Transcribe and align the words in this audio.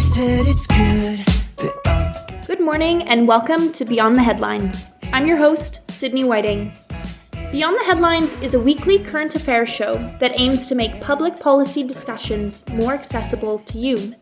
it's 0.00 0.66
good. 0.68 1.26
Good 2.46 2.60
morning 2.60 3.02
and 3.08 3.26
welcome 3.26 3.72
to 3.72 3.84
Beyond 3.84 4.14
the 4.14 4.22
Headlines. 4.22 4.96
I'm 5.12 5.26
your 5.26 5.38
host, 5.38 5.90
Sydney 5.90 6.22
Whiting. 6.22 6.72
Beyond 7.50 7.76
the 7.76 7.84
Headlines 7.84 8.40
is 8.40 8.54
a 8.54 8.60
weekly 8.60 9.00
current 9.00 9.34
affairs 9.34 9.68
show 9.68 9.94
that 10.20 10.38
aims 10.38 10.68
to 10.68 10.76
make 10.76 11.00
public 11.00 11.40
policy 11.40 11.82
discussions 11.82 12.68
more 12.68 12.94
accessible 12.94 13.58
to 13.58 13.78
you. 13.78 14.14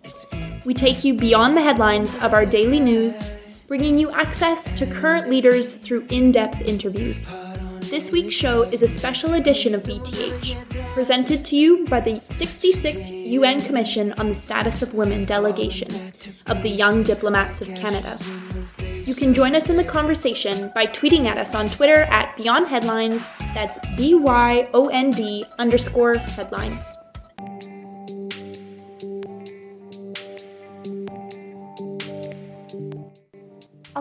We 0.64 0.72
take 0.72 1.04
you 1.04 1.12
beyond 1.12 1.58
the 1.58 1.62
headlines 1.62 2.16
of 2.22 2.32
our 2.32 2.46
daily 2.46 2.80
news, 2.80 3.30
bringing 3.68 3.98
you 3.98 4.10
access 4.12 4.78
to 4.78 4.86
current 4.86 5.28
leaders 5.28 5.74
through 5.74 6.06
in 6.08 6.32
depth 6.32 6.62
interviews. 6.62 7.28
This 7.90 8.10
week's 8.10 8.34
show 8.34 8.62
is 8.62 8.82
a 8.82 8.88
special 8.88 9.34
edition 9.34 9.72
of 9.72 9.84
BTH, 9.84 10.92
presented 10.92 11.44
to 11.44 11.56
you 11.56 11.86
by 11.86 12.00
the 12.00 12.14
66th 12.14 13.30
UN 13.30 13.60
Commission 13.60 14.12
on 14.14 14.28
the 14.28 14.34
Status 14.34 14.82
of 14.82 14.94
Women 14.94 15.24
delegation 15.24 16.12
of 16.46 16.62
the 16.62 16.68
Young 16.68 17.04
Diplomats 17.04 17.60
of 17.60 17.68
Canada. 17.68 18.18
You 19.04 19.14
can 19.14 19.32
join 19.32 19.54
us 19.54 19.70
in 19.70 19.76
the 19.76 19.84
conversation 19.84 20.72
by 20.74 20.86
tweeting 20.86 21.26
at 21.26 21.38
us 21.38 21.54
on 21.54 21.68
Twitter 21.68 22.02
at 22.02 22.36
Beyond 22.36 22.66
Headlines, 22.66 23.30
that's 23.54 23.78
B 23.96 24.14
Y 24.14 24.68
O 24.74 24.88
N 24.88 25.10
D 25.12 25.44
underscore 25.58 26.16
headlines. 26.16 26.98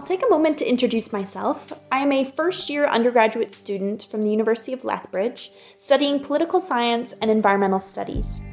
Take 0.05 0.23
a 0.23 0.29
moment 0.29 0.59
to 0.59 0.69
introduce 0.69 1.11
myself. 1.11 1.73
I 1.91 2.01
am 2.01 2.11
a 2.11 2.23
first 2.23 2.69
year 2.69 2.85
undergraduate 2.85 3.51
student 3.51 4.07
from 4.11 4.21
the 4.21 4.29
University 4.29 4.73
of 4.73 4.85
Lethbridge, 4.85 5.51
studying 5.77 6.19
political 6.19 6.59
science 6.59 7.13
and 7.13 7.31
environmental 7.31 7.79
studies. 7.79 8.43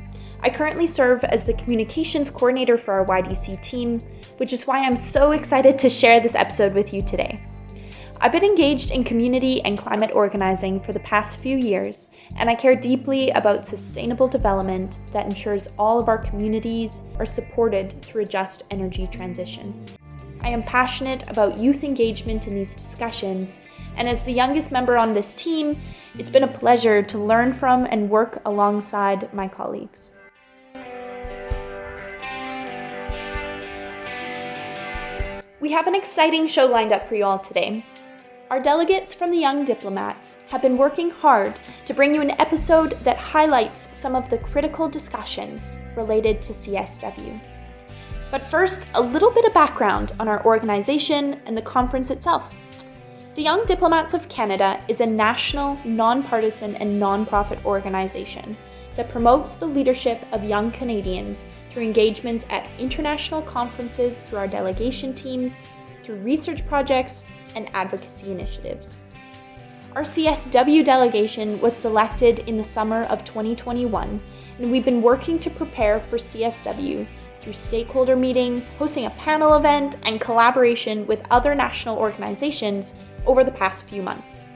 I 0.40 0.48
currently 0.48 0.86
serve 0.86 1.24
as 1.24 1.44
the 1.44 1.52
communications 1.52 2.30
coordinator 2.30 2.78
for 2.78 2.94
our 2.94 3.06
YDC 3.06 3.60
team, 3.60 4.00
which 4.38 4.52
is 4.52 4.66
why 4.66 4.78
I'm 4.78 4.96
so 4.96 5.32
excited 5.32 5.78
to 5.80 5.90
share 5.90 6.20
this 6.20 6.34
episode 6.34 6.72
with 6.72 6.94
you 6.94 7.02
today. 7.02 7.40
I've 8.18 8.32
been 8.32 8.44
engaged 8.44 8.90
in 8.90 9.04
community 9.04 9.62
and 9.62 9.76
climate 9.76 10.12
organizing 10.14 10.80
for 10.80 10.92
the 10.92 11.00
past 11.00 11.40
few 11.40 11.58
years, 11.58 12.08
and 12.36 12.48
I 12.48 12.54
care 12.54 12.76
deeply 12.76 13.30
about 13.30 13.66
sustainable 13.66 14.28
development 14.28 15.00
that 15.12 15.26
ensures 15.26 15.68
all 15.78 16.00
of 16.00 16.08
our 16.08 16.18
communities 16.18 17.02
are 17.18 17.26
supported 17.26 18.00
through 18.02 18.22
a 18.22 18.26
just 18.26 18.62
energy 18.70 19.06
transition. 19.10 19.74
I 20.44 20.48
am 20.48 20.64
passionate 20.64 21.30
about 21.30 21.58
youth 21.58 21.84
engagement 21.84 22.48
in 22.48 22.56
these 22.56 22.74
discussions, 22.74 23.60
and 23.96 24.08
as 24.08 24.24
the 24.24 24.32
youngest 24.32 24.72
member 24.72 24.96
on 24.96 25.14
this 25.14 25.34
team, 25.34 25.80
it's 26.18 26.30
been 26.30 26.42
a 26.42 26.48
pleasure 26.48 27.00
to 27.00 27.18
learn 27.18 27.52
from 27.52 27.86
and 27.86 28.10
work 28.10 28.42
alongside 28.44 29.32
my 29.32 29.46
colleagues. 29.46 30.10
We 35.60 35.70
have 35.70 35.86
an 35.86 35.94
exciting 35.94 36.48
show 36.48 36.66
lined 36.66 36.92
up 36.92 37.06
for 37.08 37.14
you 37.14 37.24
all 37.24 37.38
today. 37.38 37.84
Our 38.50 38.60
delegates 38.60 39.14
from 39.14 39.30
the 39.30 39.38
Young 39.38 39.64
Diplomats 39.64 40.42
have 40.50 40.60
been 40.60 40.76
working 40.76 41.10
hard 41.10 41.60
to 41.84 41.94
bring 41.94 42.16
you 42.16 42.20
an 42.20 42.32
episode 42.40 42.98
that 43.04 43.16
highlights 43.16 43.96
some 43.96 44.16
of 44.16 44.28
the 44.28 44.38
critical 44.38 44.88
discussions 44.88 45.78
related 45.94 46.42
to 46.42 46.52
CSW. 46.52 47.61
But 48.32 48.48
first, 48.48 48.90
a 48.94 49.02
little 49.02 49.30
bit 49.30 49.44
of 49.44 49.52
background 49.52 50.12
on 50.18 50.26
our 50.26 50.42
organization 50.46 51.42
and 51.44 51.54
the 51.54 51.60
conference 51.60 52.10
itself. 52.10 52.54
The 53.34 53.42
Young 53.42 53.66
Diplomats 53.66 54.14
of 54.14 54.30
Canada 54.30 54.82
is 54.88 55.02
a 55.02 55.06
national, 55.06 55.78
nonpartisan, 55.84 56.76
and 56.76 56.98
nonprofit 56.98 57.62
organization 57.66 58.56
that 58.94 59.10
promotes 59.10 59.56
the 59.56 59.66
leadership 59.66 60.24
of 60.32 60.44
young 60.44 60.70
Canadians 60.70 61.46
through 61.68 61.82
engagements 61.82 62.46
at 62.48 62.70
international 62.78 63.42
conferences 63.42 64.22
through 64.22 64.38
our 64.38 64.48
delegation 64.48 65.12
teams, 65.12 65.66
through 66.02 66.16
research 66.16 66.66
projects, 66.66 67.28
and 67.54 67.68
advocacy 67.74 68.32
initiatives. 68.32 69.04
Our 69.94 70.04
CSW 70.04 70.82
delegation 70.86 71.60
was 71.60 71.76
selected 71.76 72.38
in 72.48 72.56
the 72.56 72.64
summer 72.64 73.02
of 73.02 73.24
2021, 73.24 74.22
and 74.58 74.72
we've 74.72 74.86
been 74.86 75.02
working 75.02 75.38
to 75.40 75.50
prepare 75.50 76.00
for 76.00 76.16
CSW 76.16 77.06
through 77.42 77.52
stakeholder 77.52 78.14
meetings, 78.14 78.68
hosting 78.70 79.06
a 79.06 79.10
panel 79.10 79.54
event, 79.54 79.96
and 80.04 80.20
collaboration 80.20 81.06
with 81.08 81.26
other 81.28 81.54
national 81.54 81.98
organizations 81.98 82.98
over 83.26 83.42
the 83.42 83.50
past 83.50 83.84
few 83.84 84.00
months. 84.00 84.48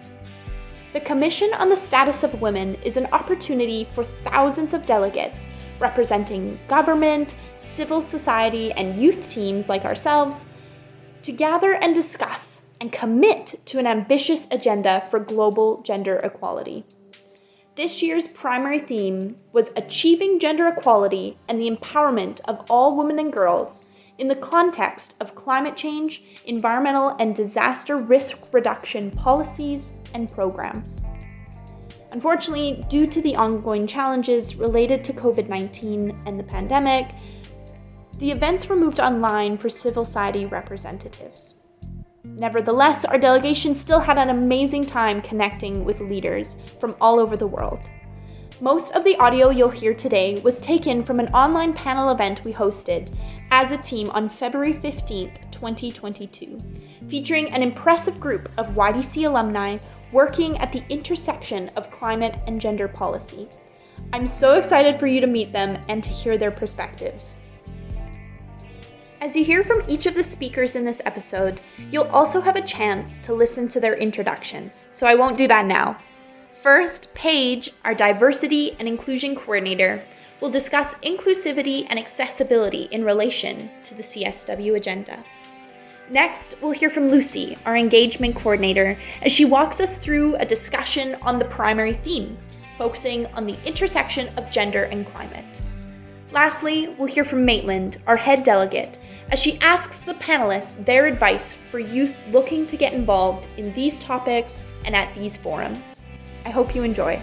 The 0.92 1.00
Commission 1.00 1.52
on 1.52 1.68
the 1.68 1.76
Status 1.76 2.22
of 2.22 2.40
Women 2.40 2.76
is 2.76 2.96
an 2.96 3.08
opportunity 3.12 3.88
for 3.92 4.04
thousands 4.04 4.72
of 4.72 4.86
delegates 4.86 5.50
representing 5.78 6.58
government, 6.68 7.36
civil 7.56 8.00
society, 8.00 8.72
and 8.72 8.94
youth 8.94 9.28
teams 9.28 9.68
like 9.68 9.84
ourselves 9.84 10.52
to 11.22 11.32
gather 11.32 11.74
and 11.74 11.94
discuss 11.94 12.66
and 12.80 12.92
commit 12.92 13.56
to 13.66 13.78
an 13.80 13.86
ambitious 13.86 14.50
agenda 14.50 15.00
for 15.10 15.18
global 15.18 15.82
gender 15.82 16.16
equality. 16.16 16.84
This 17.76 18.02
year's 18.02 18.26
primary 18.26 18.78
theme 18.78 19.36
was 19.52 19.70
achieving 19.76 20.38
gender 20.38 20.66
equality 20.66 21.36
and 21.46 21.60
the 21.60 21.70
empowerment 21.70 22.40
of 22.48 22.64
all 22.70 22.96
women 22.96 23.18
and 23.18 23.30
girls 23.30 23.84
in 24.16 24.28
the 24.28 24.34
context 24.34 25.20
of 25.20 25.34
climate 25.34 25.76
change, 25.76 26.22
environmental 26.46 27.10
and 27.20 27.36
disaster 27.36 27.98
risk 27.98 28.48
reduction 28.50 29.10
policies 29.10 29.98
and 30.14 30.32
programs. 30.32 31.04
Unfortunately, 32.12 32.82
due 32.88 33.06
to 33.08 33.20
the 33.20 33.36
ongoing 33.36 33.86
challenges 33.86 34.56
related 34.56 35.04
to 35.04 35.12
COVID 35.12 35.50
19 35.50 36.22
and 36.24 36.40
the 36.40 36.44
pandemic, 36.44 37.10
the 38.20 38.30
events 38.30 38.70
were 38.70 38.76
moved 38.76 39.00
online 39.00 39.58
for 39.58 39.68
civil 39.68 40.06
society 40.06 40.46
representatives. 40.46 41.65
Nevertheless, 42.34 43.04
our 43.04 43.18
delegation 43.18 43.74
still 43.74 44.00
had 44.00 44.18
an 44.18 44.30
amazing 44.30 44.86
time 44.86 45.22
connecting 45.22 45.84
with 45.84 46.00
leaders 46.00 46.56
from 46.80 46.94
all 47.00 47.18
over 47.18 47.36
the 47.36 47.46
world. 47.46 47.90
Most 48.60 48.94
of 48.94 49.04
the 49.04 49.16
audio 49.16 49.50
you'll 49.50 49.68
hear 49.68 49.92
today 49.92 50.40
was 50.42 50.60
taken 50.60 51.02
from 51.02 51.20
an 51.20 51.28
online 51.34 51.74
panel 51.74 52.10
event 52.10 52.42
we 52.42 52.54
hosted 52.54 53.14
as 53.50 53.70
a 53.70 53.76
team 53.76 54.10
on 54.10 54.30
February 54.30 54.72
15th, 54.72 55.50
2022, 55.50 56.58
featuring 57.06 57.50
an 57.50 57.62
impressive 57.62 58.18
group 58.18 58.48
of 58.56 58.68
YDC 58.68 59.26
alumni 59.26 59.76
working 60.10 60.56
at 60.58 60.72
the 60.72 60.82
intersection 60.88 61.70
of 61.76 61.90
climate 61.90 62.38
and 62.46 62.60
gender 62.60 62.88
policy. 62.88 63.46
I'm 64.12 64.26
so 64.26 64.58
excited 64.58 64.98
for 64.98 65.06
you 65.06 65.20
to 65.20 65.26
meet 65.26 65.52
them 65.52 65.78
and 65.88 66.02
to 66.02 66.10
hear 66.10 66.38
their 66.38 66.50
perspectives. 66.50 67.40
As 69.18 69.34
you 69.34 69.44
hear 69.44 69.64
from 69.64 69.82
each 69.88 70.04
of 70.04 70.14
the 70.14 70.22
speakers 70.22 70.76
in 70.76 70.84
this 70.84 71.00
episode, 71.04 71.62
you'll 71.90 72.04
also 72.08 72.42
have 72.42 72.56
a 72.56 72.60
chance 72.60 73.18
to 73.20 73.32
listen 73.32 73.66
to 73.70 73.80
their 73.80 73.94
introductions, 73.94 74.90
so 74.92 75.06
I 75.06 75.14
won't 75.14 75.38
do 75.38 75.48
that 75.48 75.64
now. 75.64 75.98
First, 76.62 77.14
Paige, 77.14 77.72
our 77.82 77.94
diversity 77.94 78.76
and 78.78 78.86
inclusion 78.86 79.34
coordinator, 79.34 80.04
will 80.40 80.50
discuss 80.50 81.00
inclusivity 81.00 81.86
and 81.88 81.98
accessibility 81.98 82.88
in 82.90 83.04
relation 83.04 83.70
to 83.84 83.94
the 83.94 84.02
CSW 84.02 84.76
agenda. 84.76 85.18
Next, 86.10 86.60
we'll 86.60 86.72
hear 86.72 86.90
from 86.90 87.08
Lucy, 87.08 87.56
our 87.64 87.76
engagement 87.76 88.36
coordinator, 88.36 88.98
as 89.22 89.32
she 89.32 89.46
walks 89.46 89.80
us 89.80 89.98
through 89.98 90.36
a 90.36 90.44
discussion 90.44 91.16
on 91.22 91.38
the 91.38 91.46
primary 91.46 91.94
theme, 91.94 92.36
focusing 92.76 93.26
on 93.28 93.46
the 93.46 93.58
intersection 93.64 94.28
of 94.36 94.50
gender 94.50 94.84
and 94.84 95.06
climate. 95.06 95.60
Lastly, 96.32 96.88
we'll 96.98 97.08
hear 97.08 97.24
from 97.24 97.44
Maitland, 97.44 97.98
our 98.06 98.16
head 98.16 98.42
delegate, 98.42 98.98
as 99.30 99.38
she 99.38 99.58
asks 99.60 100.00
the 100.00 100.14
panelists 100.14 100.84
their 100.84 101.06
advice 101.06 101.54
for 101.54 101.78
youth 101.78 102.14
looking 102.30 102.66
to 102.66 102.76
get 102.76 102.92
involved 102.92 103.48
in 103.56 103.72
these 103.74 104.00
topics 104.00 104.66
and 104.84 104.94
at 104.94 105.14
these 105.14 105.36
forums. 105.36 106.04
I 106.44 106.50
hope 106.50 106.74
you 106.74 106.82
enjoy. 106.82 107.22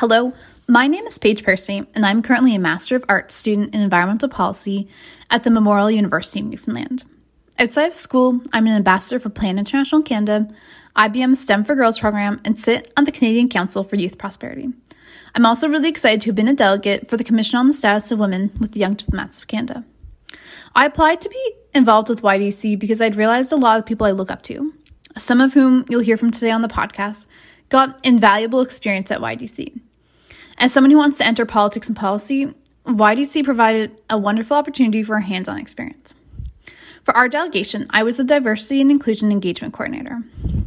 Hello, 0.00 0.32
my 0.68 0.86
name 0.86 1.08
is 1.08 1.18
Paige 1.18 1.42
Percy, 1.42 1.84
and 1.92 2.06
I'm 2.06 2.22
currently 2.22 2.54
a 2.54 2.60
Master 2.60 2.94
of 2.94 3.04
Arts 3.08 3.34
student 3.34 3.74
in 3.74 3.80
Environmental 3.80 4.28
Policy 4.28 4.86
at 5.28 5.42
the 5.42 5.50
Memorial 5.50 5.90
University 5.90 6.38
of 6.38 6.46
Newfoundland. 6.46 7.02
Outside 7.58 7.86
of 7.86 7.94
school, 7.94 8.40
I'm 8.52 8.68
an 8.68 8.74
ambassador 8.74 9.18
for 9.18 9.28
Plan 9.28 9.58
International 9.58 10.00
Canada, 10.00 10.46
IBM's 10.94 11.40
STEM 11.40 11.64
for 11.64 11.74
Girls 11.74 11.98
program, 11.98 12.40
and 12.44 12.56
sit 12.56 12.92
on 12.96 13.06
the 13.06 13.10
Canadian 13.10 13.48
Council 13.48 13.82
for 13.82 13.96
Youth 13.96 14.18
Prosperity. 14.18 14.68
I'm 15.34 15.44
also 15.44 15.68
really 15.68 15.88
excited 15.88 16.20
to 16.20 16.28
have 16.28 16.36
been 16.36 16.46
a 16.46 16.54
delegate 16.54 17.10
for 17.10 17.16
the 17.16 17.24
Commission 17.24 17.58
on 17.58 17.66
the 17.66 17.74
Status 17.74 18.12
of 18.12 18.20
Women 18.20 18.52
with 18.60 18.74
the 18.74 18.78
Young 18.78 18.94
Diplomats 18.94 19.40
of 19.40 19.48
Canada. 19.48 19.84
I 20.76 20.86
applied 20.86 21.20
to 21.22 21.28
be 21.28 21.52
involved 21.74 22.08
with 22.08 22.22
YDC 22.22 22.78
because 22.78 23.00
I'd 23.00 23.16
realized 23.16 23.52
a 23.52 23.56
lot 23.56 23.80
of 23.80 23.86
people 23.86 24.06
I 24.06 24.12
look 24.12 24.30
up 24.30 24.44
to, 24.44 24.72
some 25.16 25.40
of 25.40 25.54
whom 25.54 25.86
you'll 25.88 26.02
hear 26.02 26.16
from 26.16 26.30
today 26.30 26.52
on 26.52 26.62
the 26.62 26.68
podcast, 26.68 27.26
got 27.68 27.98
invaluable 28.06 28.60
experience 28.60 29.10
at 29.10 29.20
YDC. 29.20 29.80
As 30.60 30.72
someone 30.72 30.90
who 30.90 30.98
wants 30.98 31.18
to 31.18 31.26
enter 31.26 31.46
politics 31.46 31.86
and 31.86 31.96
policy, 31.96 32.52
YDC 32.84 33.44
provided 33.44 33.96
a 34.10 34.18
wonderful 34.18 34.56
opportunity 34.56 35.04
for 35.04 35.16
a 35.16 35.22
hands 35.22 35.48
on 35.48 35.58
experience. 35.58 36.16
For 37.04 37.16
our 37.16 37.28
delegation, 37.28 37.86
I 37.90 38.02
was 38.02 38.16
the 38.16 38.24
Diversity 38.24 38.80
and 38.80 38.90
Inclusion 38.90 39.30
Engagement 39.30 39.72
Coordinator. 39.72 40.20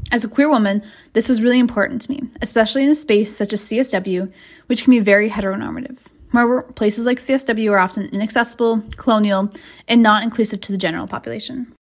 As 0.09 0.23
a 0.23 0.29
queer 0.29 0.49
woman, 0.49 0.81
this 1.11 1.27
was 1.27 1.41
really 1.41 1.59
important 1.59 2.01
to 2.03 2.11
me, 2.11 2.23
especially 2.41 2.83
in 2.83 2.89
a 2.89 2.95
space 2.95 3.35
such 3.35 3.51
as 3.51 3.61
CSW, 3.61 4.31
which 4.67 4.85
can 4.85 4.91
be 4.91 4.99
very 4.99 5.29
heteronormative. 5.29 5.97
Moreover, 6.31 6.61
places 6.63 7.05
like 7.05 7.17
CSW 7.17 7.71
are 7.71 7.79
often 7.79 8.07
inaccessible, 8.13 8.81
colonial, 8.95 9.51
and 9.89 10.01
not 10.01 10.23
inclusive 10.23 10.61
to 10.61 10.71
the 10.71 10.77
general 10.77 11.05
population. 11.05 11.75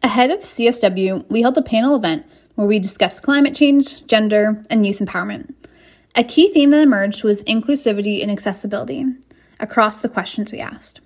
Ahead 0.00 0.30
of 0.30 0.40
CSW, 0.40 1.28
we 1.28 1.42
held 1.42 1.58
a 1.58 1.62
panel 1.62 1.96
event 1.96 2.24
where 2.54 2.68
we 2.68 2.78
discussed 2.78 3.24
climate 3.24 3.54
change, 3.54 4.06
gender, 4.06 4.62
and 4.70 4.86
youth 4.86 5.00
empowerment. 5.00 5.52
A 6.18 6.24
key 6.24 6.48
theme 6.50 6.70
that 6.70 6.80
emerged 6.80 7.24
was 7.24 7.42
inclusivity 7.42 8.22
and 8.22 8.30
accessibility 8.30 9.04
across 9.60 9.98
the 9.98 10.08
questions 10.08 10.50
we 10.50 10.60
asked. 10.60 11.02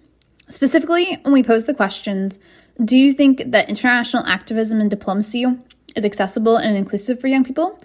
Specifically, 0.49 1.19
when 1.23 1.33
we 1.33 1.43
posed 1.43 1.67
the 1.67 1.75
questions, 1.75 2.39
do 2.85 2.97
you 2.97 3.13
think 3.13 3.43
that 3.45 3.69
international 3.69 4.25
activism 4.27 4.81
and 4.81 4.89
diplomacy 4.89 5.45
is 5.97 6.05
accessible 6.05 6.57
and 6.57 6.77
inclusive 6.77 7.21
for 7.21 7.27
young 7.27 7.43
people? 7.43 7.77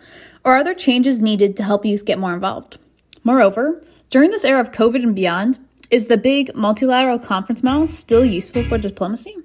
Or 0.44 0.56
are 0.56 0.64
there 0.64 0.76
changes 0.76 1.20
needed 1.20 1.58
to 1.58 1.64
help 1.64 1.84
youth 1.84 2.06
get 2.06 2.20
more 2.20 2.36
involved? 2.36 2.78
Moreover, 3.24 3.84
during 4.12 4.30
this 4.30 4.46
era 4.46 4.62
of 4.62 4.72
COVID 4.72 5.02
and 5.02 5.16
beyond, 5.16 5.58
is 5.90 6.06
the 6.06 6.18
big 6.18 6.56
multilateral 6.56 7.18
conference 7.18 7.64
model 7.64 7.88
still 7.88 8.24
useful 8.24 8.64
for 8.66 8.78
diplomacy? 8.78 9.36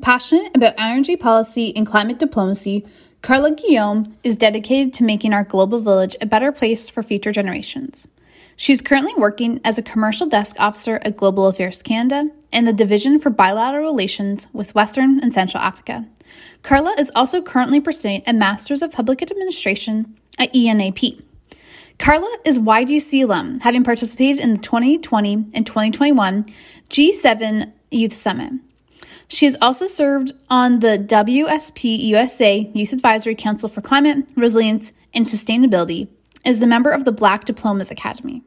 Passionate 0.00 0.54
about 0.54 0.74
energy 0.76 1.16
policy 1.16 1.74
and 1.74 1.86
climate 1.86 2.18
diplomacy, 2.18 2.84
Carla 3.24 3.52
Guillaume 3.52 4.18
is 4.22 4.36
dedicated 4.36 4.92
to 4.92 5.02
making 5.02 5.32
our 5.32 5.44
global 5.44 5.80
village 5.80 6.14
a 6.20 6.26
better 6.26 6.52
place 6.52 6.90
for 6.90 7.02
future 7.02 7.32
generations. 7.32 8.06
She's 8.54 8.82
currently 8.82 9.14
working 9.16 9.62
as 9.64 9.78
a 9.78 9.82
commercial 9.82 10.26
desk 10.26 10.56
officer 10.58 11.00
at 11.00 11.16
Global 11.16 11.46
Affairs 11.46 11.80
Canada 11.80 12.28
and 12.52 12.68
the 12.68 12.72
Division 12.74 13.18
for 13.18 13.30
Bilateral 13.30 13.82
Relations 13.82 14.48
with 14.52 14.74
Western 14.74 15.20
and 15.20 15.32
Central 15.32 15.62
Africa. 15.62 16.06
Carla 16.62 16.94
is 16.98 17.10
also 17.14 17.40
currently 17.40 17.80
pursuing 17.80 18.22
a 18.26 18.34
Master's 18.34 18.82
of 18.82 18.92
Public 18.92 19.22
Administration 19.22 20.18
at 20.38 20.52
ENAP. 20.52 21.22
Carla 21.98 22.36
is 22.44 22.58
YDC 22.58 23.22
alum, 23.22 23.60
having 23.60 23.84
participated 23.84 24.38
in 24.38 24.52
the 24.52 24.60
2020 24.60 25.46
and 25.54 25.66
2021 25.66 26.44
G7 26.90 27.72
Youth 27.90 28.12
Summit. 28.12 28.52
She 29.28 29.46
has 29.46 29.56
also 29.60 29.86
served 29.86 30.32
on 30.48 30.80
the 30.80 30.98
WSP 30.98 31.98
USA 31.98 32.70
Youth 32.74 32.92
Advisory 32.92 33.34
Council 33.34 33.68
for 33.68 33.80
Climate, 33.80 34.26
Resilience, 34.36 34.92
and 35.12 35.26
Sustainability 35.26 36.08
as 36.44 36.62
a 36.62 36.66
member 36.66 36.90
of 36.90 37.04
the 37.04 37.12
Black 37.12 37.44
Diplomas 37.44 37.90
Academy. 37.90 38.42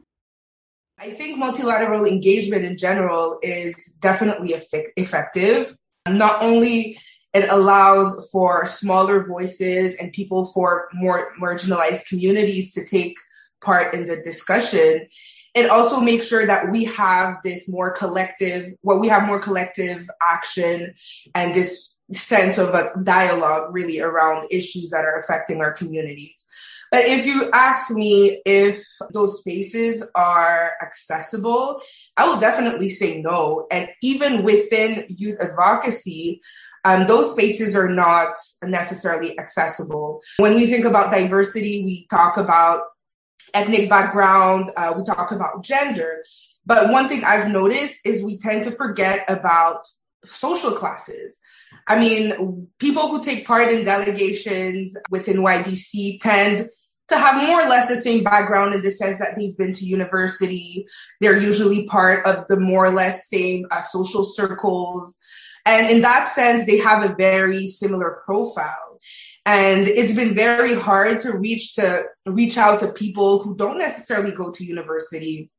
I 0.98 1.12
think 1.12 1.38
multilateral 1.38 2.04
engagement 2.04 2.64
in 2.64 2.76
general 2.76 3.38
is 3.42 3.96
definitely 4.00 4.54
effective. 4.96 5.76
Not 6.08 6.42
only 6.42 6.98
it 7.34 7.48
allows 7.50 8.28
for 8.30 8.66
smaller 8.66 9.24
voices 9.26 9.94
and 10.00 10.12
people 10.12 10.46
for 10.46 10.88
more 10.94 11.34
marginalized 11.40 12.06
communities 12.08 12.72
to 12.72 12.84
take 12.84 13.14
part 13.60 13.94
in 13.94 14.06
the 14.06 14.16
discussion, 14.22 15.06
it 15.58 15.70
also 15.70 16.00
makes 16.00 16.26
sure 16.26 16.46
that 16.46 16.70
we 16.70 16.84
have 16.84 17.36
this 17.44 17.68
more 17.68 17.90
collective, 17.90 18.74
well, 18.82 18.98
we 18.98 19.08
have 19.08 19.26
more 19.26 19.40
collective 19.40 20.08
action 20.22 20.94
and 21.34 21.54
this 21.54 21.94
sense 22.12 22.58
of 22.58 22.74
a 22.74 22.92
dialogue 23.02 23.72
really 23.72 24.00
around 24.00 24.46
issues 24.50 24.90
that 24.90 25.04
are 25.04 25.18
affecting 25.18 25.60
our 25.60 25.72
communities. 25.72 26.46
But 26.90 27.04
if 27.04 27.26
you 27.26 27.50
ask 27.52 27.90
me 27.90 28.40
if 28.46 28.82
those 29.12 29.40
spaces 29.40 30.02
are 30.14 30.72
accessible, 30.80 31.82
I 32.16 32.26
will 32.26 32.40
definitely 32.40 32.88
say 32.88 33.20
no. 33.20 33.66
And 33.70 33.90
even 34.02 34.42
within 34.42 35.04
youth 35.08 35.38
advocacy, 35.38 36.40
um, 36.84 37.06
those 37.06 37.32
spaces 37.32 37.76
are 37.76 37.90
not 37.90 38.36
necessarily 38.62 39.38
accessible. 39.38 40.22
When 40.38 40.54
we 40.54 40.66
think 40.66 40.86
about 40.86 41.10
diversity, 41.10 41.84
we 41.84 42.06
talk 42.08 42.38
about 42.38 42.84
ethnic 43.54 43.88
background, 43.88 44.70
uh, 44.76 44.94
we 44.96 45.04
talk 45.04 45.32
about 45.32 45.62
gender. 45.62 46.24
But 46.66 46.90
one 46.90 47.08
thing 47.08 47.24
I've 47.24 47.50
noticed 47.50 47.94
is 48.04 48.22
we 48.22 48.38
tend 48.38 48.64
to 48.64 48.70
forget 48.70 49.24
about 49.28 49.86
social 50.24 50.72
classes. 50.72 51.38
I 51.86 51.98
mean, 51.98 52.68
people 52.78 53.08
who 53.08 53.24
take 53.24 53.46
part 53.46 53.72
in 53.72 53.84
delegations 53.84 54.96
within 55.10 55.38
YDC 55.38 56.20
tend 56.20 56.68
to 57.08 57.16
have 57.16 57.42
more 57.42 57.62
or 57.62 57.68
less 57.68 57.88
the 57.88 57.96
same 57.96 58.22
background 58.22 58.74
in 58.74 58.82
the 58.82 58.90
sense 58.90 59.18
that 59.18 59.34
they've 59.34 59.56
been 59.56 59.72
to 59.72 59.86
university. 59.86 60.86
They're 61.20 61.40
usually 61.40 61.86
part 61.86 62.26
of 62.26 62.46
the 62.48 62.60
more 62.60 62.86
or 62.86 62.90
less 62.90 63.28
same 63.28 63.66
uh, 63.70 63.80
social 63.80 64.24
circles. 64.24 65.18
And 65.64 65.90
in 65.90 66.02
that 66.02 66.28
sense, 66.28 66.66
they 66.66 66.78
have 66.78 67.02
a 67.02 67.14
very 67.14 67.66
similar 67.66 68.22
profile. 68.24 68.87
And 69.44 69.88
it's 69.88 70.12
been 70.12 70.34
very 70.34 70.74
hard 70.74 71.20
to 71.22 71.36
reach 71.36 71.74
to 71.74 72.04
reach 72.26 72.58
out 72.58 72.80
to 72.80 72.92
people 72.92 73.42
who 73.42 73.56
don't 73.56 73.78
necessarily 73.78 74.32
go 74.32 74.50
to 74.50 74.64
university 74.64 75.50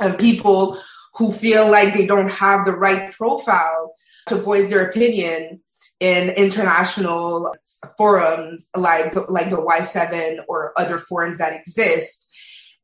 and 0.00 0.18
people 0.18 0.78
who 1.14 1.32
feel 1.32 1.68
like 1.68 1.94
they 1.94 2.06
don't 2.06 2.30
have 2.30 2.64
the 2.64 2.72
right 2.72 3.12
profile 3.12 3.94
to 4.26 4.36
voice 4.36 4.70
their 4.70 4.88
opinion 4.88 5.60
in 6.00 6.30
international 6.30 7.54
forums 7.96 8.68
like 8.76 9.14
like 9.28 9.50
the 9.50 9.56
Y7 9.56 10.38
or 10.48 10.72
other 10.76 10.98
forums 10.98 11.38
that 11.38 11.54
exist. 11.54 12.28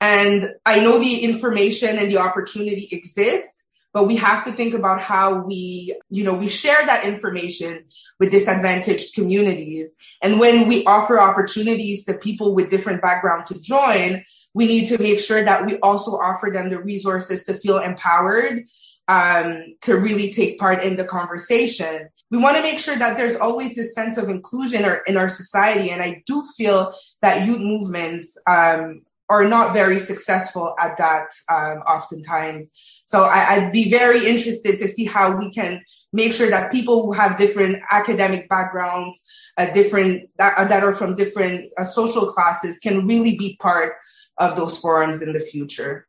And 0.01 0.51
I 0.67 0.81
know 0.81 0.99
the 0.99 1.21
information 1.21 1.99
and 1.99 2.11
the 2.11 2.19
opportunity 2.19 2.89
exist, 2.91 3.64
but 3.95 4.09
we 4.09 4.17
have 4.17 4.45
to 4.45 4.53
think 4.53 4.75
about 4.75 5.01
how 5.01 5.39
we, 5.39 5.97
you 6.11 6.25
know, 6.25 6.35
we 6.35 6.49
share 6.49 6.85
that 6.85 7.05
information 7.05 7.85
with 8.19 8.33
disadvantaged 8.33 9.15
communities. 9.15 9.95
And 10.21 10.41
when 10.41 10.67
we 10.67 10.85
offer 10.85 11.21
opportunities 11.21 12.05
to 12.07 12.15
people 12.15 12.55
with 12.57 12.71
different 12.71 13.01
background 13.01 13.47
to 13.47 13.61
join, 13.61 14.25
we 14.53 14.67
need 14.67 14.89
to 14.89 14.99
make 14.99 15.21
sure 15.21 15.45
that 15.45 15.65
we 15.65 15.79
also 15.79 16.19
offer 16.19 16.51
them 16.53 16.71
the 16.71 16.81
resources 16.81 17.45
to 17.45 17.55
feel 17.55 17.79
empowered 17.79 18.65
um, 19.07 19.77
to 19.83 19.97
really 19.97 20.33
take 20.33 20.59
part 20.59 20.83
in 20.83 20.97
the 20.97 21.05
conversation. 21.05 22.09
We 22.33 22.39
want 22.39 22.57
to 22.57 22.63
make 22.63 22.81
sure 22.81 22.97
that 22.97 23.17
there's 23.17 23.37
always 23.37 23.77
this 23.77 23.95
sense 23.95 24.17
of 24.17 24.29
inclusion 24.29 24.85
in 25.07 25.17
our 25.17 25.29
society. 25.29 25.91
And 25.91 26.03
I 26.03 26.23
do 26.27 26.45
feel 26.57 26.93
that 27.23 27.47
youth 27.47 27.61
movements 27.61 28.37
um, 28.49 29.03
are 29.29 29.45
not 29.45 29.73
very 29.73 29.99
successful 29.99 30.75
at 30.79 30.97
that 30.99 31.29
um, 31.49 31.79
oftentimes. 31.89 32.71
So 33.07 33.25
I, 33.25 33.59
would 33.59 33.73
be 33.73 33.91
very 33.91 34.27
interested 34.27 34.79
to 34.79 34.89
see 34.89 35.05
how 35.05 35.37
we 35.37 35.51
can 35.51 35.83
make 36.13 36.35
sure 36.35 36.51
that 36.51 36.71
people 36.71 37.05
who 37.05 37.13
have 37.13 37.37
different 37.37 37.83
academic 37.91 38.49
backgrounds, 38.49 39.23
uh, 39.57 39.71
different 39.71 40.29
that, 40.37 40.69
that, 40.69 40.83
are 40.85 40.95
from 40.95 41.17
different 41.17 41.69
uh, 41.79 41.85
social 41.85 42.33
classes, 42.33 42.79
can 42.79 43.07
really 43.07 43.37
be 43.37 43.57
part 43.61 43.95
of 44.39 44.57
those 44.57 44.79
forums 44.79 45.23
in 45.23 45.33
the 45.33 45.41
future. 45.41 46.07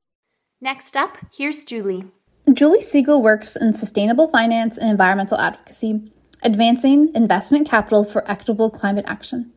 Next 0.61 0.97
up, 0.97 1.17
here's 1.35 1.63
Julie. 1.63 2.05
Julie 2.51 2.81
Siegel 2.81 3.21
works 3.21 3.55
in 3.55 3.73
sustainable 3.73 4.27
finance 4.27 4.77
and 4.77 4.89
environmental 4.89 5.39
advocacy, 5.39 6.01
advancing 6.43 7.13
investment 7.15 7.67
capital 7.67 8.03
for 8.03 8.29
equitable 8.29 8.69
climate 8.69 9.05
action. 9.07 9.51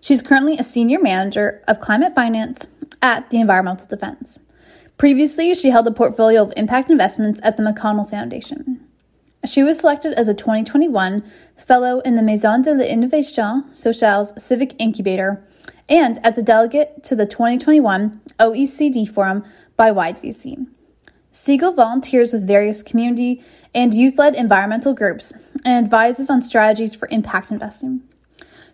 She's 0.00 0.22
currently 0.22 0.58
a 0.58 0.62
senior 0.62 1.00
manager 1.00 1.62
of 1.66 1.80
climate 1.80 2.14
finance 2.14 2.68
at 3.02 3.30
the 3.30 3.40
Environmental 3.40 3.86
Defense. 3.86 4.40
Previously, 4.98 5.54
she 5.54 5.70
held 5.70 5.86
a 5.86 5.92
portfolio 5.92 6.42
of 6.42 6.52
impact 6.56 6.90
investments 6.90 7.40
at 7.42 7.56
the 7.56 7.62
McConnell 7.62 8.08
Foundation. 8.08 8.80
She 9.44 9.62
was 9.62 9.78
selected 9.78 10.14
as 10.14 10.28
a 10.28 10.34
2021 10.34 11.22
Fellow 11.56 12.00
in 12.00 12.16
the 12.16 12.22
Maison 12.22 12.62
de 12.62 12.74
l'Innovation 12.74 13.64
Sociale's 13.72 14.32
Civic 14.42 14.74
Incubator 14.80 15.46
and 15.88 16.18
as 16.24 16.36
a 16.36 16.42
delegate 16.42 17.02
to 17.04 17.14
the 17.14 17.26
2021 17.26 18.20
OECD 18.40 19.08
Forum 19.08 19.44
by 19.76 19.92
YDC. 19.92 20.66
Siegel 21.30 21.72
volunteers 21.72 22.32
with 22.32 22.46
various 22.46 22.82
community 22.82 23.42
and 23.74 23.92
youth 23.92 24.18
led 24.18 24.34
environmental 24.34 24.94
groups 24.94 25.32
and 25.64 25.84
advises 25.84 26.30
on 26.30 26.40
strategies 26.40 26.94
for 26.94 27.08
impact 27.10 27.50
investing. 27.50 28.02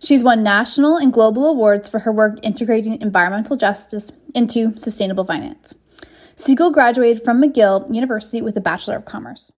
She's 0.03 0.25
won 0.25 0.43
national 0.43 0.97
and 0.97 1.13
global 1.13 1.47
awards 1.47 1.89
for 1.89 2.01
her 2.01 2.13
work 2.13 2.39
integrating 2.43 3.01
environmental 3.01 3.57
justice 3.57 4.11
into 4.35 4.77
sustainable 4.77 5.25
finance. 5.25 5.75
Siegel 6.35 6.73
graduated 6.73 7.23
from 7.23 7.41
McGill 7.41 7.93
University 7.95 8.43
with 8.43 8.57
a 8.57 8.61
Bachelor 8.61 8.97
of 8.97 9.05
Commerce. 9.05 9.53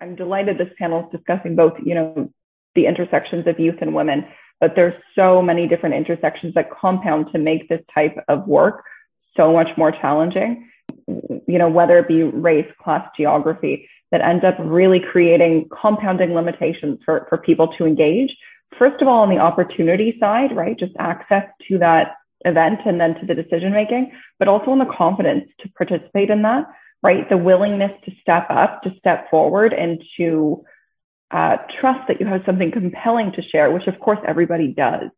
I'm 0.00 0.16
delighted 0.16 0.58
this 0.58 0.72
panel 0.78 1.04
is 1.04 1.18
discussing 1.18 1.54
both, 1.54 1.74
you 1.84 1.94
know, 1.94 2.30
the 2.74 2.86
intersections 2.86 3.46
of 3.46 3.60
youth 3.60 3.76
and 3.80 3.94
women, 3.94 4.26
but 4.60 4.72
there's 4.74 5.00
so 5.14 5.40
many 5.40 5.68
different 5.68 5.94
intersections 5.94 6.54
that 6.54 6.70
compound 6.70 7.26
to 7.32 7.38
make 7.38 7.68
this 7.68 7.80
type 7.94 8.16
of 8.28 8.46
work 8.48 8.82
so 9.36 9.52
much 9.52 9.68
more 9.76 9.92
challenging 9.92 10.68
you 11.06 11.58
know, 11.58 11.68
whether 11.68 11.98
it 11.98 12.08
be 12.08 12.22
race, 12.22 12.70
class, 12.82 13.08
geography, 13.16 13.88
that 14.10 14.20
ends 14.20 14.44
up 14.44 14.54
really 14.58 15.00
creating 15.00 15.68
compounding 15.68 16.34
limitations 16.34 17.00
for, 17.04 17.26
for 17.28 17.38
people 17.38 17.68
to 17.76 17.84
engage 17.84 18.30
first 18.78 19.00
of 19.02 19.08
all, 19.08 19.22
on 19.22 19.30
the 19.30 19.38
opportunity 19.38 20.16
side, 20.20 20.54
right? 20.54 20.78
Just 20.78 20.92
access 20.98 21.44
to 21.68 21.78
that 21.78 22.12
event 22.44 22.80
and 22.84 23.00
then 23.00 23.14
to 23.16 23.26
the 23.26 23.34
decision 23.34 23.72
making, 23.72 24.12
but 24.38 24.48
also 24.48 24.70
on 24.70 24.78
the 24.78 24.92
confidence 24.96 25.48
to 25.60 25.68
participate 25.70 26.30
in 26.30 26.42
that, 26.42 26.66
right? 27.02 27.28
The 27.28 27.36
willingness 27.36 27.92
to 28.04 28.12
step 28.20 28.46
up, 28.50 28.82
to 28.82 28.90
step 28.98 29.30
forward 29.30 29.72
and 29.72 30.02
to 30.18 30.64
uh, 31.30 31.56
trust 31.80 32.06
that 32.08 32.20
you 32.20 32.26
have 32.26 32.42
something 32.46 32.70
compelling 32.70 33.32
to 33.32 33.42
share, 33.42 33.70
which 33.70 33.86
of 33.86 33.98
course 33.98 34.18
everybody 34.26 34.68
does. 34.68 35.10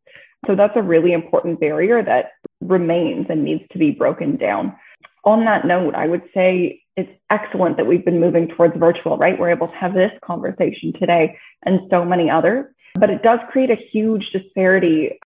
So 0.46 0.54
that's 0.54 0.76
a 0.76 0.82
really 0.82 1.12
important 1.12 1.60
barrier 1.60 2.02
that 2.02 2.32
remains 2.60 3.26
and 3.28 3.44
needs 3.44 3.64
to 3.72 3.78
be 3.78 3.90
broken 3.90 4.36
down. 4.36 4.76
On 5.24 5.44
that 5.44 5.66
note, 5.66 5.94
I 5.94 6.06
would 6.06 6.22
say 6.32 6.82
it's 6.96 7.10
excellent 7.30 7.76
that 7.76 7.86
we've 7.86 8.04
been 8.04 8.20
moving 8.20 8.48
towards 8.48 8.76
virtual, 8.76 9.18
right? 9.18 9.38
We're 9.38 9.50
able 9.50 9.68
to 9.68 9.74
have 9.74 9.92
this 9.92 10.12
conversation 10.24 10.92
today 10.98 11.36
and 11.64 11.80
so 11.90 12.04
many 12.04 12.30
others, 12.30 12.66
but 12.94 13.10
it 13.10 13.22
does 13.22 13.40
create 13.50 13.70
a 13.70 13.76
huge 13.92 14.30
disparity 14.32 15.18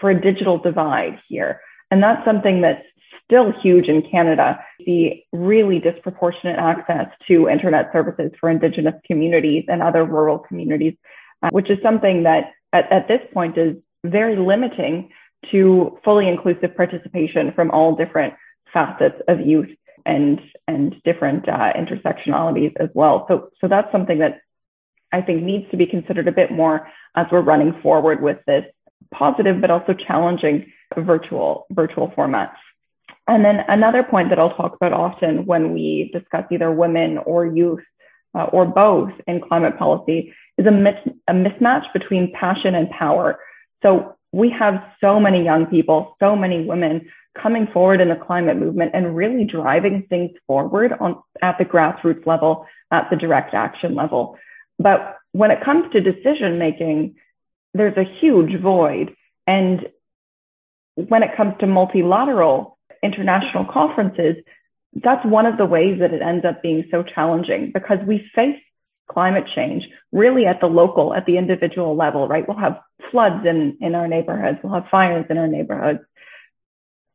for 0.00 0.10
a 0.10 0.20
digital 0.20 0.58
divide 0.58 1.18
here. 1.28 1.60
And 1.90 2.02
that's 2.02 2.24
something 2.24 2.60
that's 2.62 2.84
still 3.24 3.52
huge 3.62 3.86
in 3.86 4.02
Canada. 4.10 4.58
The 4.86 5.22
really 5.32 5.78
disproportionate 5.78 6.58
access 6.58 7.06
to 7.28 7.48
internet 7.48 7.90
services 7.92 8.32
for 8.40 8.50
Indigenous 8.50 8.94
communities 9.06 9.64
and 9.68 9.82
other 9.82 10.04
rural 10.04 10.38
communities, 10.38 10.94
uh, 11.42 11.48
which 11.50 11.70
is 11.70 11.78
something 11.82 12.24
that 12.24 12.52
at, 12.72 12.90
at 12.90 13.08
this 13.08 13.20
point 13.32 13.56
is 13.58 13.76
very 14.04 14.36
limiting 14.36 15.10
to 15.50 15.98
fully 16.04 16.28
inclusive 16.28 16.76
participation 16.76 17.52
from 17.54 17.70
all 17.70 17.96
different 17.96 18.34
facets 18.72 19.20
of 19.28 19.40
youth 19.40 19.68
and 20.04 20.40
and 20.66 20.96
different 21.04 21.48
uh, 21.48 21.72
intersectionalities 21.74 22.72
as 22.80 22.88
well. 22.94 23.24
So 23.28 23.50
so 23.60 23.68
that's 23.68 23.90
something 23.92 24.18
that 24.18 24.40
I 25.12 25.20
think 25.20 25.42
needs 25.42 25.70
to 25.70 25.76
be 25.76 25.86
considered 25.86 26.28
a 26.28 26.32
bit 26.32 26.50
more 26.50 26.88
as 27.16 27.26
we're 27.30 27.42
running 27.42 27.74
forward 27.82 28.22
with 28.22 28.38
this 28.46 28.64
positive 29.12 29.60
but 29.60 29.70
also 29.70 29.92
challenging 29.92 30.72
virtual 30.96 31.66
virtual 31.70 32.08
formats. 32.16 32.56
And 33.28 33.44
then 33.44 33.60
another 33.68 34.02
point 34.02 34.30
that 34.30 34.38
I'll 34.38 34.54
talk 34.54 34.74
about 34.74 34.92
often 34.92 35.46
when 35.46 35.72
we 35.72 36.10
discuss 36.12 36.44
either 36.50 36.72
women 36.72 37.18
or 37.18 37.46
youth 37.46 37.84
uh, 38.34 38.44
or 38.44 38.64
both 38.66 39.10
in 39.26 39.40
climate 39.40 39.78
policy 39.78 40.34
is 40.58 40.66
a, 40.66 40.70
mis- 40.70 41.14
a 41.28 41.32
mismatch 41.32 41.84
between 41.92 42.32
passion 42.32 42.74
and 42.74 42.90
power. 42.90 43.38
So 43.82 44.16
we 44.32 44.50
have 44.58 44.82
so 45.00 45.20
many 45.20 45.44
young 45.44 45.66
people, 45.66 46.16
so 46.18 46.34
many 46.34 46.64
women 46.64 47.08
coming 47.40 47.66
forward 47.72 48.00
in 48.00 48.08
the 48.08 48.16
climate 48.16 48.56
movement 48.56 48.90
and 48.94 49.16
really 49.16 49.44
driving 49.44 50.06
things 50.08 50.30
forward 50.46 50.92
on 51.00 51.22
at 51.40 51.56
the 51.58 51.64
grassroots 51.64 52.26
level, 52.26 52.66
at 52.90 53.08
the 53.10 53.16
direct 53.16 53.54
action 53.54 53.94
level. 53.94 54.36
But 54.82 55.16
when 55.32 55.50
it 55.50 55.64
comes 55.64 55.92
to 55.92 56.00
decision 56.00 56.58
making, 56.58 57.14
there's 57.74 57.96
a 57.96 58.18
huge 58.20 58.60
void. 58.60 59.14
And 59.46 59.86
when 60.94 61.22
it 61.22 61.36
comes 61.36 61.54
to 61.60 61.66
multilateral 61.66 62.78
international 63.02 63.64
conferences, 63.64 64.36
that's 64.94 65.24
one 65.24 65.46
of 65.46 65.56
the 65.56 65.64
ways 65.64 66.00
that 66.00 66.12
it 66.12 66.20
ends 66.20 66.44
up 66.44 66.62
being 66.62 66.84
so 66.90 67.02
challenging 67.02 67.70
because 67.72 67.98
we 68.06 68.28
face 68.34 68.58
climate 69.10 69.44
change 69.54 69.84
really 70.10 70.46
at 70.46 70.60
the 70.60 70.66
local, 70.66 71.14
at 71.14 71.26
the 71.26 71.38
individual 71.38 71.96
level, 71.96 72.28
right? 72.28 72.46
We'll 72.46 72.58
have 72.58 72.80
floods 73.10 73.46
in, 73.46 73.78
in 73.80 73.94
our 73.94 74.08
neighborhoods, 74.08 74.58
we'll 74.62 74.74
have 74.74 74.88
fires 74.90 75.26
in 75.30 75.38
our 75.38 75.48
neighborhoods. 75.48 76.00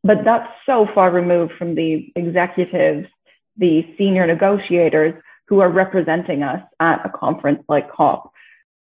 But 0.04 0.20
that's 0.24 0.48
so 0.66 0.88
far 0.94 1.12
removed 1.12 1.54
from 1.58 1.76
the 1.76 2.12
executives, 2.16 3.08
the 3.58 3.84
senior 3.98 4.26
negotiators 4.26 5.22
who 5.48 5.60
are 5.60 5.70
representing 5.70 6.44
us 6.44 6.62
at 6.80 7.06
a 7.06 7.10
conference 7.10 7.64
like 7.68 7.92
COP 7.92 8.32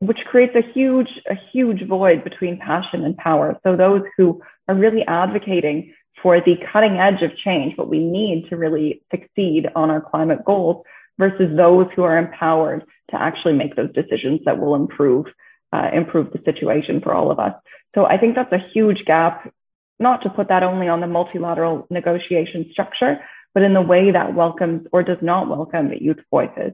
which 0.03 0.19
creates 0.27 0.57
a 0.57 0.73
huge, 0.73 1.21
a 1.31 1.37
huge 1.53 1.87
void 1.87 2.25
between 2.25 2.59
passion 2.59 3.05
and 3.05 3.17
power. 3.17 3.57
So 3.63 3.77
those 3.77 4.03
who 4.17 4.43
are 4.67 4.75
really 4.75 5.07
advocating 5.07 5.95
for 6.21 6.41
the 6.41 6.57
cutting 6.73 6.99
edge 6.99 7.23
of 7.23 7.37
change, 7.37 7.79
what 7.79 7.89
we 7.89 8.01
need 8.01 8.49
to 8.51 8.57
really 8.57 9.05
succeed 9.13 9.69
on 9.77 9.91
our 9.91 10.01
climate 10.01 10.45
goals 10.45 10.85
versus 11.21 11.57
those 11.57 11.87
who 11.95 12.03
are 12.03 12.19
empowered 12.19 12.85
to 13.11 13.21
actually 13.21 13.53
make 13.53 13.77
those 13.77 13.93
decisions 13.93 14.41
that 14.45 14.59
will 14.59 14.75
improve, 14.75 15.27
uh, 15.73 15.91
improve 15.93 16.33
the 16.33 16.43
situation 16.45 17.01
for 17.01 17.15
all 17.15 17.31
of 17.31 17.39
us. 17.39 17.55
So 17.95 18.05
I 18.05 18.19
think 18.19 18.35
that's 18.35 18.53
a 18.53 18.71
huge 18.73 19.05
gap, 19.05 19.55
not 20.01 20.23
to 20.23 20.31
put 20.31 20.49
that 20.49 20.65
only 20.65 20.89
on 20.89 21.01
the 21.01 21.07
multilateral 21.07 21.87
negotiation 21.91 22.69
structure, 22.73 23.21
but 23.55 23.63
in 23.63 23.75
the 23.75 23.83
way 23.83 24.11
that 24.11 24.35
welcomes 24.35 24.87
or 24.93 25.03
does 25.03 25.19
not 25.21 25.49
welcome 25.49 25.93
youth 26.01 26.21
voices. 26.31 26.73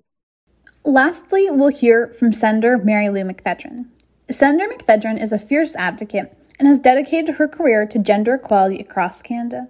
Lastly, 0.85 1.49
we'll 1.51 1.69
hear 1.69 2.09
from 2.09 2.33
Senator 2.33 2.79
Marilou 2.79 3.31
McPhedran. 3.31 3.87
Senator 4.31 4.73
McPhedran 4.73 5.21
is 5.21 5.33
a 5.33 5.39
fierce 5.39 5.75
advocate 5.77 6.37
and 6.59 6.69
has 6.69 6.79
dedicated 6.79 7.37
her 7.37 7.49
career 7.49 7.87
to 7.87 7.99
gender 7.99 8.35
equality 8.35 8.79
across 8.79 9.23
Canada. 9.23 9.69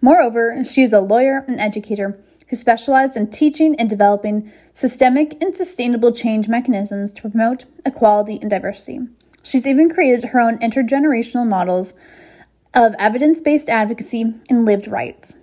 Moreover, 0.00 0.62
she 0.64 0.82
is 0.82 0.92
a 0.92 1.00
lawyer 1.00 1.44
and 1.48 1.58
educator 1.58 2.20
who 2.48 2.56
specialized 2.56 3.16
in 3.16 3.30
teaching 3.30 3.74
and 3.76 3.88
developing 3.88 4.52
systemic 4.72 5.42
and 5.42 5.56
sustainable 5.56 6.12
change 6.12 6.48
mechanisms 6.48 7.12
to 7.14 7.22
promote 7.22 7.64
equality 7.86 8.38
and 8.40 8.50
diversity. 8.50 9.00
She's 9.42 9.66
even 9.66 9.90
created 9.90 10.30
her 10.30 10.40
own 10.40 10.58
intergenerational 10.58 11.46
models 11.46 11.94
of 12.74 12.94
evidence 12.98 13.40
based 13.40 13.68
advocacy 13.68 14.34
and 14.50 14.64
lived 14.64 14.88
rights. 14.88 15.36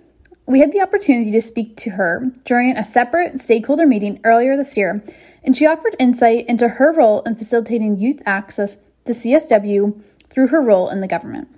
We 0.46 0.60
had 0.60 0.72
the 0.72 0.80
opportunity 0.80 1.30
to 1.30 1.40
speak 1.40 1.76
to 1.78 1.90
her 1.90 2.30
during 2.44 2.76
a 2.76 2.84
separate 2.84 3.38
stakeholder 3.38 3.86
meeting 3.86 4.20
earlier 4.24 4.56
this 4.56 4.76
year, 4.76 5.02
and 5.44 5.56
she 5.56 5.66
offered 5.66 5.96
insight 5.98 6.46
into 6.48 6.68
her 6.68 6.92
role 6.92 7.22
in 7.22 7.36
facilitating 7.36 7.98
youth 7.98 8.20
access 8.26 8.76
to 9.04 9.12
CSW 9.12 10.02
through 10.28 10.48
her 10.48 10.60
role 10.60 10.88
in 10.88 11.00
the 11.00 11.08
government. 11.08 11.48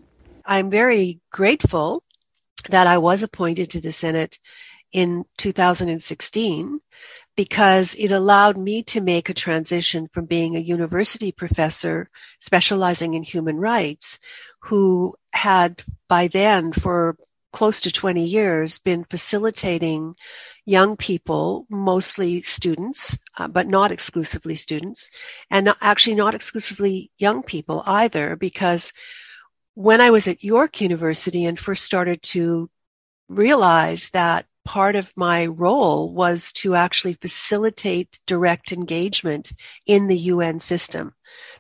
I'm 0.45 0.71
very 0.71 1.21
grateful 1.33 2.03
that 2.69 2.87
I 2.87 2.99
was 2.99 3.23
appointed 3.23 3.71
to 3.71 3.81
the 3.81 3.93
Senate 3.93 4.39
in 4.93 5.25
2016 5.39 6.79
because 7.37 7.97
it 7.99 8.13
allowed 8.13 8.57
me 8.57 8.85
to 8.85 9.01
make 9.01 9.29
a 9.29 9.35
transition 9.35 10.09
from 10.13 10.27
being 10.27 10.55
a 10.55 10.61
university 10.61 11.33
professor 11.33 12.09
specializing 12.39 13.15
in 13.15 13.23
human 13.23 13.57
rights 13.57 14.19
who 14.61 15.15
had 15.33 15.83
by 16.09 16.29
then 16.29 16.73
for 16.73 17.17
close 17.55 17.83
to 17.83 17.93
20 17.93 18.25
years 18.25 18.81
been 18.81 19.05
facilitating 19.05 20.17
young 20.67 20.97
people, 20.97 21.67
mostly 21.71 22.43
students, 22.43 23.17
uh, 23.39 23.47
but 23.47 23.69
not 23.69 23.93
exclusively 23.93 24.57
students, 24.57 25.09
and 25.51 25.67
not, 25.67 25.77
actually 25.81 26.17
not 26.17 26.35
exclusively 26.35 27.13
young 27.17 27.45
people 27.45 27.81
either, 27.87 28.35
because 28.35 28.93
when 29.75 30.01
I 30.01 30.11
was 30.11 30.27
at 30.27 30.43
York 30.43 30.81
University 30.81 31.45
and 31.45 31.57
first 31.57 31.85
started 31.85 32.23
to 32.23 32.69
realize 33.29 34.11
that 34.11 34.47
part 34.65 34.97
of 34.97 35.13
my 35.17 35.47
role 35.47 36.13
was 36.13 36.53
to 36.55 36.75
actually 36.75 37.15
facilitate 37.15 38.19
direct 38.27 38.73
engagement 38.73 39.53
in 39.87 40.09
the 40.09 40.19
UN 40.33 40.59
system. 40.59 41.15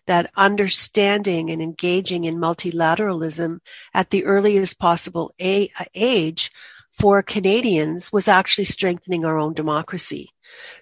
That 0.06 0.30
understanding 0.36 1.50
and 1.50 1.62
engaging 1.62 2.24
in 2.24 2.36
multilateralism 2.36 3.60
at 3.92 4.10
the 4.10 4.24
earliest 4.24 4.78
possible 4.78 5.32
a- 5.40 5.70
age 5.94 6.50
for 6.90 7.22
Canadians 7.22 8.12
was 8.12 8.28
actually 8.28 8.66
strengthening 8.66 9.24
our 9.24 9.38
own 9.38 9.54
democracy. 9.54 10.30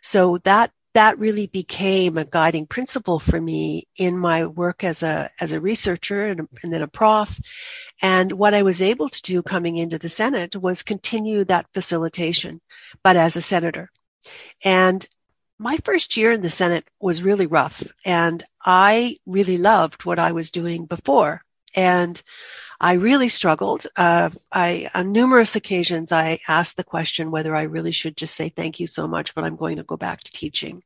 So 0.02 0.38
that 0.44 0.72
that 0.94 1.18
really 1.18 1.46
became 1.46 2.18
a 2.18 2.24
guiding 2.24 2.66
principle 2.66 3.18
for 3.18 3.40
me 3.40 3.88
in 3.96 4.18
my 4.18 4.44
work 4.44 4.84
as 4.84 5.02
a 5.02 5.30
as 5.40 5.52
a 5.52 5.60
researcher 5.60 6.26
and, 6.26 6.48
and, 6.62 6.72
then 6.72 6.82
a 6.82 6.88
prof. 6.88 7.40
And 8.02 8.30
what 8.30 8.54
I 8.54 8.62
was 8.62 8.82
able 8.82 9.08
to 9.08 9.22
do 9.22 9.42
coming 9.42 9.78
into 9.78 9.98
the 9.98 10.10
Senate 10.10 10.54
was 10.54 10.82
continue 10.82 11.44
that 11.44 11.66
facilitation, 11.72 12.60
but 13.02 13.16
as 13.16 13.36
a 13.36 13.40
senator. 13.40 13.90
And 14.62 15.06
my 15.62 15.78
first 15.84 16.16
year 16.16 16.32
in 16.32 16.42
the 16.42 16.50
Senate 16.50 16.84
was 17.00 17.22
really 17.22 17.46
rough, 17.46 17.82
and 18.04 18.42
I 18.64 19.16
really 19.26 19.58
loved 19.58 20.04
what 20.04 20.18
I 20.18 20.32
was 20.32 20.50
doing 20.50 20.86
before. 20.86 21.42
And 21.74 22.20
I 22.80 22.94
really 22.94 23.28
struggled. 23.28 23.86
Uh, 23.96 24.30
I, 24.50 24.90
on 24.92 25.12
numerous 25.12 25.56
occasions, 25.56 26.10
I 26.12 26.40
asked 26.48 26.76
the 26.76 26.84
question 26.84 27.30
whether 27.30 27.54
I 27.54 27.62
really 27.62 27.92
should 27.92 28.16
just 28.16 28.34
say 28.34 28.48
thank 28.48 28.80
you 28.80 28.86
so 28.86 29.06
much, 29.06 29.34
but 29.34 29.44
I'm 29.44 29.56
going 29.56 29.76
to 29.76 29.84
go 29.84 29.96
back 29.96 30.22
to 30.22 30.32
teaching. 30.32 30.82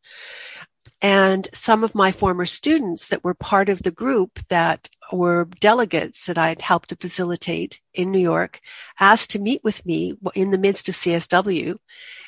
And 1.03 1.47
some 1.53 1.85
of 1.85 1.95
my 1.95 2.13
former 2.13 2.47
students 2.47 3.09
that 3.09 3.25
were 3.25 3.35
part 3.35 3.69
of 3.69 3.83
the 3.83 3.91
group 3.91 4.39
that 4.49 4.89
were 5.13 5.47
delegates 5.61 6.27
that 6.27 6.39
I'd 6.39 6.63
helped 6.63 6.91
to 6.91 6.97
facilitate 6.97 7.81
in 7.93 8.13
New 8.13 8.21
York 8.21 8.61
asked 8.99 9.31
to 9.31 9.39
meet 9.39 9.63
with 9.65 9.85
me 9.85 10.15
in 10.35 10.51
the 10.51 10.59
midst 10.59 10.89
of 10.89 10.95
CSW. 10.95 11.79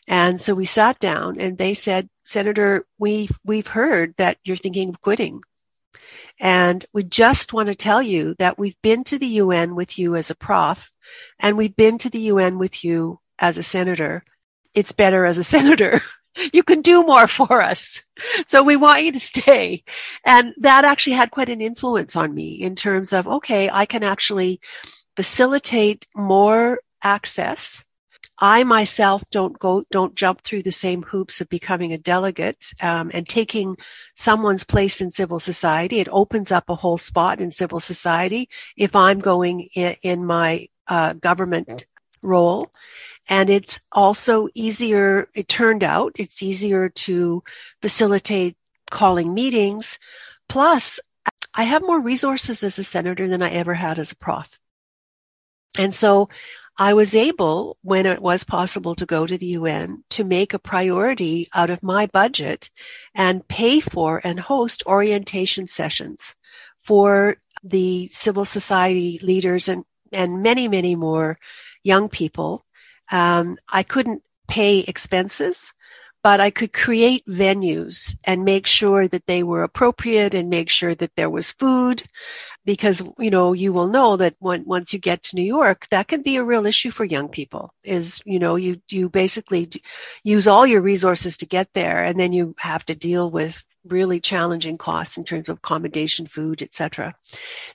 And 0.07 0.41
so 0.41 0.55
we 0.55 0.65
sat 0.65 0.99
down 0.99 1.41
and 1.41 1.57
they 1.57 1.75
said, 1.75 2.09
Senator, 2.29 2.85
we, 2.99 3.31
we've 3.43 3.67
heard 3.67 4.15
that 4.19 4.37
you're 4.45 4.57
thinking 4.57 4.91
of 4.91 5.01
quitting. 5.01 5.41
And 6.39 6.85
we 6.93 7.03
just 7.03 7.55
want 7.55 7.69
to 7.69 7.75
tell 7.75 8.03
you 8.03 8.35
that 8.39 8.59
we've 8.59 8.81
been 8.83 9.03
to 9.05 9.19
the 9.19 9.27
UN 9.43 9.75
with 9.75 9.99
you 9.99 10.15
as 10.15 10.31
a 10.31 10.37
prof, 10.37 10.91
and 11.39 11.57
we've 11.57 11.75
been 11.75 11.97
to 11.99 12.11
the 12.11 12.21
UN 12.33 12.59
with 12.59 12.85
you 12.85 13.19
as 13.39 13.57
a 13.57 13.63
senator. 13.63 14.23
It's 14.75 14.93
better 14.93 15.25
as 15.25 15.39
a 15.39 15.45
senator. 15.45 16.03
you 16.53 16.63
can 16.63 16.83
do 16.83 17.03
more 17.03 17.27
for 17.27 17.63
us. 17.63 18.05
So 18.47 18.63
we 18.63 18.77
want 18.77 19.05
you 19.05 19.13
to 19.13 19.21
stay. 19.21 19.85
And 20.23 20.53
that 20.59 20.85
actually 20.85 21.15
had 21.15 21.31
quite 21.31 21.49
an 21.49 21.63
influence 21.63 22.15
on 22.15 22.33
me 22.33 22.61
in 22.61 22.77
terms 22.77 23.15
of, 23.15 23.27
okay, 23.27 23.71
I 23.73 23.87
can 23.87 24.05
actually 24.05 24.61
facilitate 25.17 26.07
more 26.15 26.81
access. 27.03 27.85
I 28.41 28.65
myself 28.65 29.23
don't 29.31 29.59
go, 29.59 29.85
don't 29.91 30.15
jump 30.15 30.43
through 30.43 30.63
the 30.63 30.73
same 30.73 31.03
hoops 31.03 31.41
of 31.41 31.49
becoming 31.49 31.93
a 31.93 31.99
delegate 31.99 32.73
um, 32.81 33.11
and 33.13 33.29
taking 33.29 33.77
someone's 34.15 34.65
place 34.65 35.01
in 35.01 35.11
civil 35.11 35.41
society. 35.41 35.99
It 35.99 36.09
opens 36.11 36.53
up 36.53 36.71
a 36.71 36.77
whole 36.77 36.99
spot 36.99 37.41
in 37.41 37.51
civil 37.51 37.81
society 37.81 38.49
if 38.77 38.95
I'm 38.95 39.19
going 39.19 39.69
in, 39.75 39.97
in 40.03 40.25
my 40.25 40.69
uh, 40.87 41.15
government 41.15 41.87
role. 42.23 42.71
And 43.29 43.51
it's 43.51 43.83
also 43.91 44.49
easier, 44.55 45.29
it 45.35 45.49
turned 45.49 45.83
out, 45.83 46.13
it's 46.19 46.43
easier 46.43 46.89
to 46.91 47.43
facilitate 47.83 48.57
calling 48.91 49.35
meetings. 49.35 49.99
Plus, 50.49 51.01
I 51.53 51.65
have 51.65 51.83
more 51.83 52.01
resources 52.01 52.63
as 52.63 52.79
a 52.79 52.85
senator 52.85 53.27
than 53.29 53.43
I 53.43 53.51
ever 53.51 53.75
had 53.75 53.99
as 53.99 54.13
a 54.13 54.17
prof. 54.17 54.49
And 55.77 55.95
so 55.95 56.29
I 56.81 56.95
was 56.95 57.17
able, 57.17 57.77
when 57.83 58.07
it 58.07 58.23
was 58.23 58.45
possible 58.45 58.95
to 58.95 59.07
go 59.07 59.27
to 59.27 59.37
the 59.37 59.59
UN, 59.59 60.05
to 60.11 60.23
make 60.23 60.55
a 60.55 60.61
priority 60.61 61.49
out 61.53 61.71
of 61.71 61.83
my 61.83 62.07
budget 62.07 62.71
and 63.15 63.47
pay 63.47 63.81
for 63.81 64.21
and 64.23 64.39
host 64.39 64.85
orientation 64.87 65.67
sessions 65.67 66.37
for 66.83 67.37
the 67.65 68.09
civil 68.13 68.45
society 68.45 69.19
leaders 69.21 69.67
and, 69.67 69.85
and 70.13 70.45
many, 70.45 70.69
many 70.69 70.95
more 70.95 71.39
young 71.83 72.09
people. 72.09 72.65
Um, 73.11 73.59
I 73.69 73.83
couldn't 73.83 74.23
pay 74.47 74.79
expenses, 74.79 75.75
but 76.23 76.41
I 76.41 76.51
could 76.51 76.73
create 76.73 77.27
venues 77.27 78.17
and 78.23 78.45
make 78.45 78.67
sure 78.67 79.09
that 79.09 79.27
they 79.27 79.43
were 79.43 79.65
appropriate 79.65 80.35
and 80.35 80.49
make 80.49 80.71
sure 80.71 80.95
that 80.95 81.15
there 81.17 81.31
was 81.31 81.53
food 81.53 82.05
because 82.69 83.03
you 83.19 83.31
know 83.31 83.55
you 83.55 83.73
will 83.73 83.89
know 83.89 84.19
that 84.19 84.35
when, 84.41 84.67
once 84.67 84.93
you 84.93 84.99
get 84.99 85.23
to 85.23 85.37
New 85.37 85.49
York 85.59 85.87
that 85.89 86.07
can 86.07 86.21
be 86.21 86.37
a 86.37 86.45
real 86.45 86.67
issue 86.67 86.91
for 86.91 87.03
young 87.03 87.29
people 87.31 87.73
is 87.83 88.21
you 88.27 88.39
know 88.39 88.57
you 88.57 88.83
you 88.91 89.09
basically 89.09 89.71
use 90.23 90.47
all 90.47 90.67
your 90.67 90.83
resources 90.83 91.39
to 91.39 91.47
get 91.47 91.73
there 91.73 92.05
and 92.05 92.21
then 92.21 92.35
you 92.35 92.55
have 92.59 92.85
to 92.85 92.95
deal 92.95 93.31
with 93.31 93.65
really 93.87 94.21
challenging 94.21 94.77
costs 94.77 95.17
in 95.17 95.25
terms 95.25 95.49
of 95.49 95.57
accommodation, 95.57 96.27
food, 96.27 96.61
etc. 96.61 97.15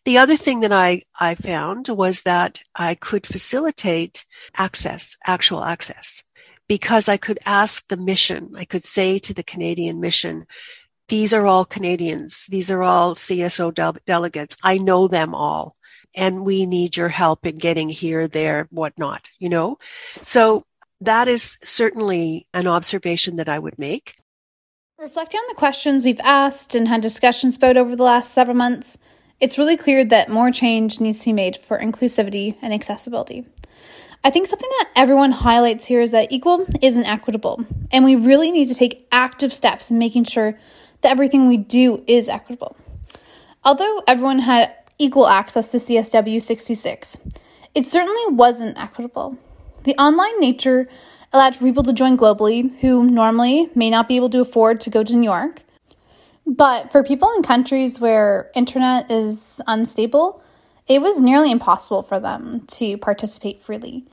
The 0.06 0.20
other 0.20 0.38
thing 0.38 0.60
that 0.60 0.72
I, 0.72 1.04
I 1.20 1.34
found 1.34 1.88
was 1.88 2.22
that 2.22 2.62
I 2.76 2.94
could 2.94 3.26
facilitate 3.26 4.26
access, 4.56 5.18
actual 5.26 5.64
access, 5.64 6.24
because 6.68 7.10
I 7.10 7.18
could 7.18 7.40
ask 7.46 7.88
the 7.88 7.98
mission. 7.98 8.54
I 8.56 8.66
could 8.66 8.84
say 8.84 9.18
to 9.20 9.34
the 9.34 9.50
Canadian 9.54 10.02
mission, 10.02 10.46
these 11.08 11.34
are 11.34 11.46
all 11.46 11.66
Canadians. 11.66 12.48
These 12.48 12.72
are 12.72 12.82
all 12.82 13.16
CSO 13.16 13.74
de- 13.74 14.00
delegates. 14.06 14.58
I 14.64 14.78
know 14.78 15.08
them 15.08 15.36
all. 15.36 15.76
And 16.16 16.46
we 16.46 16.66
need 16.66 16.96
your 16.96 17.10
help 17.10 17.46
in 17.46 17.58
getting 17.58 17.90
here, 17.90 18.28
there, 18.28 18.68
whatnot, 18.70 19.30
you 19.40 19.50
know? 19.50 19.80
So 20.22 20.64
that 21.02 21.28
is 21.28 21.58
certainly 21.64 22.48
an 22.54 22.68
observation 22.68 23.38
that 23.38 23.50
I 23.50 23.58
would 23.58 23.80
make. 23.80 24.16
Reflecting 25.00 25.40
on 25.40 25.48
the 25.50 25.56
questions 25.56 26.06
we've 26.06 26.20
asked 26.20 26.76
and 26.76 26.88
had 26.88 27.02
discussions 27.02 27.58
about 27.58 27.78
over 27.78 27.96
the 27.96 28.04
last 28.04 28.32
several 28.32 28.56
months, 28.56 28.98
it's 29.40 29.58
really 29.58 29.76
clear 29.76 30.06
that 30.06 30.30
more 30.30 30.52
change 30.52 31.02
needs 31.02 31.20
to 31.20 31.26
be 31.26 31.34
made 31.34 31.58
for 31.58 31.80
inclusivity 31.80 32.56
and 32.62 32.74
accessibility. 32.74 33.46
I 34.24 34.30
think 34.30 34.48
something 34.48 34.70
that 34.80 34.92
everyone 34.96 35.32
highlights 35.32 35.84
here 35.84 36.00
is 36.00 36.12
that 36.12 36.32
equal 36.32 36.66
isn't 36.82 37.06
equitable, 37.06 37.66
and 37.92 38.06
we 38.06 38.16
really 38.16 38.52
need 38.52 38.70
to 38.70 38.76
take 38.76 39.06
active 39.12 39.52
steps 39.52 39.92
in 39.92 39.98
making 39.98 40.24
sure 40.24 40.58
that 41.04 41.12
everything 41.12 41.48
we 41.48 41.58
do 41.58 42.04
is 42.08 42.28
equitable. 42.28 42.76
Although 43.64 44.02
everyone 44.08 44.40
had 44.40 44.74
equal 44.98 45.28
access 45.28 45.70
to 45.70 45.78
CSW 45.78 46.42
66, 46.42 47.30
it 47.76 47.86
certainly 47.86 48.36
wasn't 48.36 48.78
equitable. 48.78 49.38
The 49.84 49.96
online 49.96 50.40
nature 50.40 50.86
allowed 51.32 51.58
people 51.58 51.84
to 51.84 51.94
join 51.94 52.18
globally 52.18 52.74
who 52.80 53.06
normally 53.06 53.70
may 53.76 53.90
not 53.90 54.08
be 54.08 54.16
able 54.16 54.30
to 54.30 54.42
afford 54.42 54.80
to 54.82 54.90
go 54.90 55.04
to 55.04 55.16
New 55.16 55.24
York. 55.24 55.64
But 56.46 56.92
for 56.92 57.04
people 57.04 57.32
in 57.36 57.44
countries 57.44 58.00
where 58.00 58.52
internet 58.54 59.10
is 59.10 59.62
unstable, 59.68 60.44
it 60.88 61.02
was 61.02 61.22
nearly 61.22 61.52
impossible 61.52 62.04
for 62.04 62.20
them 62.20 62.66
to 62.68 62.98
participate 62.98 63.62
freely, 63.62 64.06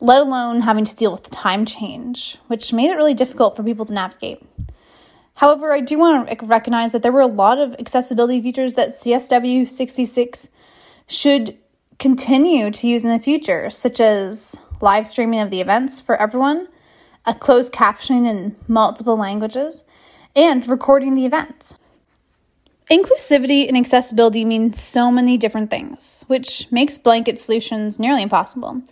let 0.00 0.20
alone 0.20 0.62
having 0.62 0.84
to 0.84 0.94
deal 0.94 1.10
with 1.10 1.24
the 1.24 1.30
time 1.30 1.66
change, 1.66 2.38
which 2.46 2.72
made 2.72 2.90
it 2.90 2.96
really 2.96 3.14
difficult 3.14 3.56
for 3.56 3.64
people 3.64 3.84
to 3.84 3.94
navigate. 3.94 4.40
However, 5.34 5.72
I 5.72 5.80
do 5.80 5.98
want 5.98 6.28
to 6.28 6.46
recognize 6.46 6.92
that 6.92 7.02
there 7.02 7.12
were 7.12 7.20
a 7.20 7.26
lot 7.26 7.58
of 7.58 7.74
accessibility 7.78 8.40
features 8.40 8.74
that 8.74 8.90
CSW 8.90 9.68
66 9.68 10.48
should 11.08 11.58
continue 11.98 12.70
to 12.70 12.88
use 12.88 13.04
in 13.04 13.10
the 13.10 13.18
future, 13.18 13.70
such 13.70 14.00
as 14.00 14.60
live 14.80 15.06
streaming 15.08 15.40
of 15.40 15.50
the 15.50 15.60
events 15.60 16.00
for 16.00 16.16
everyone, 16.16 16.68
a 17.24 17.34
closed 17.34 17.72
captioning 17.72 18.26
in 18.26 18.56
multiple 18.66 19.16
languages, 19.16 19.84
and 20.34 20.66
recording 20.66 21.14
the 21.14 21.26
event. 21.26 21.76
Inclusivity 22.90 23.68
and 23.68 23.76
accessibility 23.76 24.44
mean 24.44 24.72
so 24.72 25.10
many 25.10 25.38
different 25.38 25.70
things, 25.70 26.24
which 26.26 26.66
makes 26.70 26.98
blanket 26.98 27.38
solutions 27.40 27.98
nearly 27.98 28.22
impossible. 28.22 28.82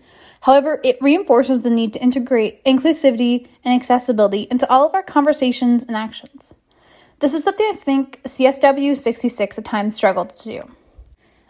However, 0.40 0.81
it 0.83 0.98
reinforces 1.00 1.61
the 1.61 1.70
need 1.70 1.92
to 1.92 2.03
integrate 2.03 2.64
inclusivity 2.64 3.46
and 3.64 3.74
accessibility 3.74 4.46
into 4.50 4.68
all 4.70 4.87
of 4.87 4.94
our 4.94 5.03
conversations 5.03 5.85
and 5.85 5.96
actions. 5.96 6.55
This 7.18 7.35
is 7.35 7.44
something 7.44 7.66
I 7.68 7.74
think 7.74 8.20
CSW 8.24 8.96
66 8.96 9.59
at 9.59 9.64
times 9.64 9.94
struggled 9.94 10.31
to 10.31 10.44
do. 10.44 10.70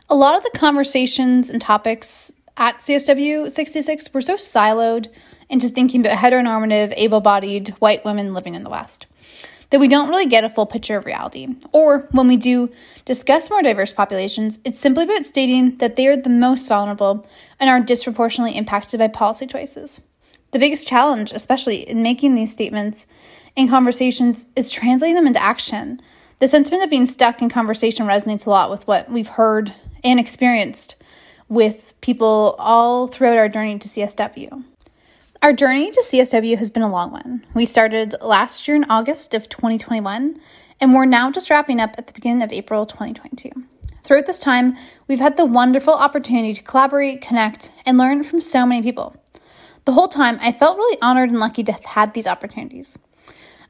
A 0.09 0.16
lot 0.16 0.37
of 0.37 0.42
the 0.42 0.59
conversations 0.59 1.50
and 1.50 1.61
topics 1.61 2.33
at 2.57 2.79
CSW 2.79 3.50
66 3.50 4.12
were 4.12 4.20
so 4.20 4.37
siloed 4.37 5.07
into 5.48 5.68
thinking 5.68 6.00
about 6.00 6.18
heteronormative, 6.18 6.92
able 6.96 7.20
bodied 7.20 7.68
white 7.79 8.05
women 8.05 8.35
living 8.35 8.55
in 8.55 8.64
the 8.64 8.70
West 8.70 9.07
that 9.70 9.80
we 9.80 9.88
don't 9.88 10.09
really 10.09 10.26
get 10.26 10.44
a 10.44 10.50
full 10.50 10.66
picture 10.66 10.96
of 10.96 11.06
reality. 11.06 11.48
Or 11.72 12.09
when 12.11 12.28
we 12.28 12.37
do 12.37 12.70
discuss 13.04 13.50
more 13.50 13.62
diverse 13.62 13.92
populations, 13.92 14.59
it's 14.64 14.80
simply 14.80 15.04
about 15.04 15.24
stating 15.24 15.76
that 15.78 15.96
they 15.96 16.06
are 16.09 16.16
the 16.16 16.28
most 16.28 16.68
vulnerable 16.68 17.26
and 17.59 17.70
are 17.70 17.80
disproportionately 17.80 18.56
impacted 18.56 18.98
by 18.98 19.09
policy 19.09 19.46
choices. 19.46 20.00
The 20.50 20.59
biggest 20.59 20.88
challenge, 20.88 21.33
especially 21.33 21.88
in 21.88 22.02
making 22.02 22.35
these 22.35 22.52
statements 22.52 23.06
in 23.54 23.68
conversations, 23.68 24.46
is 24.56 24.70
translating 24.70 25.14
them 25.14 25.28
into 25.28 25.42
action. 25.42 26.00
The 26.40 26.48
sentiment 26.48 26.83
of 26.83 26.90
being 26.90 27.06
stuck 27.06 27.40
in 27.40 27.48
conversation 27.48 28.06
resonates 28.06 28.46
a 28.46 28.50
lot 28.50 28.70
with 28.70 28.87
what 28.88 29.11
we've 29.11 29.28
heard 29.28 29.72
and 30.02 30.18
experienced 30.18 30.96
with 31.48 31.94
people 32.00 32.56
all 32.59 33.06
throughout 33.06 33.37
our 33.37 33.48
journey 33.48 33.78
to 33.78 33.88
CSW. 33.88 34.64
Our 35.42 35.55
journey 35.55 35.90
to 35.90 36.03
CSW 36.03 36.59
has 36.59 36.70
been 36.70 36.83
a 36.83 36.92
long 36.92 37.12
one. 37.12 37.46
We 37.55 37.64
started 37.64 38.14
last 38.20 38.68
year 38.68 38.76
in 38.76 38.85
August 38.90 39.33
of 39.33 39.48
2021, 39.48 40.38
and 40.79 40.92
we're 40.92 41.07
now 41.07 41.31
just 41.31 41.48
wrapping 41.48 41.81
up 41.81 41.94
at 41.96 42.07
the 42.07 42.12
beginning 42.12 42.42
of 42.42 42.53
April 42.53 42.85
2022. 42.85 43.50
Throughout 44.03 44.26
this 44.26 44.40
time, 44.40 44.76
we've 45.09 45.18
had 45.18 45.38
the 45.38 45.46
wonderful 45.46 45.94
opportunity 45.94 46.53
to 46.53 46.62
collaborate, 46.62 47.22
connect, 47.22 47.72
and 47.87 47.96
learn 47.96 48.22
from 48.22 48.42
so 48.42 48.66
many 48.66 48.83
people. 48.83 49.16
The 49.87 49.92
whole 49.92 50.09
time, 50.09 50.38
I 50.42 50.53
felt 50.53 50.76
really 50.76 50.98
honored 51.00 51.31
and 51.31 51.40
lucky 51.40 51.64
to 51.64 51.72
have 51.72 51.87
had 51.87 52.12
these 52.12 52.26
opportunities. 52.26 52.98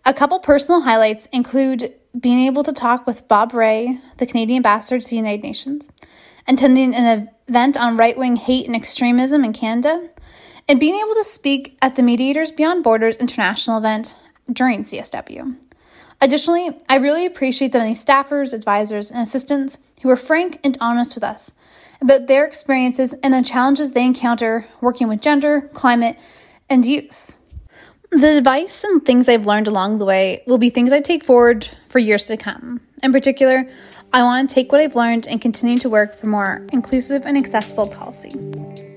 A 0.04 0.12
couple 0.12 0.40
personal 0.40 0.80
highlights 0.80 1.26
include 1.26 1.94
being 2.18 2.40
able 2.46 2.64
to 2.64 2.72
talk 2.72 3.06
with 3.06 3.28
Bob 3.28 3.54
Rae, 3.54 4.00
the 4.18 4.26
Canadian 4.26 4.56
ambassador 4.56 4.98
to 4.98 5.08
the 5.08 5.14
United 5.14 5.44
Nations, 5.44 5.88
attending 6.48 6.96
an 6.96 7.28
event 7.48 7.76
on 7.76 7.96
right 7.96 8.18
wing 8.18 8.34
hate 8.34 8.66
and 8.66 8.74
extremism 8.74 9.44
in 9.44 9.52
Canada, 9.52 10.08
and 10.70 10.78
being 10.78 10.94
able 10.94 11.14
to 11.14 11.24
speak 11.24 11.76
at 11.82 11.96
the 11.96 12.02
Mediators 12.02 12.52
Beyond 12.52 12.84
Borders 12.84 13.16
international 13.16 13.78
event 13.78 14.14
during 14.52 14.84
CSW. 14.84 15.56
Additionally, 16.20 16.70
I 16.88 16.98
really 16.98 17.26
appreciate 17.26 17.72
the 17.72 17.78
many 17.78 17.94
staffers, 17.94 18.52
advisors, 18.52 19.10
and 19.10 19.20
assistants 19.20 19.78
who 20.00 20.08
were 20.08 20.14
frank 20.14 20.60
and 20.62 20.78
honest 20.80 21.16
with 21.16 21.24
us 21.24 21.54
about 22.00 22.28
their 22.28 22.44
experiences 22.44 23.14
and 23.14 23.34
the 23.34 23.42
challenges 23.42 23.92
they 23.92 24.04
encounter 24.04 24.64
working 24.80 25.08
with 25.08 25.20
gender, 25.20 25.62
climate, 25.74 26.16
and 26.68 26.86
youth. 26.86 27.36
The 28.12 28.38
advice 28.38 28.84
and 28.84 29.04
things 29.04 29.28
I've 29.28 29.46
learned 29.46 29.66
along 29.66 29.98
the 29.98 30.04
way 30.04 30.44
will 30.46 30.58
be 30.58 30.70
things 30.70 30.92
I 30.92 31.00
take 31.00 31.24
forward 31.24 31.68
for 31.88 31.98
years 31.98 32.26
to 32.26 32.36
come. 32.36 32.80
In 33.02 33.10
particular, 33.10 33.66
I 34.12 34.22
want 34.22 34.48
to 34.48 34.54
take 34.54 34.70
what 34.70 34.80
I've 34.80 34.94
learned 34.94 35.26
and 35.26 35.40
continue 35.40 35.78
to 35.78 35.90
work 35.90 36.14
for 36.14 36.28
more 36.28 36.64
inclusive 36.72 37.26
and 37.26 37.36
accessible 37.36 37.88
policy. 37.88 38.89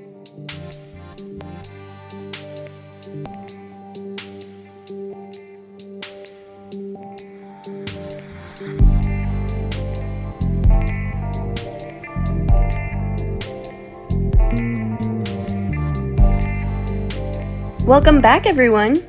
Welcome 17.85 18.21
back, 18.21 18.45
everyone. 18.45 19.05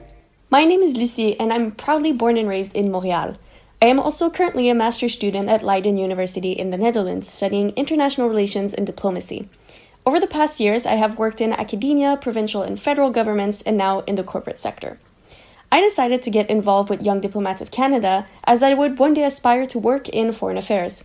My 0.50 0.64
name 0.64 0.82
is 0.82 0.96
Lucie, 0.96 1.38
and 1.38 1.52
I'm 1.52 1.70
proudly 1.70 2.10
born 2.10 2.36
and 2.36 2.48
raised 2.48 2.74
in 2.74 2.90
Montreal. 2.90 3.36
I 3.80 3.86
am 3.86 4.00
also 4.00 4.30
currently 4.30 4.68
a 4.68 4.74
master's 4.74 5.14
student 5.14 5.48
at 5.48 5.62
Leiden 5.62 5.96
University 5.96 6.50
in 6.50 6.70
the 6.70 6.76
Netherlands, 6.76 7.28
studying 7.28 7.70
international 7.76 8.28
relations 8.28 8.74
and 8.74 8.84
diplomacy. 8.84 9.48
Over 10.04 10.18
the 10.18 10.26
past 10.26 10.58
years, 10.58 10.86
I 10.86 10.94
have 10.94 11.18
worked 11.18 11.40
in 11.40 11.52
academia, 11.52 12.18
provincial 12.20 12.62
and 12.62 12.78
federal 12.78 13.10
governments, 13.10 13.62
and 13.62 13.76
now 13.76 14.00
in 14.00 14.16
the 14.16 14.24
corporate 14.24 14.58
sector. 14.58 14.98
I 15.70 15.80
decided 15.80 16.24
to 16.24 16.30
get 16.32 16.50
involved 16.50 16.90
with 16.90 17.04
Young 17.04 17.20
Diplomats 17.20 17.62
of 17.62 17.70
Canada 17.70 18.26
as 18.42 18.60
I 18.60 18.74
would 18.74 18.98
one 18.98 19.14
day 19.14 19.22
aspire 19.22 19.66
to 19.66 19.78
work 19.78 20.08
in 20.08 20.32
foreign 20.32 20.58
affairs. 20.58 21.04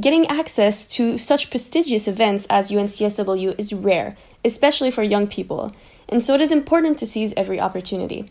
Getting 0.00 0.26
access 0.28 0.86
to 0.96 1.18
such 1.18 1.50
prestigious 1.50 2.08
events 2.08 2.46
as 2.48 2.70
UNCSW 2.70 3.54
is 3.58 3.74
rare, 3.74 4.16
especially 4.42 4.90
for 4.90 5.02
young 5.02 5.26
people, 5.26 5.72
and 6.12 6.22
so 6.22 6.34
it 6.34 6.40
is 6.40 6.52
important 6.52 6.98
to 6.98 7.06
seize 7.06 7.34
every 7.36 7.58
opportunity. 7.58 8.30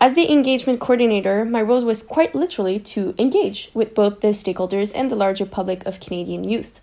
As 0.00 0.14
the 0.14 0.32
engagement 0.32 0.80
coordinator, 0.80 1.44
my 1.44 1.60
role 1.60 1.84
was 1.84 2.02
quite 2.02 2.34
literally 2.34 2.78
to 2.78 3.14
engage 3.18 3.70
with 3.74 3.94
both 3.94 4.20
the 4.20 4.28
stakeholders 4.28 4.90
and 4.94 5.10
the 5.10 5.16
larger 5.16 5.44
public 5.44 5.84
of 5.84 6.00
Canadian 6.00 6.42
youth. 6.42 6.80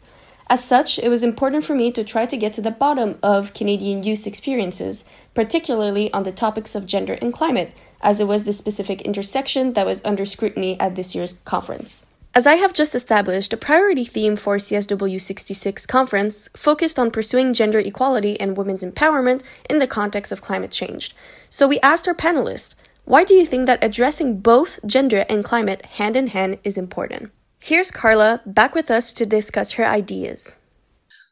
As 0.50 0.63
such, 0.63 1.00
it 1.00 1.10
was 1.10 1.23
important 1.23 1.65
for 1.65 1.76
me 1.76 1.91
to 1.91 2.04
try 2.04 2.26
to 2.26 2.38
get 2.38 2.54
to 2.54 2.62
the 2.62 2.71
bottom 2.71 3.17
of 3.21 3.54
Canadian 3.54 4.04
youth 4.04 4.28
experiences, 4.28 5.04
particularly 5.34 6.13
on 6.13 6.23
the 6.23 6.32
topics 6.32 6.76
of 6.76 6.86
gender 6.86 7.17
and 7.21 7.34
climate, 7.34 7.78
as 8.00 8.19
it 8.19 8.28
was 8.28 8.43
the 8.45 8.54
specific 8.54 9.02
intersection 9.02 9.73
that 9.73 9.86
was 9.86 10.06
under 10.06 10.26
scrutiny 10.26 10.80
at 10.80 10.95
this 10.95 11.15
year's 11.15 11.34
conference. 11.43 12.06
As 12.38 12.45
I 12.45 12.54
have 12.58 12.71
just 12.71 12.93
established, 12.93 13.52
a 13.52 13.58
priority 13.58 14.04
theme 14.04 14.36
for 14.36 14.58
CSW 14.58 15.19
66 15.19 15.88
conference 15.88 16.47
focused 16.56 17.00
on 17.00 17.10
pursuing 17.10 17.52
gender 17.52 17.80
equality 17.80 18.39
and 18.39 18.56
women's 18.56 18.84
empowerment 18.84 19.41
in 19.67 19.80
the 19.80 19.88
context 19.88 20.32
of 20.32 20.43
climate 20.43 20.69
change. 20.69 21.15
So 21.50 21.67
we 21.67 21.80
asked 21.80 22.08
our 22.08 22.13
panelists, 22.13 22.76
why 23.06 23.23
do 23.23 23.34
you 23.34 23.43
think 23.43 23.65
that 23.65 23.84
addressing 23.84 24.41
both 24.41 24.80
gender 24.86 25.26
and 25.28 25.43
climate 25.43 25.84
hand 25.97 26.15
in 26.15 26.28
hand 26.28 26.60
is 26.63 26.78
important? 26.78 27.32
Here's 27.60 27.89
Carla 27.89 28.41
back 28.45 28.76
with 28.76 28.91
us 28.91 29.13
to 29.13 29.26
discuss 29.26 29.71
her 29.71 29.86
ideas. 29.88 30.58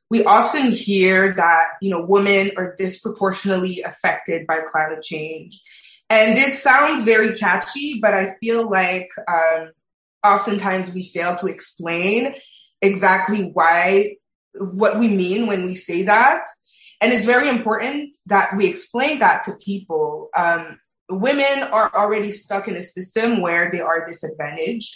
We 0.09 0.25
often 0.25 0.71
hear 0.71 1.35
that, 1.35 1.73
you 1.83 1.91
know, 1.91 2.03
women 2.03 2.49
are 2.57 2.73
disproportionately 2.75 3.83
affected 3.83 4.47
by 4.47 4.61
climate 4.65 5.03
change. 5.03 5.61
And 6.09 6.35
this 6.35 6.63
sounds 6.63 7.03
very 7.03 7.37
catchy, 7.37 7.99
but 8.01 8.15
I 8.15 8.33
feel 8.41 8.67
like 8.67 9.09
um, 9.27 9.69
oftentimes 10.33 10.93
we 10.93 11.03
fail 11.03 11.35
to 11.37 11.47
explain 11.47 12.35
exactly 12.81 13.43
why, 13.53 14.15
what 14.53 14.99
we 14.99 15.07
mean 15.07 15.47
when 15.47 15.65
we 15.65 15.75
say 15.75 16.03
that. 16.03 16.45
And 17.01 17.13
it's 17.13 17.25
very 17.25 17.49
important 17.49 18.17
that 18.27 18.55
we 18.55 18.67
explain 18.67 19.19
that 19.19 19.43
to 19.43 19.55
people. 19.57 20.29
Um, 20.35 20.79
women 21.09 21.63
are 21.63 21.91
already 21.93 22.31
stuck 22.31 22.67
in 22.67 22.75
a 22.75 22.83
system 22.83 23.41
where 23.41 23.69
they 23.71 23.81
are 23.81 24.07
disadvantaged 24.07 24.95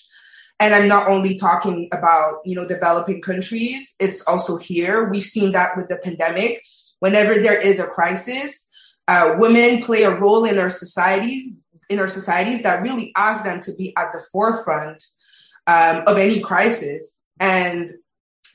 and 0.59 0.73
i'm 0.73 0.87
not 0.87 1.07
only 1.07 1.35
talking 1.35 1.89
about 1.91 2.39
you 2.45 2.55
know 2.55 2.67
developing 2.67 3.21
countries 3.21 3.95
it's 3.99 4.21
also 4.23 4.57
here 4.57 5.09
we've 5.09 5.23
seen 5.23 5.51
that 5.51 5.77
with 5.77 5.87
the 5.87 5.97
pandemic 5.97 6.61
whenever 6.99 7.35
there 7.35 7.59
is 7.59 7.79
a 7.79 7.87
crisis 7.87 8.67
uh, 9.07 9.35
women 9.39 9.81
play 9.81 10.03
a 10.03 10.19
role 10.19 10.45
in 10.45 10.57
our 10.57 10.69
societies 10.69 11.55
in 11.89 11.99
our 11.99 12.07
societies 12.07 12.61
that 12.63 12.81
really 12.83 13.11
ask 13.15 13.43
them 13.43 13.59
to 13.59 13.73
be 13.75 13.93
at 13.97 14.11
the 14.13 14.21
forefront 14.31 15.03
um, 15.69 16.03
of 16.07 16.17
any 16.17 16.39
crisis 16.39 17.21
and 17.39 17.93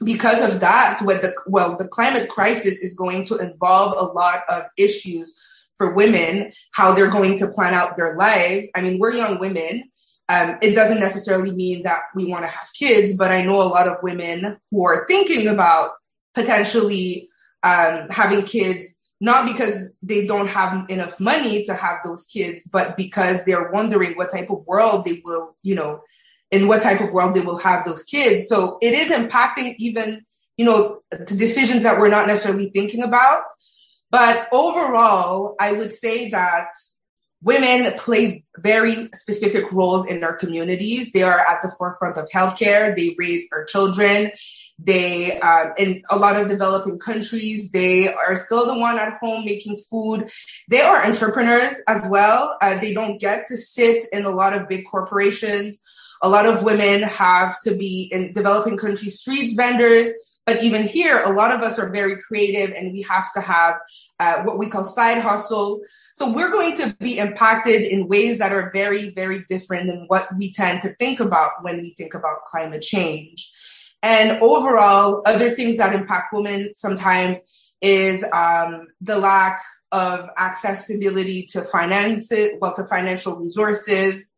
because 0.02 0.40
of 0.42 0.60
that 0.60 1.00
what 1.02 1.22
the 1.22 1.32
well 1.46 1.76
the 1.76 1.86
climate 1.86 2.28
crisis 2.28 2.82
is 2.82 2.94
going 2.94 3.24
to 3.24 3.36
involve 3.36 3.92
a 3.96 4.12
lot 4.12 4.42
of 4.48 4.64
issues 4.76 5.34
for 5.76 5.94
women, 5.94 6.52
how 6.72 6.94
they're 6.94 7.10
going 7.10 7.38
to 7.38 7.48
plan 7.48 7.74
out 7.74 7.96
their 7.96 8.16
lives. 8.16 8.68
I 8.74 8.80
mean, 8.80 8.98
we're 8.98 9.14
young 9.14 9.38
women. 9.38 9.84
Um, 10.28 10.56
it 10.62 10.74
doesn't 10.74 11.00
necessarily 11.00 11.50
mean 11.50 11.82
that 11.82 12.02
we 12.14 12.24
want 12.24 12.44
to 12.44 12.50
have 12.50 12.68
kids, 12.78 13.16
but 13.16 13.30
I 13.30 13.42
know 13.42 13.60
a 13.60 13.64
lot 13.64 13.88
of 13.88 14.02
women 14.02 14.56
who 14.70 14.84
are 14.86 15.06
thinking 15.06 15.48
about 15.48 15.92
potentially 16.34 17.28
um, 17.62 18.08
having 18.10 18.44
kids, 18.44 18.96
not 19.20 19.46
because 19.46 19.90
they 20.02 20.26
don't 20.26 20.48
have 20.48 20.88
enough 20.88 21.20
money 21.20 21.64
to 21.64 21.74
have 21.74 21.98
those 22.04 22.24
kids, 22.24 22.66
but 22.70 22.96
because 22.96 23.44
they're 23.44 23.70
wondering 23.70 24.16
what 24.16 24.30
type 24.30 24.50
of 24.50 24.66
world 24.66 25.04
they 25.04 25.20
will, 25.24 25.56
you 25.62 25.74
know, 25.74 26.00
in 26.54 26.68
what 26.68 26.82
type 26.82 27.00
of 27.00 27.12
world 27.12 27.34
they 27.34 27.40
will 27.40 27.58
have 27.58 27.84
those 27.84 28.04
kids. 28.04 28.48
So 28.48 28.78
it 28.80 28.94
is 28.94 29.08
impacting 29.08 29.74
even, 29.78 30.24
you 30.56 30.64
know, 30.64 31.00
the 31.10 31.36
decisions 31.36 31.82
that 31.82 31.98
we're 31.98 32.08
not 32.08 32.28
necessarily 32.28 32.70
thinking 32.70 33.02
about. 33.02 33.42
But 34.10 34.48
overall, 34.52 35.56
I 35.58 35.72
would 35.72 35.92
say 35.92 36.30
that 36.30 36.68
women 37.42 37.92
play 37.98 38.44
very 38.56 39.08
specific 39.14 39.72
roles 39.72 40.06
in 40.06 40.22
our 40.22 40.36
communities. 40.36 41.10
They 41.10 41.22
are 41.22 41.40
at 41.40 41.60
the 41.62 41.72
forefront 41.76 42.16
of 42.18 42.28
healthcare. 42.28 42.96
They 42.96 43.16
raise 43.18 43.48
our 43.52 43.64
children. 43.64 44.30
They, 44.78 45.38
um, 45.40 45.72
in 45.76 46.02
a 46.08 46.16
lot 46.16 46.40
of 46.40 46.48
developing 46.48 47.00
countries, 47.00 47.72
they 47.72 48.12
are 48.12 48.36
still 48.36 48.66
the 48.66 48.78
one 48.78 48.98
at 48.98 49.18
home 49.18 49.44
making 49.44 49.78
food. 49.90 50.30
They 50.68 50.82
are 50.82 51.04
entrepreneurs 51.04 51.76
as 51.88 52.06
well. 52.08 52.56
Uh, 52.62 52.78
they 52.78 52.94
don't 52.94 53.18
get 53.18 53.48
to 53.48 53.56
sit 53.56 54.04
in 54.12 54.24
a 54.24 54.30
lot 54.30 54.52
of 54.52 54.68
big 54.68 54.84
corporations. 54.84 55.80
A 56.22 56.28
lot 56.28 56.46
of 56.46 56.62
women 56.62 57.02
have 57.02 57.60
to 57.60 57.74
be 57.74 58.08
in 58.12 58.32
developing 58.32 58.76
country 58.76 59.10
street 59.10 59.56
vendors 59.56 60.12
but 60.46 60.62
even 60.62 60.86
here, 60.86 61.22
a 61.22 61.32
lot 61.32 61.52
of 61.52 61.62
us 61.62 61.78
are 61.78 61.90
very 61.90 62.20
creative 62.20 62.72
and 62.72 62.92
we 62.92 63.02
have 63.02 63.32
to 63.32 63.40
have 63.40 63.76
uh, 64.20 64.42
what 64.42 64.58
we 64.58 64.68
call 64.68 64.84
side 64.84 65.22
hustle. 65.22 65.80
So 66.14 66.32
we're 66.32 66.52
going 66.52 66.76
to 66.76 66.94
be 67.00 67.18
impacted 67.18 67.82
in 67.82 68.08
ways 68.08 68.38
that 68.38 68.52
are 68.52 68.70
very, 68.72 69.10
very 69.10 69.44
different 69.48 69.88
than 69.88 70.04
what 70.08 70.28
we 70.36 70.52
tend 70.52 70.82
to 70.82 70.94
think 70.96 71.20
about 71.20 71.62
when 71.62 71.80
we 71.80 71.94
think 71.94 72.14
about 72.14 72.44
climate 72.44 72.82
change. 72.82 73.50
And 74.02 74.42
overall, 74.42 75.22
other 75.24 75.56
things 75.56 75.78
that 75.78 75.94
impact 75.94 76.34
women 76.34 76.72
sometimes 76.74 77.38
is 77.80 78.22
um, 78.32 78.88
the 79.00 79.18
lack 79.18 79.62
of 79.92 80.28
accessibility 80.36 81.46
to 81.46 81.62
finance, 81.62 82.30
well, 82.60 82.74
to 82.74 82.84
financial 82.84 83.36
resources, 83.36 84.28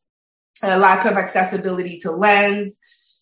a 0.63 0.79
lack 0.79 1.05
of 1.05 1.15
accessibility 1.15 1.99
to 2.01 2.11
lands, 2.11 2.79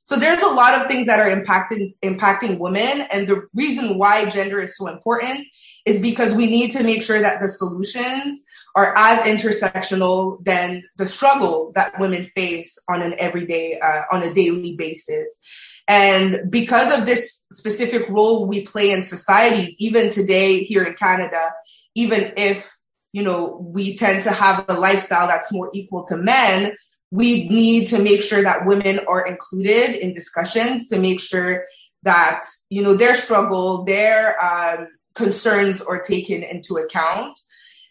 so 0.06 0.16
there's 0.16 0.42
a 0.42 0.48
lot 0.48 0.78
of 0.78 0.86
things 0.86 1.06
that 1.06 1.18
are 1.18 1.34
impacting 1.34 1.94
impacting 2.02 2.58
women, 2.58 3.06
and 3.10 3.26
the 3.26 3.48
reason 3.54 3.96
why 3.96 4.28
gender 4.28 4.60
is 4.60 4.76
so 4.76 4.86
important 4.86 5.46
is 5.86 5.98
because 5.98 6.34
we 6.34 6.46
need 6.46 6.72
to 6.72 6.82
make 6.82 7.02
sure 7.02 7.22
that 7.22 7.40
the 7.40 7.48
solutions 7.48 8.42
are 8.76 8.94
as 8.98 9.20
intersectional 9.20 10.44
than 10.44 10.84
the 10.98 11.06
struggle 11.06 11.72
that 11.74 11.98
women 11.98 12.30
face 12.36 12.78
on 12.86 13.00
an 13.00 13.14
everyday, 13.18 13.78
uh, 13.80 14.02
on 14.12 14.22
a 14.22 14.34
daily 14.34 14.76
basis. 14.76 15.40
And 15.88 16.50
because 16.50 16.98
of 16.98 17.06
this 17.06 17.44
specific 17.50 18.06
role 18.10 18.46
we 18.46 18.66
play 18.66 18.90
in 18.90 19.04
societies, 19.04 19.74
even 19.78 20.10
today 20.10 20.64
here 20.64 20.84
in 20.84 20.94
Canada, 20.94 21.50
even 21.94 22.34
if 22.36 22.70
you 23.12 23.22
know 23.22 23.56
we 23.74 23.96
tend 23.96 24.24
to 24.24 24.32
have 24.32 24.66
a 24.68 24.74
lifestyle 24.74 25.28
that's 25.28 25.50
more 25.50 25.70
equal 25.72 26.04
to 26.04 26.16
men 26.18 26.74
we 27.10 27.48
need 27.48 27.88
to 27.88 28.02
make 28.02 28.22
sure 28.22 28.42
that 28.42 28.66
women 28.66 29.00
are 29.08 29.26
included 29.26 29.94
in 29.94 30.12
discussions 30.12 30.88
to 30.88 30.98
make 30.98 31.20
sure 31.20 31.64
that 32.02 32.44
you 32.68 32.82
know 32.82 32.94
their 32.94 33.16
struggle 33.16 33.84
their 33.84 34.42
um, 34.42 34.88
concerns 35.14 35.80
are 35.80 36.00
taken 36.00 36.42
into 36.42 36.76
account. 36.76 37.38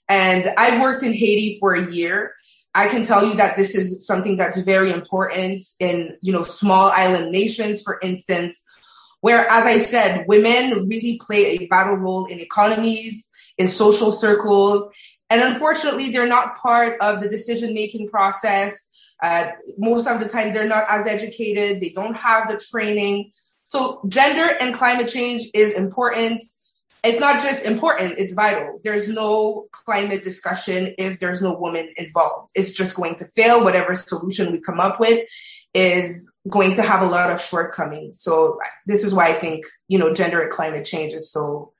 And 0.09 0.53
i've 0.57 0.81
worked 0.81 1.03
in 1.03 1.13
haiti 1.13 1.57
for 1.59 1.73
a 1.73 1.91
year. 1.91 2.33
I 2.75 2.87
can 2.87 3.05
tell 3.05 3.23
you 3.25 3.35
that 3.35 3.55
this 3.55 3.75
is 3.75 4.05
something 4.05 4.35
that's 4.35 4.57
very 4.59 4.91
important 4.91 5.63
in 5.79 6.17
you 6.21 6.33
know 6.33 6.43
small 6.43 6.89
island 6.89 7.31
nations 7.31 7.81
for 7.81 7.99
instance 8.01 8.63
where 9.21 9.47
as 9.47 9.65
i 9.65 9.77
said 9.77 10.25
women 10.27 10.87
really 10.87 11.19
play 11.25 11.57
a 11.57 11.67
vital 11.67 11.95
role 11.95 12.25
in 12.25 12.39
economies 12.39 13.29
in 13.57 13.67
social 13.67 14.11
circles. 14.11 14.87
And 15.29 15.41
unfortunately 15.41 16.11
they're 16.11 16.27
not 16.27 16.57
part 16.57 16.99
of 17.01 17.21
the 17.21 17.29
decision 17.29 17.73
making 17.73 18.09
process 18.09 18.89
uh, 19.23 19.51
most 19.77 20.05
of 20.05 20.19
the 20.19 20.27
time, 20.27 20.53
they're 20.53 20.67
not 20.67 20.85
as 20.89 21.07
educated, 21.07 21.81
they 21.81 21.91
don't 21.91 22.15
have 22.15 22.49
the 22.49 22.57
training. 22.57 23.31
So, 23.67 24.01
gender 24.09 24.45
and 24.59 24.75
climate 24.75 25.07
change 25.07 25.49
is 25.53 25.71
important. 25.71 26.43
It's 27.05 27.21
not 27.21 27.41
just 27.41 27.63
important, 27.63 28.15
it's 28.17 28.33
vital. 28.33 28.81
There's 28.83 29.07
no 29.07 29.67
climate 29.71 30.23
discussion 30.23 30.93
if 30.97 31.19
there's 31.19 31.41
no 31.41 31.53
woman 31.53 31.93
involved. 31.95 32.51
It's 32.53 32.73
just 32.73 32.95
going 32.95 33.15
to 33.15 33.25
fail. 33.25 33.63
Whatever 33.63 33.95
solution 33.95 34.51
we 34.51 34.59
come 34.59 34.81
up 34.81 34.99
with 34.99 35.25
is 35.73 36.29
going 36.49 36.75
to 36.75 36.83
have 36.83 37.01
a 37.01 37.09
lot 37.09 37.31
of 37.31 37.41
shortcomings. 37.41 38.21
So, 38.21 38.59
this 38.85 39.05
is 39.05 39.13
why 39.13 39.29
I 39.29 39.33
think, 39.33 39.63
you 39.87 39.99
know, 39.99 40.13
gender 40.13 40.41
and 40.41 40.51
climate 40.51 40.85
change 40.85 41.13
is 41.13 41.31
so, 41.31 41.71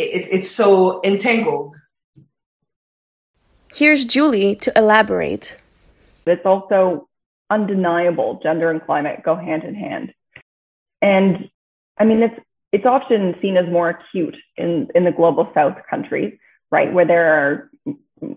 it, 0.00 0.26
it's 0.32 0.50
so 0.50 1.00
entangled. 1.04 1.76
Here's 3.72 4.04
Julie 4.04 4.56
to 4.56 4.72
elaborate. 4.76 5.61
But 6.24 6.38
it's 6.38 6.46
also 6.46 7.08
undeniable 7.50 8.40
gender 8.42 8.70
and 8.70 8.84
climate 8.84 9.22
go 9.24 9.36
hand 9.36 9.64
in 9.64 9.74
hand. 9.74 10.12
And 11.00 11.50
I 11.98 12.04
mean, 12.04 12.22
it's, 12.22 12.40
it's 12.72 12.86
often 12.86 13.34
seen 13.42 13.56
as 13.56 13.66
more 13.70 13.90
acute 13.90 14.36
in, 14.56 14.88
in 14.94 15.04
the 15.04 15.12
global 15.12 15.50
south 15.54 15.76
countries, 15.90 16.38
right? 16.70 16.92
Where 16.92 17.06
there 17.06 17.34
are 17.34 17.70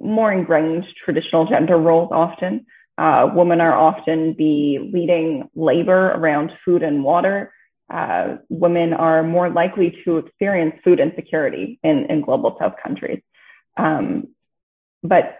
more 0.01 0.31
ingrained 0.31 0.85
traditional 1.03 1.45
gender 1.47 1.77
roles 1.77 2.09
often. 2.11 2.65
Uh, 2.97 3.29
women 3.33 3.61
are 3.61 3.73
often 3.73 4.35
the 4.37 4.79
leading 4.79 5.49
labor 5.55 6.11
around 6.11 6.51
food 6.63 6.81
and 6.83 7.03
water. 7.03 7.53
Uh, 7.89 8.37
women 8.49 8.93
are 8.93 9.21
more 9.21 9.49
likely 9.49 9.95
to 10.03 10.17
experience 10.17 10.75
food 10.83 10.99
insecurity 10.99 11.79
in, 11.83 12.05
in 12.09 12.21
global 12.21 12.57
south 12.59 12.73
countries. 12.81 13.21
Um, 13.77 14.29
but 15.03 15.37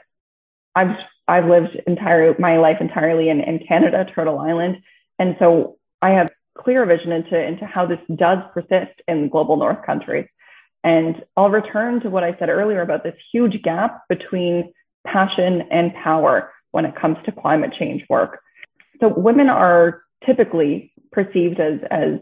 I've 0.76 0.96
I've 1.28 1.46
lived 1.46 1.76
entire 1.88 2.36
my 2.40 2.58
life 2.58 2.78
entirely 2.80 3.30
in, 3.30 3.42
in 3.42 3.60
Canada, 3.68 4.06
Turtle 4.14 4.40
Island, 4.40 4.78
and 5.20 5.36
so 5.40 5.78
I 6.02 6.12
have 6.12 6.30
clear 6.58 6.86
vision 6.86 7.12
into 7.12 7.38
into 7.38 7.66
how 7.66 7.86
this 7.86 8.00
does 8.16 8.40
persist 8.54 9.02
in 9.08 9.30
global 9.30 9.58
North 9.58 9.86
countries. 9.86 10.28
And 10.84 11.24
I'll 11.36 11.50
return 11.50 12.00
to 12.02 12.10
what 12.10 12.24
I 12.24 12.38
said 12.38 12.50
earlier 12.50 12.82
about 12.82 13.04
this 13.04 13.16
huge 13.32 13.62
gap 13.64 14.04
between 14.08 14.72
passion 15.06 15.64
and 15.72 15.94
power 15.96 16.52
when 16.72 16.86
it 16.86 16.96
comes 16.96 17.18
to 17.26 17.32
climate 17.32 17.74
change 17.78 18.04
work. 18.08 18.40
So 19.00 19.08
women 19.08 19.50
are 19.50 20.04
typically 20.26 20.94
perceived 21.12 21.60
as, 21.60 21.80
as 21.90 22.20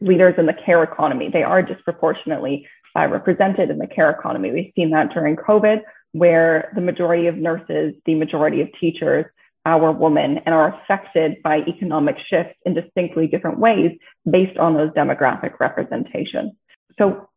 leaders 0.00 0.34
in 0.38 0.46
the 0.46 0.54
care 0.54 0.82
economy. 0.82 1.28
They 1.30 1.42
are 1.42 1.62
disproportionately 1.62 2.66
uh, 2.96 3.08
represented 3.08 3.70
in 3.70 3.78
the 3.78 3.86
care 3.86 4.10
economy. 4.10 4.52
We've 4.52 4.72
seen 4.74 4.90
that 4.90 5.12
during 5.12 5.36
COVID, 5.36 5.82
where 6.18 6.72
the 6.74 6.80
majority 6.80 7.26
of 7.26 7.36
nurses, 7.36 7.94
the 8.06 8.14
majority 8.14 8.60
of 8.60 8.68
teachers 8.80 9.26
are 9.64 9.92
women 9.92 10.38
and 10.46 10.54
are 10.54 10.80
affected 10.80 11.42
by 11.42 11.58
economic 11.68 12.16
shifts 12.30 12.54
in 12.64 12.74
distinctly 12.74 13.26
different 13.26 13.58
ways 13.58 13.92
based 14.30 14.56
on 14.58 14.74
those 14.74 14.90
demographic 14.92 15.60
representations. 15.60 16.52
So 16.98 17.28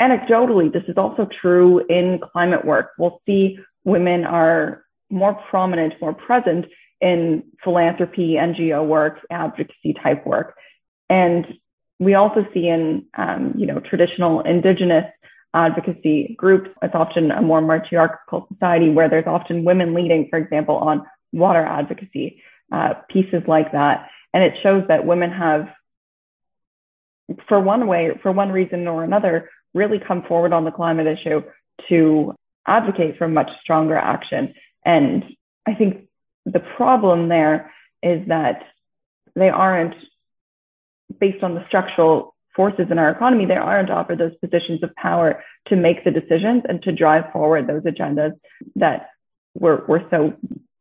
anecdotally, 0.00 0.72
this 0.72 0.82
is 0.88 0.96
also 0.96 1.28
true 1.40 1.84
in 1.88 2.20
climate 2.32 2.64
work. 2.64 2.90
We'll 2.98 3.20
see 3.26 3.58
women 3.84 4.24
are 4.24 4.84
more 5.10 5.34
prominent, 5.50 5.94
more 6.00 6.12
present 6.12 6.66
in 7.00 7.44
philanthropy, 7.64 8.36
NGO 8.38 8.86
work, 8.86 9.20
advocacy 9.30 9.94
type 10.02 10.26
work. 10.26 10.54
And 11.08 11.46
we 11.98 12.14
also 12.14 12.46
see 12.52 12.68
in, 12.68 13.06
um, 13.16 13.54
you 13.56 13.66
know, 13.66 13.80
traditional 13.80 14.40
indigenous 14.40 15.04
advocacy 15.54 16.34
groups, 16.36 16.70
it's 16.82 16.94
often 16.94 17.30
a 17.30 17.42
more 17.42 17.60
matriarchal 17.60 18.46
society 18.52 18.90
where 18.90 19.08
there's 19.08 19.26
often 19.26 19.64
women 19.64 19.94
leading, 19.94 20.28
for 20.28 20.38
example, 20.38 20.76
on 20.76 21.06
water 21.32 21.64
advocacy, 21.64 22.42
uh, 22.72 22.94
pieces 23.08 23.42
like 23.46 23.72
that. 23.72 24.08
And 24.34 24.44
it 24.44 24.54
shows 24.62 24.84
that 24.88 25.06
women 25.06 25.30
have, 25.30 25.68
for 27.48 27.60
one 27.60 27.86
way, 27.86 28.10
for 28.22 28.30
one 28.32 28.52
reason 28.52 28.86
or 28.86 29.04
another, 29.04 29.50
really 29.74 29.98
come 29.98 30.22
forward 30.22 30.52
on 30.52 30.64
the 30.64 30.70
climate 30.70 31.06
issue 31.06 31.42
to 31.88 32.34
advocate 32.66 33.16
for 33.16 33.28
much 33.28 33.50
stronger 33.62 33.96
action. 33.96 34.54
And 34.84 35.24
I 35.66 35.74
think 35.74 36.08
the 36.44 36.60
problem 36.60 37.28
there 37.28 37.72
is 38.02 38.28
that 38.28 38.62
they 39.34 39.48
aren't, 39.48 39.94
based 41.18 41.42
on 41.42 41.54
the 41.54 41.64
structural 41.68 42.34
forces 42.58 42.86
in 42.90 42.98
our 42.98 43.10
economy, 43.10 43.46
they 43.46 43.54
aren't 43.54 43.88
offered 43.88 44.18
those 44.18 44.36
positions 44.44 44.82
of 44.82 44.92
power 44.96 45.44
to 45.68 45.76
make 45.76 46.02
the 46.02 46.10
decisions 46.10 46.64
and 46.68 46.82
to 46.82 46.90
drive 46.90 47.30
forward 47.32 47.68
those 47.68 47.84
agendas 47.84 48.32
that 48.74 49.10
we're, 49.54 49.86
we're 49.86 50.10
so 50.10 50.34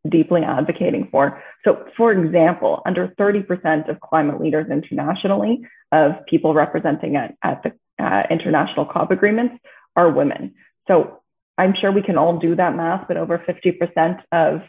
deeply 0.09 0.41
advocating 0.41 1.07
for. 1.11 1.39
So, 1.63 1.85
for 1.95 2.11
example, 2.11 2.81
under 2.87 3.13
30% 3.19 3.89
of 3.91 4.01
climate 4.01 4.41
leaders 4.41 4.65
internationally, 4.71 5.67
of 5.91 6.13
people 6.25 6.55
representing 6.55 7.15
at, 7.15 7.35
at 7.43 7.61
the 7.61 7.71
uh, 8.03 8.23
international 8.31 8.87
COP 8.87 9.11
agreements, 9.11 9.53
are 9.95 10.11
women. 10.11 10.55
So, 10.87 11.21
I'm 11.59 11.73
sure 11.79 11.91
we 11.91 12.03
can 12.03 12.17
all 12.17 12.39
do 12.39 12.55
that 12.55 12.75
math, 12.75 13.07
but 13.07 13.17
over 13.17 13.37
50% 13.37 14.19
of 14.31 14.61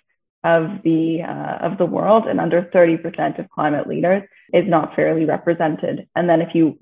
of 0.44 0.82
the 0.84 1.22
uh, 1.22 1.66
of 1.66 1.78
the 1.78 1.86
world 1.86 2.24
and 2.26 2.40
under 2.40 2.62
30% 2.62 3.38
of 3.38 3.50
climate 3.50 3.86
leaders 3.86 4.22
is 4.52 4.64
not 4.68 4.94
fairly 4.94 5.24
represented. 5.24 6.06
And 6.14 6.28
then 6.28 6.40
if 6.40 6.54
you 6.54 6.78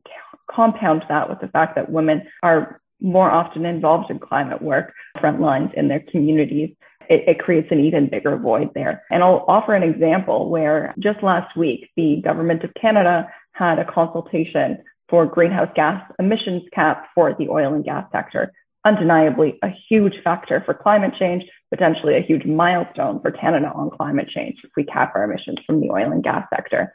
compound 0.51 1.05
that 1.09 1.29
with 1.29 1.41
the 1.41 1.49
fact 1.49 1.75
that 1.77 1.91
women 1.91 2.23
are 2.43 2.81
more 3.01 3.31
often 3.31 3.65
involved 3.65 4.11
in 4.11 4.19
climate 4.19 4.63
work, 4.63 4.93
front 5.21 5.41
lines 5.41 5.71
in 5.75 5.89
their 5.89 6.05
communities, 6.11 6.75
it, 7.09 7.29
it, 7.29 7.39
creates 7.39 7.69
an 7.71 7.81
even 7.81 8.09
bigger 8.09 8.37
void 8.37 8.71
there. 8.75 9.03
And 9.11 9.23
I'll 9.23 9.45
offer 9.49 9.75
an 9.75 9.83
example 9.83 10.49
where 10.49 10.95
just 10.99 11.23
last 11.23 11.57
week, 11.57 11.91
the 11.97 12.21
government 12.25 12.65
of 12.65 12.73
Canada 12.81 13.29
had 13.53 13.79
a 13.79 13.91
consultation 13.91 14.83
for 15.09 15.25
greenhouse 15.27 15.71
gas 15.77 16.03
emissions 16.19 16.63
cap 16.73 17.07
for 17.15 17.35
the 17.39 17.49
oil 17.49 17.75
and 17.75 17.85
gas 17.85 18.07
sector 18.13 18.53
undeniably 18.87 19.59
a 19.63 19.69
huge 19.89 20.15
factor 20.23 20.63
for 20.65 20.73
climate 20.73 21.13
change, 21.19 21.43
potentially 21.71 22.17
a 22.17 22.23
huge 22.23 22.45
milestone 22.45 23.21
for 23.21 23.31
Canada 23.31 23.73
on 23.75 23.91
climate 23.91 24.29
change 24.29 24.57
if 24.65 24.71
we 24.77 24.85
cap 24.85 25.13
our 25.15 25.25
emissions 25.25 25.59
from 25.67 25.81
the 25.81 25.91
oil 25.91 26.13
and 26.13 26.23
gas 26.23 26.47
sector. 26.55 26.95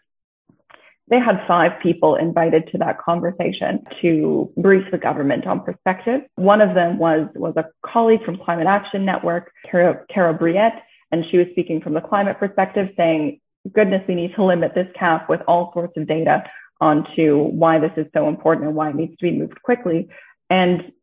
They 1.10 1.20
had 1.20 1.44
five 1.46 1.72
people 1.84 2.16
invited 2.16 2.70
to 2.72 2.78
that 2.78 3.02
conversation 3.02 3.84
to 4.02 4.50
brief 4.56 4.86
the 4.92 4.98
government 4.98 5.46
on 5.46 5.62
perspective. 5.62 6.22
One 6.36 6.62
of 6.62 6.74
them 6.74 7.00
was, 7.00 7.28
was 7.36 7.54
a 7.58 7.66
colleague 7.86 8.24
from 8.24 8.38
Climate 8.38 8.68
Action 8.68 9.04
Network, 9.04 9.52
Caroline 9.70 10.38
Brouillette, 10.38 10.82
and 11.12 11.26
she 11.30 11.38
was 11.38 11.48
speaking 11.52 11.82
from 11.82 11.96
the 11.96 12.02
climate 12.02 12.40
perspective 12.40 12.90
saying, 12.96 13.42
goodness, 13.74 14.04
we 14.08 14.16
need 14.16 14.34
to 14.36 14.44
limit 14.44 14.74
this 14.74 14.88
cap 14.98 15.28
with 15.30 15.42
all 15.48 15.72
sorts 15.74 15.94
of 15.98 16.08
data 16.08 16.44
onto 16.80 17.44
why 17.44 17.78
this 17.78 17.92
is 17.98 18.08
so 18.14 18.30
important 18.30 18.68
and 18.68 18.76
why 18.76 18.90
it 18.90 18.96
needs 18.96 19.16
to 19.18 19.24
be 19.24 19.38
moved 19.38 19.62
quickly. 19.64 20.08
And 20.50 20.94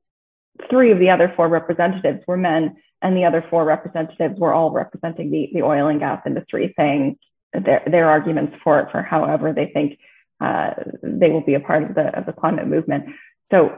three 0.70 0.90
of 0.90 0.98
the 0.98 1.10
other 1.10 1.32
four 1.36 1.48
representatives 1.48 2.20
were 2.26 2.36
men, 2.36 2.76
and 3.02 3.16
the 3.16 3.24
other 3.24 3.44
four 3.48 3.64
representatives 3.64 4.38
were 4.38 4.52
all 4.52 4.70
representing 4.70 5.30
the, 5.30 5.50
the 5.52 5.62
oil 5.62 5.88
and 5.88 6.00
gas 6.00 6.22
industry, 6.26 6.74
saying 6.76 7.18
their, 7.52 7.82
their 7.86 8.08
arguments 8.08 8.56
for 8.62 8.88
for 8.90 9.02
however 9.02 9.52
they 9.52 9.66
think 9.66 9.98
uh, 10.40 10.74
they 11.02 11.30
will 11.30 11.40
be 11.40 11.54
a 11.54 11.60
part 11.60 11.82
of 11.82 11.94
the, 11.94 12.16
of 12.16 12.26
the 12.26 12.32
climate 12.32 12.66
movement. 12.66 13.06
So 13.50 13.76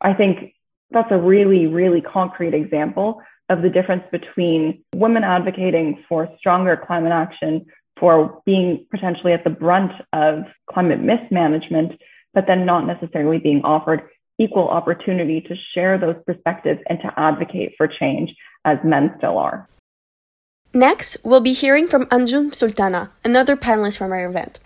I 0.00 0.12
think 0.14 0.54
that's 0.90 1.10
a 1.10 1.18
really, 1.18 1.66
really 1.66 2.00
concrete 2.00 2.54
example 2.54 3.22
of 3.48 3.62
the 3.62 3.70
difference 3.70 4.04
between 4.10 4.82
women 4.94 5.24
advocating 5.24 6.04
for 6.08 6.28
stronger 6.38 6.76
climate 6.76 7.12
action, 7.12 7.66
for 7.98 8.42
being 8.44 8.86
potentially 8.90 9.32
at 9.32 9.44
the 9.44 9.50
brunt 9.50 9.92
of 10.12 10.44
climate 10.70 11.00
mismanagement, 11.00 12.00
but 12.34 12.46
then 12.46 12.66
not 12.66 12.86
necessarily 12.86 13.38
being 13.38 13.62
offered 13.62 14.02
equal 14.42 14.68
opportunity 14.68 15.40
to 15.40 15.54
share 15.74 15.98
those 15.98 16.16
perspectives 16.26 16.80
and 16.88 16.98
to 17.00 17.12
advocate 17.16 17.74
for 17.76 17.86
change 17.86 18.30
as 18.64 18.78
men 18.84 19.14
still 19.18 19.38
are. 19.38 19.68
Next, 20.74 21.18
we'll 21.22 21.40
be 21.40 21.52
hearing 21.52 21.86
from 21.86 22.06
Anjum 22.06 22.54
Sultana, 22.54 23.10
another 23.24 23.56
panelist 23.56 23.98
from 23.98 24.10
our 24.12 24.26
event. 24.26 24.58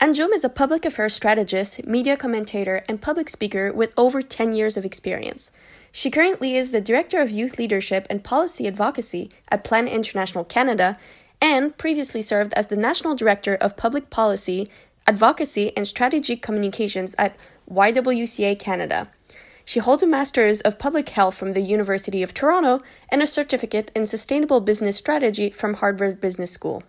Anjum 0.00 0.32
is 0.34 0.42
a 0.42 0.48
public 0.48 0.84
affairs 0.84 1.14
strategist, 1.14 1.86
media 1.86 2.16
commentator, 2.16 2.82
and 2.88 3.00
public 3.00 3.28
speaker 3.28 3.72
with 3.72 3.92
over 3.96 4.20
10 4.20 4.52
years 4.54 4.76
of 4.76 4.84
experience. 4.84 5.52
She 5.92 6.10
currently 6.10 6.56
is 6.56 6.72
the 6.72 6.80
Director 6.80 7.20
of 7.20 7.30
Youth 7.30 7.58
Leadership 7.58 8.08
and 8.10 8.24
Policy 8.24 8.66
Advocacy 8.66 9.30
at 9.48 9.62
Plan 9.62 9.86
International 9.86 10.42
Canada 10.42 10.98
and 11.40 11.76
previously 11.78 12.22
served 12.22 12.52
as 12.54 12.66
the 12.66 12.76
National 12.76 13.14
Director 13.14 13.54
of 13.54 13.76
Public 13.76 14.10
Policy, 14.10 14.68
Advocacy, 15.06 15.76
and 15.76 15.86
Strategic 15.86 16.42
Communications 16.42 17.14
at 17.18 17.36
YWCA 17.70 18.58
Canada. 18.58 19.08
She 19.64 19.80
holds 19.80 20.02
a 20.02 20.06
Master's 20.06 20.60
of 20.60 20.78
Public 20.78 21.08
Health 21.10 21.36
from 21.36 21.52
the 21.52 21.60
University 21.60 22.22
of 22.22 22.34
Toronto 22.34 22.80
and 23.10 23.22
a 23.22 23.26
certificate 23.26 23.90
in 23.94 24.06
Sustainable 24.06 24.60
Business 24.60 24.96
Strategy 24.96 25.50
from 25.50 25.74
Harvard 25.74 26.20
Business 26.20 26.50
School. 26.50 26.82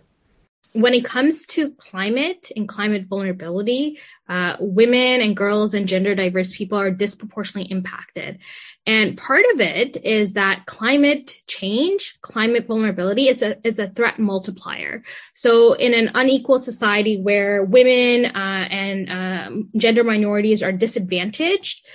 When 0.72 0.92
it 0.92 1.04
comes 1.04 1.46
to 1.46 1.70
climate 1.70 2.50
and 2.56 2.68
climate 2.68 3.06
vulnerability, 3.06 4.00
uh, 4.28 4.56
women 4.58 5.20
and 5.20 5.36
girls 5.36 5.72
and 5.72 5.86
gender 5.86 6.16
diverse 6.16 6.50
people 6.56 6.76
are 6.76 6.90
disproportionately 6.90 7.70
impacted. 7.70 8.40
And 8.84 9.16
part 9.16 9.44
of 9.54 9.60
it 9.60 9.98
is 10.04 10.32
that 10.32 10.66
climate 10.66 11.36
change, 11.46 12.18
climate 12.22 12.66
vulnerability 12.66 13.28
is 13.28 13.40
a, 13.40 13.56
is 13.64 13.78
a 13.78 13.90
threat 13.90 14.18
multiplier. 14.18 15.04
So 15.34 15.74
in 15.74 15.94
an 15.94 16.10
unequal 16.14 16.58
society 16.58 17.20
where 17.20 17.62
women 17.62 18.26
uh, 18.34 18.66
and 18.68 19.10
um, 19.10 19.68
gender 19.76 20.02
minorities 20.02 20.60
are 20.60 20.72
disadvantaged, 20.72 21.86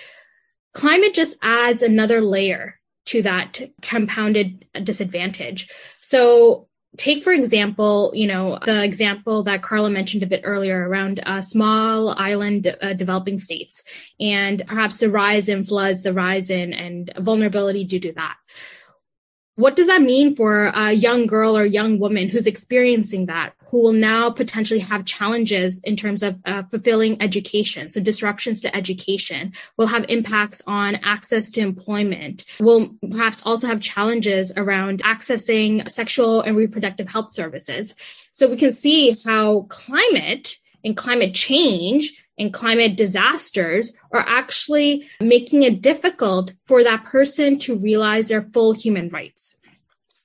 climate 0.73 1.13
just 1.13 1.37
adds 1.41 1.81
another 1.81 2.21
layer 2.21 2.79
to 3.07 3.21
that 3.23 3.61
compounded 3.81 4.65
disadvantage. 4.83 5.69
So 6.01 6.69
take 6.97 7.23
for 7.23 7.31
example 7.31 8.11
you 8.15 8.25
know 8.25 8.57
the 8.65 8.83
example 8.83 9.43
that 9.43 9.61
carla 9.61 9.89
mentioned 9.89 10.23
a 10.23 10.27
bit 10.27 10.41
earlier 10.43 10.89
around 10.89 11.19
uh, 11.23 11.41
small 11.41 12.09
island 12.17 12.75
uh, 12.81 12.93
developing 12.93 13.37
states 13.37 13.83
and 14.19 14.63
perhaps 14.65 14.97
the 14.97 15.09
rise 15.09 15.47
in 15.47 15.63
floods 15.63 16.01
the 16.01 16.13
rise 16.13 16.49
in 16.49 16.73
and 16.73 17.11
vulnerability 17.19 17.83
due 17.83 17.99
to 17.99 18.11
that 18.13 18.35
what 19.55 19.75
does 19.75 19.87
that 19.87 20.01
mean 20.01 20.35
for 20.35 20.71
a 20.73 20.91
young 20.91 21.27
girl 21.27 21.55
or 21.55 21.63
young 21.63 21.99
woman 21.99 22.27
who's 22.27 22.47
experiencing 22.47 23.27
that 23.27 23.53
who 23.69 23.81
will 23.81 23.93
now 23.93 24.29
potentially 24.31 24.79
have 24.79 25.05
challenges 25.05 25.79
in 25.83 25.95
terms 25.95 26.23
of 26.23 26.37
uh, 26.45 26.63
fulfilling 26.63 27.21
education. 27.21 27.89
So 27.89 28.01
disruptions 28.01 28.61
to 28.61 28.75
education 28.75 29.53
will 29.77 29.87
have 29.87 30.05
impacts 30.09 30.61
on 30.65 30.95
access 31.03 31.51
to 31.51 31.61
employment, 31.61 32.45
will 32.59 32.95
perhaps 33.11 33.45
also 33.45 33.67
have 33.67 33.79
challenges 33.81 34.51
around 34.57 35.03
accessing 35.03 35.89
sexual 35.89 36.41
and 36.41 36.57
reproductive 36.57 37.09
health 37.09 37.33
services. 37.33 37.93
So 38.31 38.47
we 38.47 38.57
can 38.57 38.71
see 38.71 39.15
how 39.25 39.67
climate 39.69 40.57
and 40.83 40.97
climate 40.97 41.35
change 41.35 42.25
and 42.39 42.53
climate 42.53 42.95
disasters 42.95 43.93
are 44.11 44.25
actually 44.27 45.07
making 45.21 45.63
it 45.63 45.81
difficult 45.81 46.53
for 46.65 46.83
that 46.83 47.03
person 47.03 47.59
to 47.59 47.75
realize 47.75 48.29
their 48.29 48.43
full 48.53 48.73
human 48.73 49.09
rights. 49.09 49.57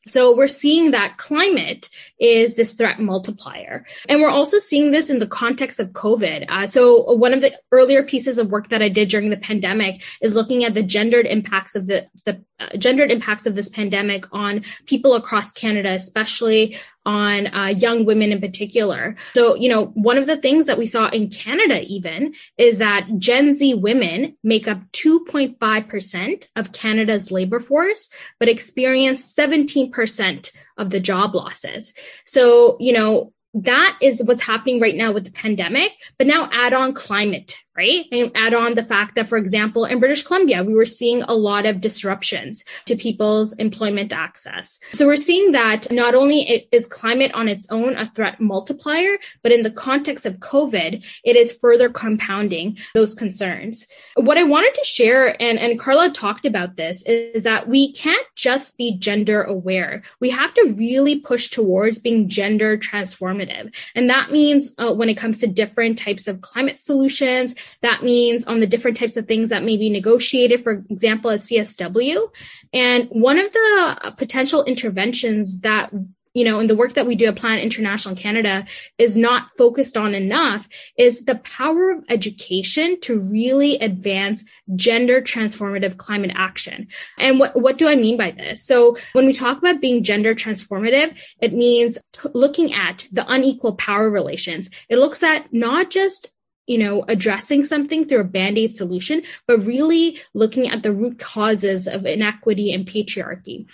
So 0.06 0.36
we're 0.36 0.48
seeing 0.48 0.90
that 0.90 1.16
climate 1.16 1.88
is 2.18 2.56
this 2.56 2.74
threat 2.74 3.00
multiplier. 3.00 3.86
And 4.08 4.20
we're 4.20 4.30
also 4.30 4.58
seeing 4.58 4.90
this 4.90 5.10
in 5.10 5.18
the 5.18 5.26
context 5.26 5.80
of 5.80 5.90
COVID. 5.90 6.46
Uh, 6.48 6.66
so 6.66 7.12
one 7.14 7.32
of 7.32 7.40
the 7.40 7.52
earlier 7.72 8.02
pieces 8.02 8.38
of 8.38 8.50
work 8.50 8.68
that 8.68 8.82
I 8.82 8.88
did 8.88 9.08
during 9.08 9.30
the 9.30 9.36
pandemic 9.36 10.02
is 10.20 10.34
looking 10.34 10.64
at 10.64 10.74
the 10.74 10.82
gendered 10.82 11.26
impacts 11.26 11.74
of 11.74 11.86
the, 11.86 12.06
the 12.24 12.42
uh, 12.60 12.76
gendered 12.76 13.10
impacts 13.10 13.46
of 13.46 13.54
this 13.54 13.68
pandemic 13.68 14.24
on 14.32 14.64
people 14.86 15.14
across 15.14 15.52
Canada, 15.52 15.90
especially 15.90 16.76
on 17.06 17.54
uh, 17.54 17.66
young 17.66 18.04
women 18.04 18.32
in 18.32 18.40
particular. 18.40 19.16
So, 19.34 19.54
you 19.54 19.68
know, 19.68 19.86
one 19.94 20.18
of 20.18 20.26
the 20.26 20.36
things 20.36 20.66
that 20.66 20.78
we 20.78 20.86
saw 20.86 21.08
in 21.08 21.28
Canada 21.28 21.82
even 21.82 22.34
is 22.58 22.78
that 22.78 23.08
Gen 23.18 23.52
Z 23.52 23.74
women 23.74 24.36
make 24.42 24.66
up 24.68 24.80
2.5% 24.92 26.46
of 26.56 26.72
Canada's 26.72 27.30
labor 27.30 27.60
force, 27.60 28.08
but 28.38 28.48
experience 28.48 29.34
17% 29.34 30.50
of 30.78 30.90
the 30.90 31.00
job 31.00 31.34
losses. 31.34 31.92
So, 32.24 32.76
you 32.80 32.92
know, 32.92 33.32
that 33.54 33.96
is 34.02 34.22
what's 34.22 34.42
happening 34.42 34.80
right 34.80 34.96
now 34.96 35.12
with 35.12 35.24
the 35.24 35.30
pandemic, 35.30 35.92
but 36.18 36.26
now 36.26 36.48
add 36.52 36.72
on 36.72 36.92
climate 36.92 37.56
right? 37.76 38.06
And 38.10 38.30
add 38.34 38.54
on 38.54 38.74
the 38.74 38.84
fact 38.84 39.14
that, 39.14 39.28
for 39.28 39.38
example, 39.38 39.84
in 39.84 40.00
British 40.00 40.24
Columbia, 40.24 40.64
we 40.64 40.74
were 40.74 40.86
seeing 40.86 41.22
a 41.22 41.34
lot 41.34 41.66
of 41.66 41.80
disruptions 41.80 42.64
to 42.86 42.96
people's 42.96 43.52
employment 43.54 44.12
access. 44.12 44.78
So 44.92 45.06
we're 45.06 45.16
seeing 45.16 45.52
that 45.52 45.90
not 45.92 46.14
only 46.14 46.68
is 46.72 46.86
climate 46.86 47.32
on 47.34 47.48
its 47.48 47.66
own 47.70 47.96
a 47.96 48.10
threat 48.10 48.40
multiplier, 48.40 49.18
but 49.42 49.52
in 49.52 49.62
the 49.62 49.70
context 49.70 50.26
of 50.26 50.38
COVID, 50.38 51.04
it 51.24 51.36
is 51.36 51.52
further 51.52 51.88
compounding 51.88 52.78
those 52.94 53.14
concerns. 53.14 53.86
What 54.16 54.38
I 54.38 54.44
wanted 54.44 54.74
to 54.74 54.84
share, 54.84 55.40
and, 55.40 55.58
and 55.58 55.78
Carla 55.78 56.10
talked 56.10 56.46
about 56.46 56.76
this, 56.76 57.04
is, 57.06 57.44
that 57.44 57.68
we 57.68 57.92
can't 57.92 58.26
just 58.36 58.76
be 58.78 58.96
gender 58.96 59.42
aware. 59.42 60.02
We 60.18 60.30
have 60.30 60.54
to 60.54 60.74
really 60.76 61.20
push 61.20 61.50
towards 61.50 61.98
being 61.98 62.28
gender 62.28 62.76
transformative. 62.78 63.74
And 63.94 64.08
that 64.08 64.30
means 64.30 64.74
uh, 64.78 64.92
when 64.92 65.08
it 65.08 65.16
comes 65.16 65.38
to 65.40 65.46
different 65.46 65.98
types 65.98 66.26
of 66.26 66.40
climate 66.40 66.80
solutions, 66.80 67.54
that 67.82 68.02
means 68.02 68.44
on 68.44 68.60
the 68.60 68.66
different 68.66 68.96
types 68.96 69.16
of 69.16 69.26
things 69.26 69.48
that 69.48 69.64
may 69.64 69.76
be 69.76 69.90
negotiated, 69.90 70.62
for 70.62 70.84
example, 70.90 71.30
at 71.30 71.40
CSW. 71.40 72.30
And 72.72 73.08
one 73.10 73.38
of 73.38 73.52
the 73.52 74.14
potential 74.16 74.64
interventions 74.64 75.60
that 75.60 75.92
you 76.34 76.44
know, 76.44 76.58
in 76.58 76.66
the 76.66 76.74
work 76.74 76.94
that 76.94 77.06
we 77.06 77.14
do 77.14 77.26
at 77.26 77.36
Plan 77.36 77.60
International 77.60 78.16
Canada 78.16 78.66
is 78.98 79.16
not 79.16 79.50
focused 79.56 79.96
on 79.96 80.14
enough 80.14 80.68
is 80.98 81.24
the 81.24 81.36
power 81.36 81.92
of 81.92 82.04
education 82.08 83.00
to 83.02 83.20
really 83.20 83.76
advance 83.78 84.44
gender 84.74 85.22
transformative 85.22 85.96
climate 85.96 86.32
action. 86.34 86.88
And 87.18 87.38
what, 87.38 87.54
what 87.54 87.78
do 87.78 87.88
I 87.88 87.94
mean 87.94 88.16
by 88.16 88.32
this? 88.32 88.66
So 88.66 88.96
when 89.12 89.26
we 89.26 89.32
talk 89.32 89.58
about 89.58 89.80
being 89.80 90.02
gender 90.02 90.34
transformative, 90.34 91.16
it 91.40 91.52
means 91.52 91.98
t- 92.12 92.28
looking 92.34 92.74
at 92.74 93.06
the 93.12 93.24
unequal 93.32 93.76
power 93.76 94.10
relations. 94.10 94.70
It 94.88 94.98
looks 94.98 95.22
at 95.22 95.52
not 95.52 95.90
just 95.90 96.32
you 96.66 96.78
know, 96.78 97.04
addressing 97.08 97.64
something 97.64 98.06
through 98.06 98.20
a 98.20 98.24
band-aid 98.24 98.74
solution, 98.74 99.22
but 99.46 99.64
really 99.64 100.20
looking 100.32 100.68
at 100.68 100.82
the 100.82 100.92
root 100.92 101.18
causes 101.18 101.86
of 101.86 102.06
inequity 102.06 102.72
and 102.72 102.86
patriarchy. 102.86 103.66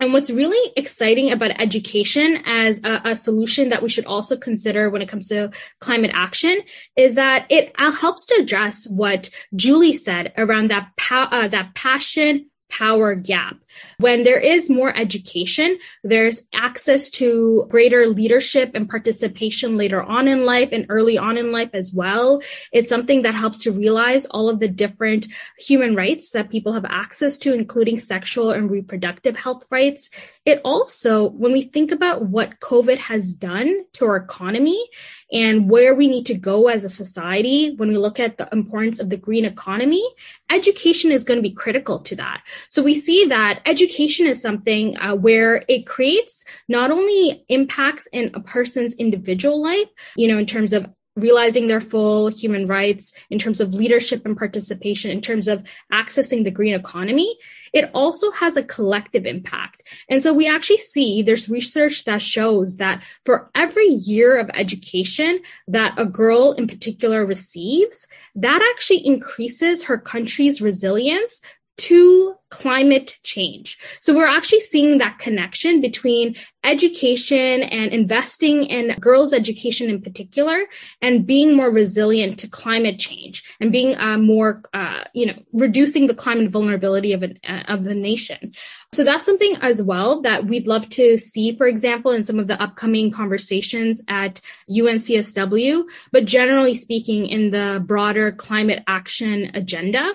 And 0.00 0.12
what's 0.12 0.30
really 0.30 0.72
exciting 0.76 1.30
about 1.30 1.60
education 1.60 2.42
as 2.44 2.80
a, 2.82 3.00
a, 3.04 3.16
solution 3.16 3.68
that 3.68 3.82
we 3.82 3.88
should 3.88 4.06
also 4.06 4.36
consider 4.36 4.90
when 4.90 5.02
it 5.02 5.08
comes 5.08 5.28
to 5.28 5.50
climate 5.78 6.10
action 6.12 6.60
is 6.96 7.14
that 7.14 7.46
it 7.48 7.72
helps 7.78 8.26
to 8.26 8.34
address 8.40 8.88
what 8.88 9.30
Julie 9.54 9.94
said 9.94 10.32
around 10.36 10.68
that 10.70 10.90
pa- 10.96 11.28
uh, 11.30 11.48
that 11.48 11.74
passion 11.74 12.50
power 12.68 13.14
gap. 13.14 13.56
When 13.98 14.24
there 14.24 14.38
is 14.38 14.70
more 14.70 14.96
education, 14.96 15.78
there's 16.02 16.44
access 16.52 17.10
to 17.10 17.66
greater 17.68 18.06
leadership 18.06 18.72
and 18.74 18.88
participation 18.88 19.76
later 19.76 20.02
on 20.02 20.28
in 20.28 20.44
life 20.44 20.70
and 20.72 20.86
early 20.88 21.18
on 21.18 21.38
in 21.38 21.52
life 21.52 21.70
as 21.72 21.92
well. 21.92 22.42
It's 22.72 22.88
something 22.88 23.22
that 23.22 23.34
helps 23.34 23.62
to 23.62 23.72
realize 23.72 24.26
all 24.26 24.48
of 24.48 24.60
the 24.60 24.68
different 24.68 25.26
human 25.58 25.94
rights 25.94 26.30
that 26.30 26.50
people 26.50 26.72
have 26.72 26.84
access 26.84 27.38
to, 27.38 27.54
including 27.54 27.98
sexual 27.98 28.50
and 28.50 28.70
reproductive 28.70 29.36
health 29.36 29.64
rights. 29.70 30.10
It 30.44 30.60
also, 30.64 31.28
when 31.30 31.52
we 31.52 31.62
think 31.62 31.90
about 31.90 32.26
what 32.26 32.60
COVID 32.60 32.98
has 32.98 33.34
done 33.34 33.84
to 33.94 34.04
our 34.04 34.16
economy 34.16 34.82
and 35.32 35.70
where 35.70 35.94
we 35.94 36.06
need 36.06 36.26
to 36.26 36.34
go 36.34 36.68
as 36.68 36.84
a 36.84 36.90
society, 36.90 37.74
when 37.76 37.88
we 37.88 37.96
look 37.96 38.20
at 38.20 38.36
the 38.36 38.48
importance 38.52 39.00
of 39.00 39.08
the 39.10 39.16
green 39.16 39.44
economy, 39.44 40.04
education 40.50 41.10
is 41.10 41.24
going 41.24 41.38
to 41.38 41.42
be 41.42 41.54
critical 41.54 41.98
to 42.00 42.16
that. 42.16 42.42
So 42.68 42.82
we 42.82 42.94
see 42.94 43.24
that 43.26 43.62
education 43.66 44.26
is 44.26 44.40
something 44.40 44.96
uh, 44.98 45.14
where 45.14 45.64
it 45.68 45.86
creates 45.86 46.44
not 46.68 46.90
only 46.90 47.44
impacts 47.48 48.06
in 48.12 48.30
a 48.34 48.40
person's 48.40 48.94
individual 48.96 49.62
life, 49.62 49.88
you 50.16 50.28
know, 50.28 50.38
in 50.38 50.46
terms 50.46 50.72
of 50.72 50.86
realizing 51.16 51.68
their 51.68 51.80
full 51.80 52.26
human 52.26 52.66
rights 52.66 53.12
in 53.30 53.38
terms 53.38 53.60
of 53.60 53.72
leadership 53.72 54.26
and 54.26 54.36
participation, 54.36 55.10
in 55.10 55.20
terms 55.20 55.46
of 55.46 55.62
accessing 55.92 56.42
the 56.42 56.50
green 56.50 56.74
economy, 56.74 57.36
it 57.72 57.88
also 57.94 58.30
has 58.32 58.56
a 58.56 58.64
collective 58.64 59.24
impact. 59.24 59.82
And 60.08 60.22
so 60.22 60.32
we 60.32 60.48
actually 60.48 60.78
see 60.78 61.22
there's 61.22 61.48
research 61.48 62.04
that 62.04 62.20
shows 62.20 62.78
that 62.78 63.02
for 63.24 63.50
every 63.54 63.86
year 63.86 64.36
of 64.38 64.50
education 64.54 65.40
that 65.68 65.94
a 65.96 66.04
girl 66.04 66.52
in 66.52 66.66
particular 66.66 67.24
receives, 67.24 68.06
that 68.34 68.60
actually 68.74 69.06
increases 69.06 69.84
her 69.84 69.98
country's 69.98 70.60
resilience 70.60 71.40
to 71.76 72.34
climate 72.50 73.18
change. 73.24 73.76
So 74.00 74.14
we're 74.14 74.28
actually 74.28 74.60
seeing 74.60 74.98
that 74.98 75.18
connection 75.18 75.80
between 75.80 76.36
education 76.62 77.62
and 77.62 77.92
investing 77.92 78.64
in 78.64 78.96
girls' 79.00 79.32
education 79.32 79.90
in 79.90 80.00
particular 80.00 80.66
and 81.02 81.26
being 81.26 81.56
more 81.56 81.70
resilient 81.70 82.38
to 82.38 82.48
climate 82.48 83.00
change 83.00 83.42
and 83.60 83.72
being 83.72 83.96
uh, 83.96 84.18
more, 84.18 84.62
uh, 84.72 85.02
you 85.14 85.26
know, 85.26 85.34
reducing 85.52 86.06
the 86.06 86.14
climate 86.14 86.50
vulnerability 86.50 87.12
of, 87.12 87.24
an, 87.24 87.40
uh, 87.46 87.64
of 87.66 87.82
the 87.82 87.94
nation. 87.94 88.54
So 88.92 89.02
that's 89.02 89.24
something 89.24 89.56
as 89.60 89.82
well 89.82 90.22
that 90.22 90.46
we'd 90.46 90.68
love 90.68 90.88
to 90.90 91.16
see, 91.16 91.56
for 91.56 91.66
example, 91.66 92.12
in 92.12 92.22
some 92.22 92.38
of 92.38 92.46
the 92.46 92.60
upcoming 92.62 93.10
conversations 93.10 94.00
at 94.06 94.40
UNCSW, 94.70 95.82
but 96.12 96.24
generally 96.24 96.76
speaking, 96.76 97.26
in 97.26 97.50
the 97.50 97.82
broader 97.84 98.30
climate 98.30 98.84
action 98.86 99.50
agenda. 99.54 100.12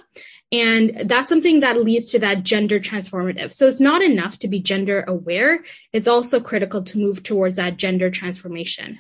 And 0.52 1.04
that's 1.06 1.30
something 1.30 1.60
that 1.60 1.84
leads 1.84 2.10
to 2.12 2.20
that 2.20 2.44
gender 2.44 2.80
transformative. 2.80 3.54
So 3.54 3.68
it's 3.68 3.80
not 3.80 4.02
enough 4.02 4.40
to 4.40 4.48
be 4.48 4.60
gender 4.60 5.04
aware. 5.08 5.64
It's 5.94 6.08
also 6.08 6.40
critical 6.40 6.82
to 6.84 6.98
move 6.98 7.22
towards 7.22 7.58
that 7.58 7.78
gender 7.78 8.10
transformation. 8.10 9.00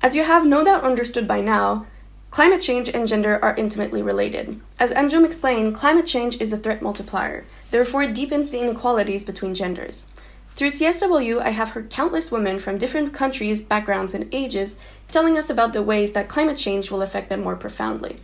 As 0.00 0.16
you 0.16 0.24
have 0.24 0.46
no 0.46 0.64
doubt 0.64 0.84
understood 0.84 1.28
by 1.28 1.40
now, 1.40 1.86
climate 2.30 2.60
change 2.60 2.88
and 2.88 3.06
gender 3.06 3.38
are 3.42 3.56
intimately 3.56 4.00
related. 4.00 4.60
As 4.78 4.92
Anjum 4.92 5.26
explained, 5.26 5.74
climate 5.74 6.06
change 6.06 6.40
is 6.40 6.52
a 6.52 6.56
threat 6.56 6.80
multiplier. 6.80 7.44
Therefore, 7.70 8.04
it 8.04 8.14
deepens 8.14 8.50
the 8.50 8.60
inequalities 8.60 9.24
between 9.24 9.54
genders. 9.54 10.06
Through 10.50 10.70
CSW, 10.70 11.40
I 11.40 11.50
have 11.50 11.70
heard 11.72 11.90
countless 11.90 12.32
women 12.32 12.58
from 12.58 12.78
different 12.78 13.12
countries, 13.12 13.60
backgrounds, 13.60 14.14
and 14.14 14.32
ages 14.32 14.78
telling 15.10 15.36
us 15.36 15.50
about 15.50 15.72
the 15.72 15.82
ways 15.82 16.12
that 16.12 16.28
climate 16.28 16.56
change 16.56 16.90
will 16.90 17.02
affect 17.02 17.28
them 17.28 17.42
more 17.42 17.56
profoundly. 17.56 18.20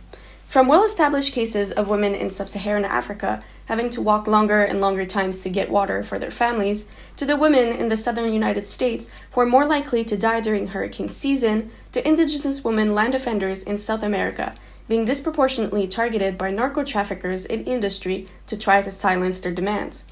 From 0.47 0.67
well 0.67 0.83
established 0.83 1.33
cases 1.33 1.71
of 1.71 1.89
women 1.89 2.15
in 2.15 2.29
sub 2.29 2.49
Saharan 2.49 2.85
Africa 2.85 3.43
having 3.65 3.89
to 3.89 4.01
walk 4.01 4.27
longer 4.27 4.61
and 4.61 4.79
longer 4.79 5.05
times 5.05 5.41
to 5.41 5.49
get 5.49 5.71
water 5.71 6.03
for 6.03 6.19
their 6.19 6.31
families, 6.31 6.85
to 7.17 7.25
the 7.25 7.35
women 7.35 7.69
in 7.69 7.89
the 7.89 7.97
southern 7.97 8.31
United 8.31 8.67
States 8.67 9.09
who 9.31 9.41
are 9.41 9.45
more 9.45 9.65
likely 9.65 10.03
to 10.05 10.15
die 10.15 10.39
during 10.39 10.67
hurricane 10.67 11.09
season, 11.09 11.71
to 11.91 12.07
indigenous 12.07 12.63
women 12.63 12.93
land 12.93 13.15
offenders 13.15 13.63
in 13.63 13.77
South 13.77 14.03
America 14.03 14.55
being 14.87 15.05
disproportionately 15.05 15.87
targeted 15.87 16.37
by 16.37 16.51
narco 16.51 16.83
traffickers 16.83 17.45
in 17.45 17.63
industry 17.63 18.27
to 18.47 18.55
try 18.55 18.81
to 18.81 18.91
silence 18.91 19.39
their 19.39 19.51
demands. 19.51 20.05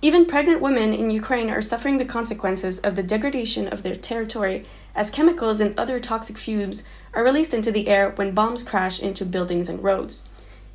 Even 0.00 0.26
pregnant 0.26 0.60
women 0.60 0.92
in 0.92 1.10
Ukraine 1.10 1.50
are 1.50 1.62
suffering 1.62 1.98
the 1.98 2.04
consequences 2.04 2.78
of 2.80 2.96
the 2.96 3.02
degradation 3.02 3.68
of 3.68 3.82
their 3.82 3.94
territory 3.94 4.64
as 4.94 5.10
chemicals 5.10 5.60
and 5.60 5.78
other 5.78 6.00
toxic 6.00 6.38
fumes 6.38 6.82
are 7.14 7.24
released 7.24 7.54
into 7.54 7.70
the 7.70 7.88
air 7.88 8.10
when 8.10 8.32
bombs 8.32 8.62
crash 8.62 9.00
into 9.00 9.24
buildings 9.24 9.68
and 9.68 9.82
roads. 9.82 10.28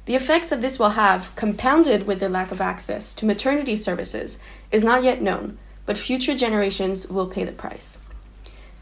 The 0.06 0.16
effects 0.16 0.48
that 0.50 0.62
this 0.62 0.80
will 0.80 0.92
have, 0.92 1.36
compounded 1.36 2.08
with 2.08 2.20
the 2.20 2.30
lack 2.30 2.52
of 2.52 2.62
access 2.62 3.14
to 3.16 3.26
maternity 3.26 3.76
services, 3.76 4.40
is 4.72 4.84
not 4.84 5.04
yet 5.04 5.22
known, 5.22 5.58
but 5.86 5.98
future 5.98 6.36
generations 6.36 7.08
will 7.08 7.28
pay 7.28 7.44
the 7.44 7.52
price. 7.52 8.00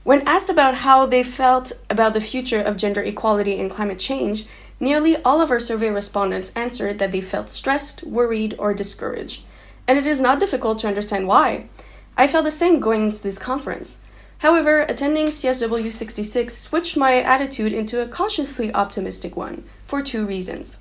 When 0.04 0.28
asked 0.28 0.50
about 0.50 0.76
how 0.76 1.08
they 1.08 1.24
felt 1.24 1.72
about 1.90 2.14
the 2.14 2.22
future 2.22 2.62
of 2.62 2.78
gender 2.78 3.02
equality 3.02 3.60
and 3.60 3.72
climate 3.72 3.98
change, 3.98 4.46
nearly 4.80 5.18
all 5.24 5.42
of 5.42 5.50
our 5.50 5.60
survey 5.60 5.90
respondents 5.90 6.52
answered 6.56 7.00
that 7.00 7.12
they 7.12 7.22
felt 7.22 7.50
stressed, 7.50 8.04
worried, 8.04 8.54
or 8.60 8.76
discouraged. 8.76 9.42
And 9.88 9.98
it 9.98 10.06
is 10.06 10.20
not 10.22 10.40
difficult 10.40 10.78
to 10.80 10.88
understand 10.88 11.28
why. 11.28 11.70
I 12.16 12.28
felt 12.28 12.46
the 12.46 12.52
same 12.52 12.80
going 12.80 13.12
to 13.12 13.24
this 13.24 13.40
conference. 13.40 13.98
However, 14.46 14.82
attending 14.82 15.30
CSW 15.30 15.92
66 15.92 16.56
switched 16.56 16.96
my 16.96 17.20
attitude 17.20 17.74
into 17.74 18.00
a 18.00 18.08
cautiously 18.08 18.72
optimistic 18.76 19.36
one 19.36 19.64
for 19.88 20.04
two 20.04 20.24
reasons. 20.24 20.78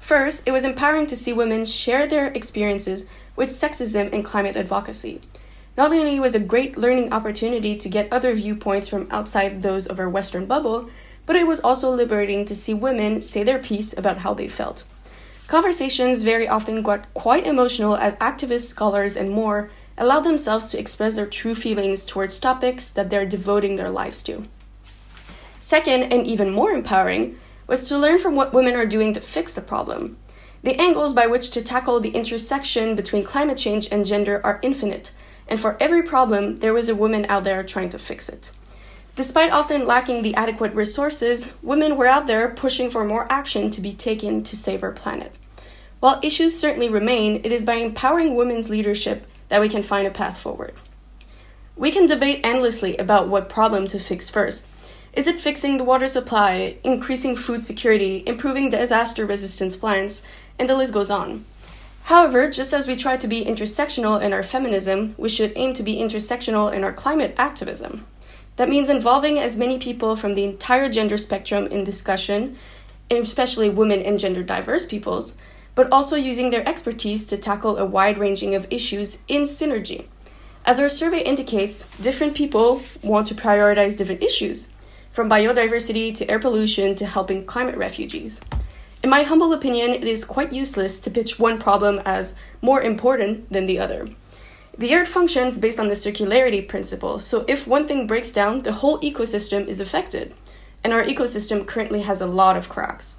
First, 0.00 0.42
it 0.48 0.50
was 0.50 0.64
empowering 0.64 1.06
to 1.06 1.14
see 1.14 1.32
women 1.32 1.64
share 1.64 2.08
their 2.08 2.32
experiences 2.32 3.06
with 3.36 3.50
sexism 3.50 4.12
and 4.12 4.24
climate 4.24 4.56
advocacy. 4.56 5.20
Not 5.76 5.92
only 5.92 6.18
was 6.18 6.34
a 6.34 6.40
great 6.40 6.76
learning 6.76 7.12
opportunity 7.12 7.76
to 7.76 7.88
get 7.88 8.12
other 8.12 8.34
viewpoints 8.34 8.88
from 8.88 9.06
outside 9.12 9.62
those 9.62 9.86
of 9.86 10.00
our 10.00 10.10
Western 10.10 10.46
bubble, 10.46 10.90
but 11.24 11.36
it 11.36 11.46
was 11.46 11.60
also 11.60 11.90
liberating 11.90 12.44
to 12.46 12.54
see 12.56 12.74
women 12.74 13.22
say 13.22 13.44
their 13.44 13.60
piece 13.60 13.96
about 13.96 14.18
how 14.18 14.34
they 14.34 14.48
felt. 14.48 14.82
Conversations 15.46 16.24
very 16.24 16.48
often 16.48 16.82
got 16.82 17.14
quite 17.14 17.46
emotional 17.46 17.94
as 17.96 18.14
activists, 18.14 18.66
scholars, 18.66 19.14
and 19.14 19.30
more 19.30 19.70
allow 19.96 20.20
themselves 20.20 20.70
to 20.70 20.78
express 20.78 21.16
their 21.16 21.26
true 21.26 21.54
feelings 21.54 22.04
towards 22.04 22.38
topics 22.40 22.90
that 22.90 23.10
they're 23.10 23.26
devoting 23.26 23.76
their 23.76 23.90
lives 23.90 24.22
to. 24.24 24.44
Second, 25.58 26.12
and 26.12 26.26
even 26.26 26.50
more 26.50 26.72
empowering, 26.72 27.38
was 27.66 27.84
to 27.84 27.98
learn 27.98 28.18
from 28.18 28.34
what 28.34 28.52
women 28.52 28.74
are 28.74 28.86
doing 28.86 29.14
to 29.14 29.20
fix 29.20 29.54
the 29.54 29.60
problem. 29.60 30.16
The 30.62 30.80
angles 30.80 31.12
by 31.12 31.26
which 31.26 31.50
to 31.52 31.62
tackle 31.62 32.00
the 32.00 32.10
intersection 32.10 32.96
between 32.96 33.24
climate 33.24 33.58
change 33.58 33.88
and 33.90 34.04
gender 34.04 34.40
are 34.44 34.60
infinite, 34.62 35.12
and 35.46 35.60
for 35.60 35.76
every 35.80 36.02
problem, 36.02 36.56
there 36.56 36.74
was 36.74 36.88
a 36.88 36.94
woman 36.94 37.26
out 37.28 37.44
there 37.44 37.62
trying 37.62 37.90
to 37.90 37.98
fix 37.98 38.28
it. 38.28 38.50
Despite 39.16 39.52
often 39.52 39.86
lacking 39.86 40.22
the 40.22 40.34
adequate 40.34 40.74
resources, 40.74 41.52
women 41.62 41.96
were 41.96 42.06
out 42.06 42.26
there 42.26 42.48
pushing 42.48 42.90
for 42.90 43.04
more 43.04 43.30
action 43.30 43.70
to 43.70 43.80
be 43.80 43.92
taken 43.92 44.42
to 44.42 44.56
save 44.56 44.82
our 44.82 44.90
planet. 44.90 45.36
While 46.00 46.20
issues 46.22 46.58
certainly 46.58 46.88
remain, 46.88 47.36
it 47.44 47.52
is 47.52 47.64
by 47.64 47.74
empowering 47.74 48.34
women's 48.34 48.68
leadership 48.68 49.26
that 49.48 49.60
we 49.60 49.68
can 49.68 49.82
find 49.82 50.06
a 50.06 50.10
path 50.10 50.38
forward. 50.38 50.74
We 51.76 51.90
can 51.90 52.06
debate 52.06 52.40
endlessly 52.44 52.96
about 52.96 53.28
what 53.28 53.48
problem 53.48 53.86
to 53.88 53.98
fix 53.98 54.30
first. 54.30 54.66
Is 55.12 55.26
it 55.26 55.40
fixing 55.40 55.76
the 55.76 55.84
water 55.84 56.08
supply, 56.08 56.76
increasing 56.82 57.36
food 57.36 57.62
security, 57.62 58.22
improving 58.26 58.70
disaster 58.70 59.24
resistance 59.24 59.76
plans, 59.76 60.22
and 60.58 60.68
the 60.68 60.76
list 60.76 60.92
goes 60.92 61.10
on. 61.10 61.44
However, 62.04 62.50
just 62.50 62.74
as 62.74 62.86
we 62.86 62.96
try 62.96 63.16
to 63.16 63.28
be 63.28 63.44
intersectional 63.44 64.20
in 64.20 64.32
our 64.32 64.42
feminism, 64.42 65.14
we 65.16 65.28
should 65.28 65.52
aim 65.56 65.72
to 65.74 65.82
be 65.82 65.96
intersectional 65.96 66.72
in 66.72 66.84
our 66.84 66.92
climate 66.92 67.34
activism. 67.38 68.06
That 68.56 68.68
means 68.68 68.88
involving 68.88 69.38
as 69.38 69.56
many 69.56 69.78
people 69.78 70.14
from 70.14 70.34
the 70.34 70.44
entire 70.44 70.88
gender 70.88 71.16
spectrum 71.16 71.66
in 71.68 71.82
discussion, 71.82 72.56
especially 73.10 73.70
women 73.70 74.02
and 74.02 74.18
gender 74.18 74.42
diverse 74.42 74.84
peoples, 74.84 75.34
but 75.74 75.90
also 75.92 76.16
using 76.16 76.50
their 76.50 76.66
expertise 76.68 77.24
to 77.24 77.36
tackle 77.36 77.76
a 77.76 77.84
wide 77.84 78.18
ranging 78.18 78.54
of 78.54 78.66
issues 78.70 79.22
in 79.28 79.42
synergy. 79.42 80.06
As 80.64 80.80
our 80.80 80.88
survey 80.88 81.20
indicates, 81.20 81.84
different 81.98 82.34
people 82.34 82.80
want 83.02 83.26
to 83.26 83.34
prioritize 83.34 83.96
different 83.96 84.22
issues, 84.22 84.68
from 85.10 85.28
biodiversity 85.28 86.14
to 86.16 86.30
air 86.30 86.38
pollution 86.38 86.94
to 86.94 87.06
helping 87.06 87.44
climate 87.44 87.76
refugees. 87.76 88.40
In 89.02 89.10
my 89.10 89.22
humble 89.22 89.52
opinion, 89.52 89.90
it 89.90 90.04
is 90.04 90.24
quite 90.24 90.52
useless 90.52 90.98
to 91.00 91.10
pitch 91.10 91.38
one 91.38 91.60
problem 91.60 92.00
as 92.06 92.34
more 92.62 92.80
important 92.80 93.52
than 93.52 93.66
the 93.66 93.78
other. 93.78 94.08
The 94.78 94.94
earth 94.94 95.08
functions 95.08 95.58
based 95.58 95.78
on 95.78 95.88
the 95.88 95.94
circularity 95.94 96.66
principle, 96.66 97.20
so 97.20 97.44
if 97.46 97.66
one 97.66 97.86
thing 97.86 98.06
breaks 98.06 98.32
down, 98.32 98.60
the 98.60 98.72
whole 98.72 98.98
ecosystem 99.00 99.68
is 99.68 99.78
affected. 99.78 100.34
And 100.82 100.92
our 100.92 101.04
ecosystem 101.04 101.66
currently 101.66 102.00
has 102.00 102.20
a 102.20 102.26
lot 102.26 102.56
of 102.56 102.68
cracks. 102.68 103.16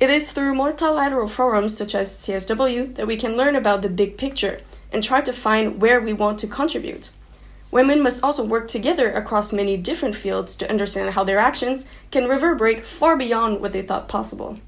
It 0.00 0.08
is 0.08 0.32
through 0.32 0.54
multilateral 0.54 1.28
forums 1.28 1.76
such 1.76 1.94
as 1.94 2.16
CSW 2.16 2.94
that 2.94 3.06
we 3.06 3.18
can 3.18 3.36
learn 3.36 3.54
about 3.54 3.82
the 3.82 3.90
big 3.90 4.16
picture 4.16 4.62
and 4.90 5.02
try 5.02 5.20
to 5.20 5.30
find 5.30 5.82
where 5.82 6.00
we 6.00 6.14
want 6.14 6.38
to 6.40 6.46
contribute. 6.46 7.10
Women 7.70 8.02
must 8.02 8.24
also 8.24 8.42
work 8.42 8.66
together 8.66 9.12
across 9.12 9.52
many 9.52 9.76
different 9.76 10.16
fields 10.16 10.56
to 10.56 10.70
understand 10.70 11.10
how 11.10 11.24
their 11.24 11.38
actions 11.38 11.86
can 12.10 12.28
reverberate 12.28 12.86
far 12.86 13.14
beyond 13.14 13.60
what 13.60 13.74
they 13.74 13.82
thought 13.82 14.08
possible. 14.08 14.58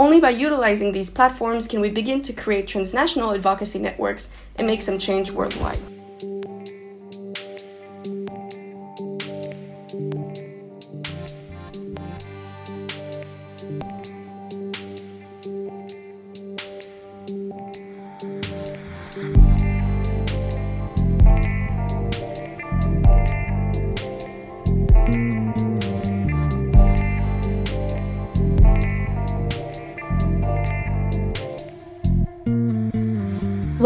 Only 0.00 0.20
by 0.20 0.30
utilizing 0.30 0.90
these 0.90 1.10
platforms 1.10 1.68
can 1.68 1.80
we 1.80 1.88
begin 1.88 2.20
to 2.22 2.32
create 2.32 2.66
transnational 2.66 3.32
advocacy 3.32 3.78
networks 3.78 4.30
and 4.56 4.66
make 4.66 4.82
some 4.82 4.98
change 4.98 5.30
worldwide. 5.30 5.78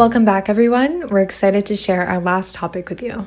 Welcome 0.00 0.24
back, 0.24 0.48
everyone. 0.48 1.10
We're 1.10 1.20
excited 1.20 1.66
to 1.66 1.76
share 1.76 2.08
our 2.08 2.20
last 2.20 2.54
topic 2.54 2.88
with 2.88 3.02
you. 3.02 3.26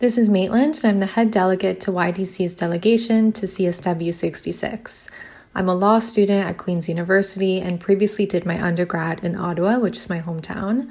This 0.00 0.18
is 0.18 0.28
Maitland, 0.28 0.80
and 0.82 0.86
I'm 0.86 0.98
the 0.98 1.06
head 1.06 1.30
delegate 1.30 1.78
to 1.82 1.92
YDC's 1.92 2.54
delegation 2.54 3.30
to 3.30 3.46
CSW 3.46 4.12
66. 4.12 5.08
I'm 5.54 5.68
a 5.68 5.76
law 5.76 6.00
student 6.00 6.44
at 6.44 6.58
Queen's 6.58 6.88
University 6.88 7.60
and 7.60 7.78
previously 7.78 8.26
did 8.26 8.44
my 8.44 8.60
undergrad 8.60 9.22
in 9.22 9.36
Ottawa, 9.36 9.78
which 9.78 9.96
is 9.96 10.08
my 10.08 10.20
hometown. 10.20 10.90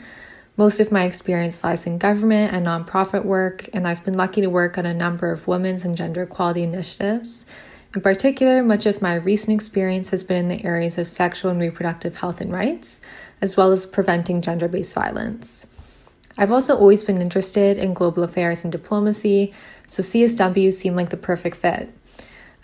Most 0.55 0.79
of 0.79 0.93
my 0.93 1.03
experience 1.03 1.61
lies 1.61 1.85
in 1.85 1.97
government 1.97 2.53
and 2.53 2.65
nonprofit 2.65 3.25
work, 3.25 3.67
and 3.73 3.89
I've 3.89 4.05
been 4.05 4.13
lucky 4.13 4.39
to 4.39 4.47
work 4.47 4.77
on 4.77 4.85
a 4.85 4.93
number 4.93 5.33
of 5.33 5.45
women's 5.45 5.83
and 5.83 5.97
gender 5.97 6.23
equality 6.23 6.63
initiatives. 6.63 7.45
In 7.93 7.99
particular, 7.99 8.63
much 8.63 8.85
of 8.85 9.01
my 9.01 9.15
recent 9.15 9.53
experience 9.53 10.07
has 10.11 10.23
been 10.23 10.37
in 10.37 10.47
the 10.47 10.63
areas 10.63 10.97
of 10.97 11.09
sexual 11.09 11.51
and 11.51 11.59
reproductive 11.59 12.19
health 12.19 12.39
and 12.39 12.49
rights, 12.53 13.01
as 13.41 13.57
well 13.57 13.71
as 13.71 13.85
preventing 13.85 14.41
gender 14.41 14.67
based 14.67 14.93
violence. 14.93 15.67
I've 16.37 16.51
also 16.51 16.77
always 16.77 17.03
been 17.03 17.21
interested 17.21 17.77
in 17.77 17.93
global 17.93 18.23
affairs 18.23 18.63
and 18.63 18.71
diplomacy, 18.71 19.53
so 19.87 20.01
CSW 20.01 20.71
seemed 20.71 20.95
like 20.95 21.09
the 21.09 21.17
perfect 21.17 21.57
fit. 21.57 21.93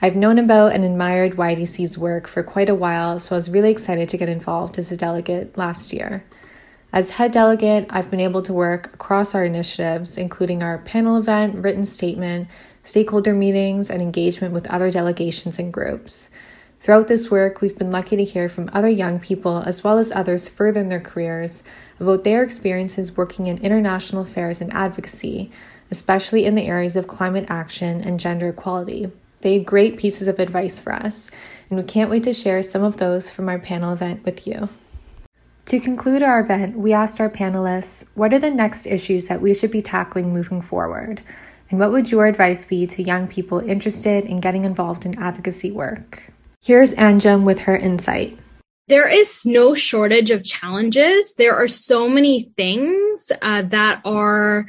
I've 0.01 0.15
known 0.15 0.37
about 0.37 0.73
and 0.73 0.85
admired 0.85 1.37
YDC's 1.37 1.97
work 1.97 2.27
for 2.27 2.43
quite 2.43 2.69
a 2.69 2.75
while, 2.75 3.19
so 3.19 3.35
I 3.35 3.37
was 3.37 3.49
really 3.49 3.71
excited 3.71 4.07
to 4.09 4.17
get 4.17 4.29
involved 4.29 4.77
as 4.77 4.91
a 4.91 4.97
delegate 4.97 5.57
last 5.57 5.91
year. 5.91 6.23
As 6.93 7.11
head 7.11 7.31
delegate, 7.31 7.87
I've 7.89 8.09
been 8.09 8.19
able 8.19 8.41
to 8.43 8.53
work 8.53 8.93
across 8.93 9.35
our 9.35 9.43
initiatives, 9.43 10.17
including 10.17 10.63
our 10.63 10.77
panel 10.77 11.17
event, 11.17 11.55
written 11.55 11.85
statement, 11.85 12.47
stakeholder 12.83 13.33
meetings, 13.33 13.89
and 13.89 14.01
engagement 14.01 14.53
with 14.53 14.67
other 14.67 14.89
delegations 14.91 15.59
and 15.59 15.73
groups. 15.73 16.29
Throughout 16.87 17.09
this 17.09 17.29
work, 17.29 17.59
we've 17.59 17.77
been 17.77 17.91
lucky 17.91 18.15
to 18.15 18.23
hear 18.23 18.47
from 18.47 18.69
other 18.71 18.87
young 18.87 19.19
people, 19.19 19.57
as 19.57 19.83
well 19.83 19.97
as 19.97 20.09
others 20.09 20.47
further 20.47 20.79
in 20.79 20.87
their 20.87 21.01
careers, 21.01 21.61
about 21.99 22.23
their 22.23 22.41
experiences 22.43 23.17
working 23.17 23.47
in 23.47 23.57
international 23.57 24.21
affairs 24.21 24.61
and 24.61 24.73
advocacy, 24.73 25.51
especially 25.91 26.45
in 26.45 26.55
the 26.55 26.65
areas 26.65 26.95
of 26.95 27.05
climate 27.05 27.45
action 27.49 27.99
and 27.99 28.21
gender 28.21 28.47
equality. 28.47 29.11
They 29.41 29.57
had 29.57 29.65
great 29.65 29.97
pieces 29.97 30.29
of 30.29 30.39
advice 30.39 30.79
for 30.79 30.93
us, 30.93 31.29
and 31.69 31.77
we 31.77 31.83
can't 31.83 32.09
wait 32.09 32.23
to 32.23 32.31
share 32.31 32.63
some 32.63 32.85
of 32.85 32.95
those 32.95 33.29
from 33.29 33.49
our 33.49 33.59
panel 33.59 33.91
event 33.91 34.23
with 34.23 34.47
you. 34.47 34.69
To 35.65 35.81
conclude 35.81 36.23
our 36.23 36.39
event, 36.39 36.77
we 36.77 36.93
asked 36.93 37.19
our 37.19 37.29
panelists 37.29 38.05
what 38.15 38.33
are 38.33 38.39
the 38.39 38.49
next 38.49 38.85
issues 38.85 39.27
that 39.27 39.41
we 39.41 39.53
should 39.53 39.71
be 39.71 39.81
tackling 39.81 40.33
moving 40.33 40.61
forward? 40.61 41.21
And 41.69 41.79
what 41.79 41.91
would 41.91 42.13
your 42.13 42.27
advice 42.27 42.63
be 42.63 42.87
to 42.87 43.03
young 43.03 43.27
people 43.27 43.59
interested 43.59 44.23
in 44.23 44.37
getting 44.37 44.63
involved 44.63 45.05
in 45.05 45.19
advocacy 45.19 45.69
work? 45.69 46.31
Here's 46.67 46.93
Anjum 46.95 47.45
with 47.45 47.59
her 47.59 47.77
insight. 47.77 48.37
There 48.89 49.07
is 49.07 49.45
no 49.45 49.73
shortage 49.73 50.31
of 50.31 50.43
challenges. 50.43 51.33
There 51.35 51.55
are 51.55 51.69
so 51.69 52.09
many 52.09 52.51
things 52.57 53.31
uh, 53.41 53.61
that 53.69 54.01
are 54.03 54.67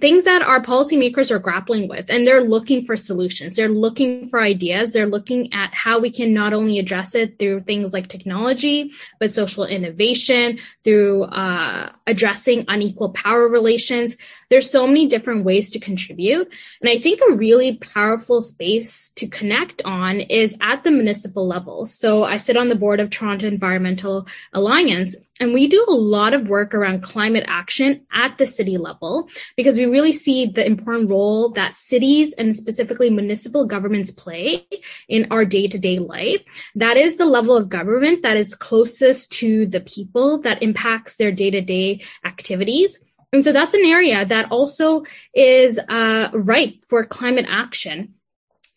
things 0.00 0.24
that 0.24 0.42
our 0.42 0.60
policymakers 0.60 1.30
are 1.30 1.38
grappling 1.38 1.88
with 1.88 2.10
and 2.10 2.26
they're 2.26 2.42
looking 2.42 2.84
for 2.84 2.96
solutions 2.96 3.54
they're 3.54 3.68
looking 3.68 4.28
for 4.28 4.40
ideas 4.40 4.92
they're 4.92 5.06
looking 5.06 5.52
at 5.52 5.72
how 5.72 6.00
we 6.00 6.10
can 6.10 6.34
not 6.34 6.52
only 6.52 6.80
address 6.80 7.14
it 7.14 7.38
through 7.38 7.60
things 7.60 7.92
like 7.92 8.08
technology 8.08 8.90
but 9.20 9.32
social 9.32 9.64
innovation 9.64 10.58
through 10.82 11.22
uh, 11.24 11.90
addressing 12.08 12.64
unequal 12.66 13.10
power 13.10 13.48
relations 13.48 14.16
there's 14.54 14.70
so 14.70 14.86
many 14.86 15.08
different 15.08 15.44
ways 15.44 15.68
to 15.68 15.80
contribute. 15.80 16.46
And 16.80 16.88
I 16.88 16.96
think 16.96 17.20
a 17.20 17.34
really 17.34 17.76
powerful 17.78 18.40
space 18.40 19.10
to 19.16 19.26
connect 19.26 19.82
on 19.84 20.20
is 20.20 20.56
at 20.60 20.84
the 20.84 20.92
municipal 20.92 21.44
level. 21.44 21.86
So 21.86 22.22
I 22.22 22.36
sit 22.36 22.56
on 22.56 22.68
the 22.68 22.76
board 22.76 23.00
of 23.00 23.10
Toronto 23.10 23.48
Environmental 23.48 24.28
Alliance 24.52 25.16
and 25.40 25.52
we 25.52 25.66
do 25.66 25.84
a 25.88 25.92
lot 25.92 26.34
of 26.34 26.46
work 26.46 26.72
around 26.72 27.02
climate 27.02 27.42
action 27.48 28.06
at 28.12 28.38
the 28.38 28.46
city 28.46 28.78
level 28.78 29.28
because 29.56 29.76
we 29.76 29.86
really 29.86 30.12
see 30.12 30.46
the 30.46 30.64
important 30.64 31.10
role 31.10 31.48
that 31.50 31.76
cities 31.76 32.32
and 32.34 32.56
specifically 32.56 33.10
municipal 33.10 33.64
governments 33.64 34.12
play 34.12 34.64
in 35.08 35.26
our 35.32 35.44
day 35.44 35.66
to 35.66 35.78
day 35.80 35.98
life. 35.98 36.42
That 36.76 36.96
is 36.96 37.16
the 37.16 37.26
level 37.26 37.56
of 37.56 37.68
government 37.68 38.22
that 38.22 38.36
is 38.36 38.54
closest 38.54 39.32
to 39.32 39.66
the 39.66 39.80
people 39.80 40.38
that 40.42 40.62
impacts 40.62 41.16
their 41.16 41.32
day 41.32 41.50
to 41.50 41.60
day 41.60 42.04
activities. 42.24 43.00
And 43.34 43.44
so 43.44 43.52
that's 43.52 43.74
an 43.74 43.84
area 43.84 44.24
that 44.24 44.50
also 44.52 45.04
is 45.34 45.76
uh, 45.88 46.28
ripe 46.32 46.84
for 46.86 47.04
climate 47.04 47.46
action. 47.48 48.14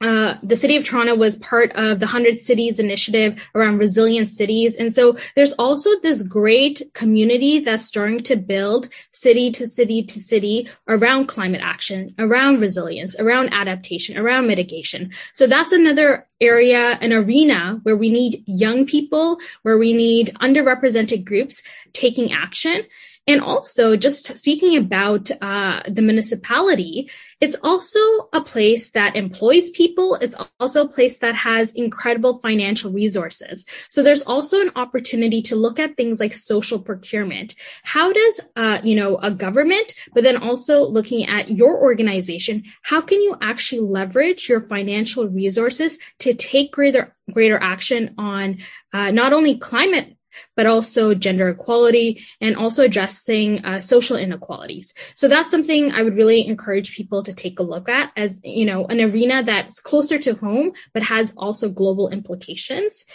Uh, 0.01 0.35
the 0.41 0.55
city 0.55 0.75
of 0.75 0.83
Toronto 0.83 1.15
was 1.15 1.37
part 1.37 1.71
of 1.73 1.99
the 1.99 2.05
100 2.07 2.39
Cities 2.39 2.79
initiative 2.79 3.39
around 3.53 3.77
resilient 3.77 4.31
cities. 4.31 4.75
And 4.77 4.91
so 4.91 5.15
there's 5.35 5.53
also 5.53 5.91
this 6.01 6.23
great 6.23 6.81
community 6.93 7.59
that's 7.59 7.85
starting 7.85 8.23
to 8.23 8.35
build 8.35 8.89
city 9.11 9.51
to 9.51 9.67
city 9.67 10.03
to 10.03 10.19
city 10.19 10.67
around 10.87 11.27
climate 11.27 11.61
action, 11.63 12.15
around 12.17 12.59
resilience, 12.59 13.15
around 13.19 13.53
adaptation, 13.53 14.17
around 14.17 14.47
mitigation. 14.47 15.11
So 15.33 15.45
that's 15.45 15.71
another 15.71 16.25
area, 16.41 16.97
an 17.01 17.13
arena 17.13 17.79
where 17.83 17.97
we 17.97 18.09
need 18.09 18.43
young 18.47 18.87
people, 18.87 19.37
where 19.61 19.77
we 19.77 19.93
need 19.93 20.35
underrepresented 20.41 21.25
groups 21.25 21.61
taking 21.93 22.31
action. 22.33 22.83
And 23.27 23.41
also, 23.41 23.97
just 23.97 24.37
speaking 24.37 24.77
about 24.77 25.29
uh, 25.41 25.81
the 25.85 26.01
municipality, 26.01 27.09
it's 27.41 27.57
also 27.61 27.99
a 28.31 28.41
place 28.41 28.91
that 28.91 29.17
employs 29.17 29.69
people. 29.71 30.15
It's 30.15 30.35
also 30.59 30.85
a 30.85 30.87
place 30.87 31.19
that 31.19 31.35
has 31.35 31.73
incredible 31.73 32.39
financial 32.39 32.91
resources. 32.91 33.65
So 33.89 34.01
there's 34.01 34.23
also 34.23 34.61
an 34.61 34.71
opportunity 34.77 35.41
to 35.43 35.57
look 35.57 35.77
at 35.77 35.97
things 35.97 36.21
like 36.21 36.33
social 36.33 36.79
procurement. 36.79 37.55
How 37.83 38.13
does, 38.13 38.39
uh, 38.55 38.79
you 38.81 38.95
know, 38.95 39.17
a 39.17 39.29
government, 39.29 39.93
but 40.13 40.23
then 40.23 40.37
also 40.37 40.87
looking 40.87 41.27
at 41.27 41.51
your 41.51 41.77
organization, 41.83 42.63
how 42.81 43.01
can 43.01 43.21
you 43.21 43.35
actually 43.41 43.81
leverage 43.81 44.47
your 44.47 44.61
financial 44.61 45.27
resources 45.27 45.99
to 46.19 46.33
take 46.33 46.71
greater 46.71 47.13
greater 47.33 47.61
action 47.61 48.15
on 48.17 48.57
uh, 48.93 49.11
not 49.11 49.33
only 49.33 49.57
climate 49.57 50.16
but 50.55 50.65
also 50.65 51.13
gender 51.13 51.49
equality 51.49 52.23
and 52.41 52.55
also 52.55 52.83
addressing 52.83 53.63
uh, 53.65 53.79
social 53.79 54.17
inequalities. 54.17 54.93
So 55.15 55.27
that's 55.27 55.51
something 55.51 55.91
I 55.91 56.03
would 56.03 56.15
really 56.15 56.47
encourage 56.47 56.95
people 56.95 57.23
to 57.23 57.33
take 57.33 57.59
a 57.59 57.63
look 57.63 57.89
at 57.89 58.11
as, 58.15 58.39
you 58.43 58.65
know, 58.65 58.85
an 58.85 59.01
arena 59.01 59.43
that's 59.43 59.79
closer 59.79 60.17
to 60.19 60.35
home, 60.35 60.73
but 60.93 61.03
has 61.03 61.33
also 61.37 61.69
global 61.69 62.09
implications. 62.09 63.05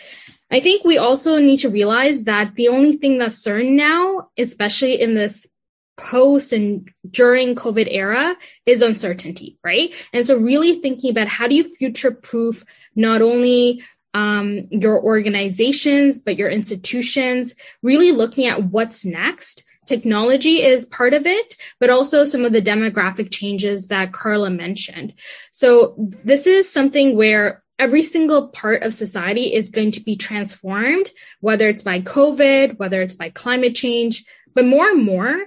I 0.50 0.60
think 0.60 0.84
we 0.84 0.98
also 0.98 1.38
need 1.38 1.58
to 1.58 1.70
realize 1.70 2.24
that 2.24 2.54
the 2.56 2.68
only 2.68 2.92
thing 2.92 3.18
that's 3.18 3.38
certain 3.38 3.74
now, 3.74 4.28
especially 4.36 5.00
in 5.00 5.14
this 5.14 5.46
post 5.96 6.52
and 6.52 6.90
during 7.10 7.54
COVID 7.54 7.86
era 7.90 8.36
is 8.66 8.82
uncertainty, 8.82 9.58
right? 9.62 9.90
And 10.12 10.26
so 10.26 10.36
really 10.36 10.80
thinking 10.80 11.10
about 11.10 11.28
how 11.28 11.46
do 11.46 11.54
you 11.54 11.74
future 11.74 12.10
proof 12.10 12.64
not 12.94 13.22
only 13.22 13.82
um, 14.14 14.68
your 14.70 15.02
organizations, 15.02 16.18
but 16.18 16.36
your 16.36 16.50
institutions, 16.50 17.54
really 17.82 18.12
looking 18.12 18.46
at 18.46 18.64
what's 18.64 19.04
next. 19.04 19.64
Technology 19.86 20.62
is 20.62 20.86
part 20.86 21.12
of 21.12 21.26
it, 21.26 21.56
but 21.80 21.90
also 21.90 22.24
some 22.24 22.44
of 22.44 22.52
the 22.52 22.62
demographic 22.62 23.32
changes 23.32 23.88
that 23.88 24.12
Carla 24.12 24.50
mentioned. 24.50 25.14
So 25.50 25.94
this 25.98 26.46
is 26.46 26.72
something 26.72 27.16
where 27.16 27.62
every 27.78 28.02
single 28.02 28.48
part 28.48 28.82
of 28.84 28.94
society 28.94 29.52
is 29.52 29.70
going 29.70 29.90
to 29.92 30.00
be 30.00 30.14
transformed, 30.14 31.10
whether 31.40 31.68
it's 31.68 31.82
by 31.82 32.00
COVID, 32.00 32.78
whether 32.78 33.02
it's 33.02 33.14
by 33.14 33.30
climate 33.30 33.74
change, 33.74 34.24
but 34.54 34.64
more 34.64 34.88
and 34.88 35.02
more, 35.02 35.46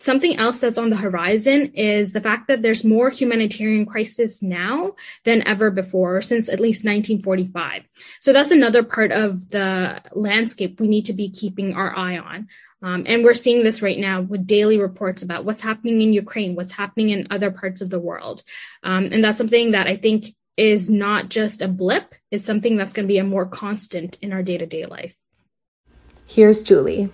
Something 0.00 0.36
else 0.36 0.60
that's 0.60 0.78
on 0.78 0.90
the 0.90 0.96
horizon 0.96 1.72
is 1.74 2.12
the 2.12 2.20
fact 2.20 2.46
that 2.46 2.62
there's 2.62 2.84
more 2.84 3.10
humanitarian 3.10 3.84
crisis 3.84 4.40
now 4.40 4.94
than 5.24 5.46
ever 5.46 5.72
before 5.72 6.22
since 6.22 6.48
at 6.48 6.60
least 6.60 6.84
1945. 6.84 7.82
So 8.20 8.32
that's 8.32 8.52
another 8.52 8.84
part 8.84 9.10
of 9.10 9.50
the 9.50 10.00
landscape 10.12 10.80
we 10.80 10.86
need 10.86 11.06
to 11.06 11.14
be 11.14 11.30
keeping 11.30 11.74
our 11.74 11.96
eye 11.96 12.18
on. 12.18 12.48
Um, 12.80 13.04
and 13.06 13.24
we're 13.24 13.34
seeing 13.34 13.64
this 13.64 13.82
right 13.82 13.98
now 13.98 14.20
with 14.20 14.46
daily 14.46 14.78
reports 14.78 15.24
about 15.24 15.44
what's 15.44 15.60
happening 15.60 16.00
in 16.00 16.12
Ukraine, 16.12 16.54
what's 16.54 16.70
happening 16.70 17.10
in 17.10 17.26
other 17.30 17.50
parts 17.50 17.80
of 17.80 17.90
the 17.90 17.98
world. 17.98 18.44
Um, 18.84 19.06
and 19.10 19.24
that's 19.24 19.38
something 19.38 19.72
that 19.72 19.88
I 19.88 19.96
think 19.96 20.34
is 20.56 20.88
not 20.88 21.28
just 21.28 21.60
a 21.60 21.68
blip, 21.68 22.14
it's 22.30 22.44
something 22.44 22.76
that's 22.76 22.92
going 22.92 23.06
to 23.06 23.12
be 23.12 23.18
a 23.18 23.24
more 23.24 23.46
constant 23.46 24.16
in 24.22 24.32
our 24.32 24.42
day 24.44 24.58
to 24.58 24.66
day 24.66 24.86
life. 24.86 25.14
Here's 26.28 26.62
Julie 26.62 27.10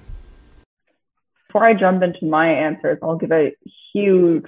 before 1.54 1.68
I 1.68 1.74
jump 1.74 2.02
into 2.02 2.26
my 2.26 2.48
answers, 2.48 2.98
I'll 3.00 3.16
give 3.16 3.30
a 3.30 3.54
huge 3.92 4.46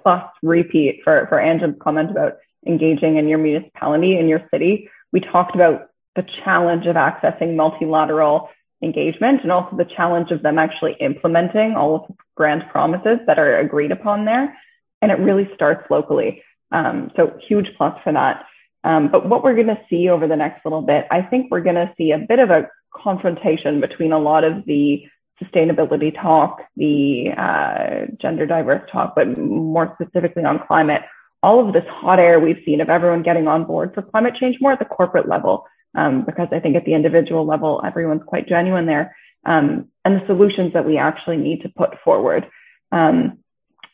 plus 0.00 0.22
repeat 0.40 1.00
for, 1.02 1.26
for 1.28 1.40
Angela's 1.40 1.74
comment 1.82 2.12
about 2.12 2.34
engaging 2.64 3.16
in 3.16 3.26
your 3.26 3.38
municipality, 3.38 4.16
in 4.16 4.28
your 4.28 4.42
city. 4.52 4.88
We 5.12 5.18
talked 5.18 5.56
about 5.56 5.88
the 6.14 6.24
challenge 6.44 6.86
of 6.86 6.94
accessing 6.94 7.56
multilateral 7.56 8.50
engagement 8.84 9.40
and 9.42 9.50
also 9.50 9.76
the 9.76 9.84
challenge 9.96 10.30
of 10.30 10.42
them 10.42 10.60
actually 10.60 10.94
implementing 11.00 11.74
all 11.74 11.96
of 11.96 12.02
the 12.06 12.14
grand 12.36 12.62
promises 12.70 13.18
that 13.26 13.40
are 13.40 13.58
agreed 13.58 13.90
upon 13.90 14.26
there. 14.26 14.56
And 15.02 15.10
it 15.10 15.18
really 15.18 15.50
starts 15.56 15.90
locally. 15.90 16.40
Um, 16.70 17.10
so 17.16 17.36
huge 17.48 17.66
plus 17.76 17.98
for 18.04 18.12
that. 18.12 18.44
Um, 18.84 19.10
but 19.10 19.28
what 19.28 19.42
we're 19.42 19.56
going 19.56 19.66
to 19.66 19.80
see 19.90 20.08
over 20.08 20.28
the 20.28 20.36
next 20.36 20.64
little 20.64 20.82
bit, 20.82 21.04
I 21.10 21.22
think 21.22 21.50
we're 21.50 21.62
going 21.62 21.74
to 21.74 21.92
see 21.98 22.12
a 22.12 22.18
bit 22.18 22.38
of 22.38 22.50
a 22.50 22.68
confrontation 22.94 23.80
between 23.80 24.12
a 24.12 24.20
lot 24.20 24.44
of 24.44 24.64
the 24.66 25.02
sustainability 25.42 26.14
talk, 26.20 26.62
the 26.76 27.30
uh, 27.36 28.06
gender 28.20 28.46
diverse 28.46 28.88
talk, 28.90 29.14
but 29.14 29.36
more 29.38 29.96
specifically 30.00 30.44
on 30.44 30.60
climate, 30.66 31.02
all 31.42 31.66
of 31.66 31.74
this 31.74 31.84
hot 31.88 32.18
air 32.18 32.40
we've 32.40 32.62
seen 32.64 32.80
of 32.80 32.88
everyone 32.88 33.22
getting 33.22 33.46
on 33.46 33.64
board 33.64 33.92
for 33.94 34.02
climate 34.02 34.34
change 34.40 34.56
more 34.60 34.72
at 34.72 34.78
the 34.78 34.84
corporate 34.84 35.28
level, 35.28 35.66
um, 35.94 36.24
because 36.24 36.48
I 36.52 36.60
think 36.60 36.76
at 36.76 36.84
the 36.84 36.94
individual 36.94 37.46
level, 37.46 37.82
everyone's 37.84 38.22
quite 38.26 38.48
genuine 38.48 38.86
there, 38.86 39.14
um, 39.44 39.88
and 40.04 40.20
the 40.20 40.26
solutions 40.26 40.72
that 40.72 40.86
we 40.86 40.98
actually 40.98 41.36
need 41.36 41.62
to 41.62 41.68
put 41.68 41.90
forward. 42.02 42.46
Um, 42.92 43.38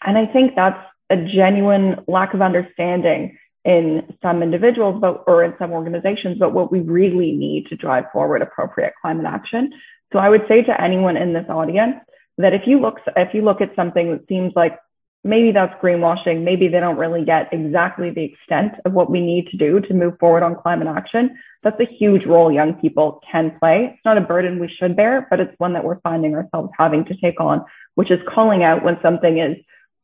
and 0.04 0.18
I 0.18 0.26
think 0.26 0.54
that's 0.54 0.82
a 1.10 1.16
genuine 1.16 1.96
lack 2.06 2.34
of 2.34 2.42
understanding 2.42 3.38
in 3.64 4.02
some 4.22 4.42
individuals 4.42 5.00
but, 5.00 5.22
or 5.26 5.44
in 5.44 5.54
some 5.58 5.72
organizations, 5.72 6.38
but 6.38 6.52
what 6.52 6.72
we 6.72 6.80
really 6.80 7.32
need 7.32 7.66
to 7.66 7.76
drive 7.76 8.04
forward 8.12 8.42
appropriate 8.42 8.94
climate 9.00 9.26
action. 9.26 9.70
So 10.12 10.18
I 10.18 10.28
would 10.28 10.44
say 10.48 10.62
to 10.62 10.80
anyone 10.80 11.16
in 11.16 11.32
this 11.32 11.46
audience 11.48 11.96
that 12.38 12.54
if 12.54 12.62
you 12.66 12.80
look 12.80 12.98
if 13.16 13.34
you 13.34 13.42
look 13.42 13.60
at 13.60 13.74
something 13.74 14.10
that 14.12 14.28
seems 14.28 14.52
like 14.54 14.78
maybe 15.24 15.52
that's 15.52 15.74
greenwashing, 15.82 16.42
maybe 16.42 16.68
they 16.68 16.80
don't 16.80 16.98
really 16.98 17.24
get 17.24 17.52
exactly 17.52 18.10
the 18.10 18.24
extent 18.24 18.72
of 18.84 18.92
what 18.92 19.10
we 19.10 19.20
need 19.20 19.46
to 19.48 19.56
do 19.56 19.80
to 19.80 19.94
move 19.94 20.18
forward 20.18 20.42
on 20.42 20.56
climate 20.56 20.88
action, 20.88 21.38
that's 21.62 21.80
a 21.80 21.86
huge 21.86 22.26
role 22.26 22.50
young 22.50 22.74
people 22.74 23.20
can 23.30 23.56
play. 23.60 23.92
It's 23.94 24.04
not 24.04 24.18
a 24.18 24.22
burden 24.22 24.58
we 24.58 24.68
should 24.68 24.96
bear, 24.96 25.26
but 25.30 25.38
it's 25.38 25.54
one 25.58 25.74
that 25.74 25.84
we're 25.84 26.00
finding 26.00 26.34
ourselves 26.34 26.70
having 26.76 27.04
to 27.04 27.16
take 27.16 27.40
on, 27.40 27.64
which 27.94 28.10
is 28.10 28.18
calling 28.34 28.64
out 28.64 28.82
when 28.82 28.98
something 29.00 29.38
is 29.38 29.56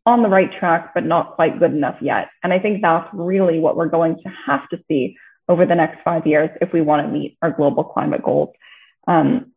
on 0.07 0.23
the 0.23 0.29
right 0.29 0.51
track, 0.59 0.93
but 0.95 1.05
not 1.05 1.35
quite 1.35 1.59
good 1.59 1.73
enough 1.73 1.97
yet. 2.01 2.29
And 2.43 2.53
I 2.53 2.59
think 2.61 2.81
that's 2.81 3.09
really 3.13 3.59
what 3.59 3.77
we're 3.77 3.89
going 3.89 4.17
to 4.23 4.31
have 4.47 4.69
to 4.71 4.79
see 4.89 5.17
over 5.49 5.67
the 5.67 5.75
next 5.75 6.03
five 6.05 6.27
years 6.27 6.51
if 6.61 6.73
we 6.73 6.81
want 6.81 7.05
to 7.05 7.13
meet 7.13 7.37
our 7.43 7.51
global 7.51 7.85
climate 7.85 8.23
goals. 8.23 8.51
Um, 9.07 9.53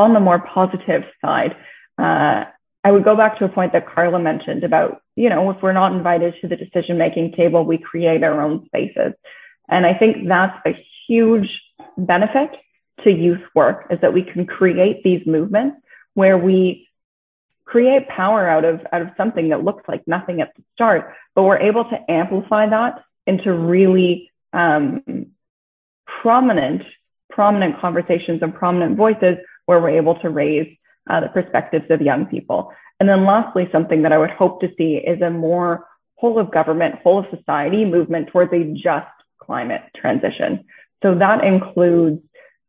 on 0.00 0.14
the 0.14 0.20
more 0.20 0.38
positive 0.38 1.04
side, 1.20 1.54
uh, 1.98 2.44
I 2.82 2.90
would 2.90 3.04
go 3.04 3.14
back 3.14 3.38
to 3.38 3.44
a 3.44 3.48
point 3.50 3.74
that 3.74 3.86
Carla 3.86 4.18
mentioned 4.18 4.64
about, 4.64 5.02
you 5.14 5.28
know, 5.28 5.50
if 5.50 5.62
we're 5.62 5.74
not 5.74 5.92
invited 5.92 6.34
to 6.40 6.48
the 6.48 6.56
decision 6.56 6.96
making 6.96 7.32
table, 7.32 7.64
we 7.64 7.76
create 7.76 8.22
our 8.22 8.40
own 8.40 8.64
spaces. 8.64 9.12
And 9.68 9.84
I 9.84 9.92
think 9.92 10.26
that's 10.26 10.56
a 10.66 10.72
huge 11.06 11.60
benefit 11.98 12.50
to 13.04 13.10
youth 13.10 13.42
work 13.54 13.86
is 13.90 14.00
that 14.00 14.14
we 14.14 14.22
can 14.22 14.46
create 14.46 15.02
these 15.04 15.26
movements 15.26 15.76
where 16.14 16.38
we 16.38 16.88
create 17.66 18.08
power 18.08 18.48
out 18.48 18.64
of 18.64 18.80
out 18.92 19.02
of 19.02 19.10
something 19.16 19.50
that 19.50 19.62
looks 19.62 19.84
like 19.86 20.02
nothing 20.06 20.40
at 20.40 20.50
the 20.56 20.62
start, 20.74 21.14
but 21.34 21.42
we're 21.42 21.58
able 21.58 21.84
to 21.84 22.10
amplify 22.10 22.68
that 22.68 23.04
into 23.26 23.52
really 23.52 24.30
um, 24.52 25.26
prominent 26.22 26.82
prominent 27.30 27.80
conversations 27.80 28.42
and 28.42 28.52
prominent 28.54 28.96
voices 28.96 29.36
where 29.70 29.80
we're 29.80 30.00
able 30.02 30.16
to 30.16 30.28
raise 30.28 30.68
uh, 31.08 31.20
the 31.20 31.28
perspectives 31.28 31.84
of 31.90 32.00
young 32.00 32.26
people. 32.26 32.72
And 32.98 33.08
then 33.08 33.24
lastly, 33.24 33.68
something 33.70 34.02
that 34.02 34.12
I 34.12 34.18
would 34.18 34.30
hope 34.30 34.60
to 34.62 34.68
see 34.76 34.96
is 34.96 35.22
a 35.22 35.30
more 35.30 35.86
whole 36.16 36.40
of 36.40 36.50
government, 36.50 36.96
whole 37.04 37.20
of 37.20 37.26
society 37.30 37.84
movement 37.84 38.30
towards 38.32 38.52
a 38.52 38.64
just 38.74 39.06
climate 39.40 39.82
transition. 39.94 40.64
So 41.04 41.14
that 41.14 41.44
includes 41.44 42.20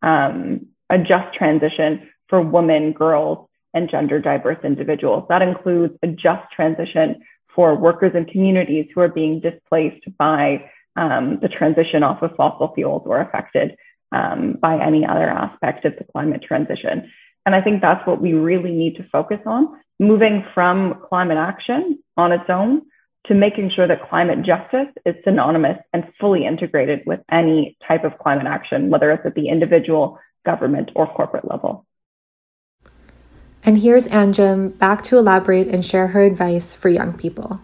um, 0.04 0.68
a 0.92 1.00
just 1.00 1.34
transition 1.34 2.08
for 2.30 2.40
women, 2.40 2.94
girls, 2.94 3.48
and 3.74 3.90
gender 3.90 4.20
diverse 4.22 4.60
individuals. 4.64 5.26
That 5.28 5.42
includes 5.42 5.96
a 6.04 6.08
just 6.08 6.44
transition 6.56 7.24
for 7.56 7.76
workers 7.76 8.12
and 8.14 8.28
communities 8.28 8.86
who 8.94 9.02
are 9.02 9.10
being 9.10 9.40
displaced 9.40 10.06
by 10.20 10.70
um, 10.96 11.40
the 11.42 11.50
transition 11.50 12.04
off 12.04 12.22
of 12.22 12.36
fossil 12.38 12.72
fuels 12.76 13.04
or 13.08 13.20
affected 13.22 13.76
um, 14.12 14.58
by 14.62 14.82
any 14.82 15.06
other 15.06 15.30
aspect 15.30 15.86
of 15.86 15.94
the 15.98 16.06
climate 16.12 16.44
transition. 16.48 17.12
And 17.46 17.56
I 17.56 17.62
think 17.62 17.82
that's 17.82 18.06
what 18.06 18.22
we 18.22 18.34
really 18.34 18.72
need 18.72 18.96
to 18.98 19.08
focus 19.12 19.40
on, 19.46 19.68
moving 20.00 20.44
from 20.54 21.02
climate 21.08 21.38
action 21.38 22.00
on 22.18 22.32
its 22.32 22.50
own 22.50 22.84
to 23.28 23.36
making 23.36 23.72
sure 23.76 23.88
that 23.88 24.10
climate 24.10 24.40
justice 24.44 24.88
is 25.06 25.16
synonymous 25.24 25.78
and 25.94 26.06
fully 26.20 26.46
integrated 26.46 27.02
with 27.06 27.20
any 27.32 27.78
type 27.88 28.04
of 28.04 28.18
climate 28.18 28.48
action, 28.48 28.90
whether 28.90 29.12
it's 29.12 29.26
at 29.26 29.36
the 29.36 29.48
individual, 29.48 30.20
government, 30.46 30.90
or 30.96 31.08
corporate 31.08 31.50
level. 31.50 31.86
And 33.64 33.78
here's 33.78 34.08
Anjum 34.08 34.78
back 34.80 35.04
to 35.04 35.18
elaborate 35.18 35.68
and 35.68 35.86
share 35.86 36.08
her 36.08 36.24
advice 36.24 36.76
for 36.76 36.90
young 36.90 37.14
people. 37.14 37.60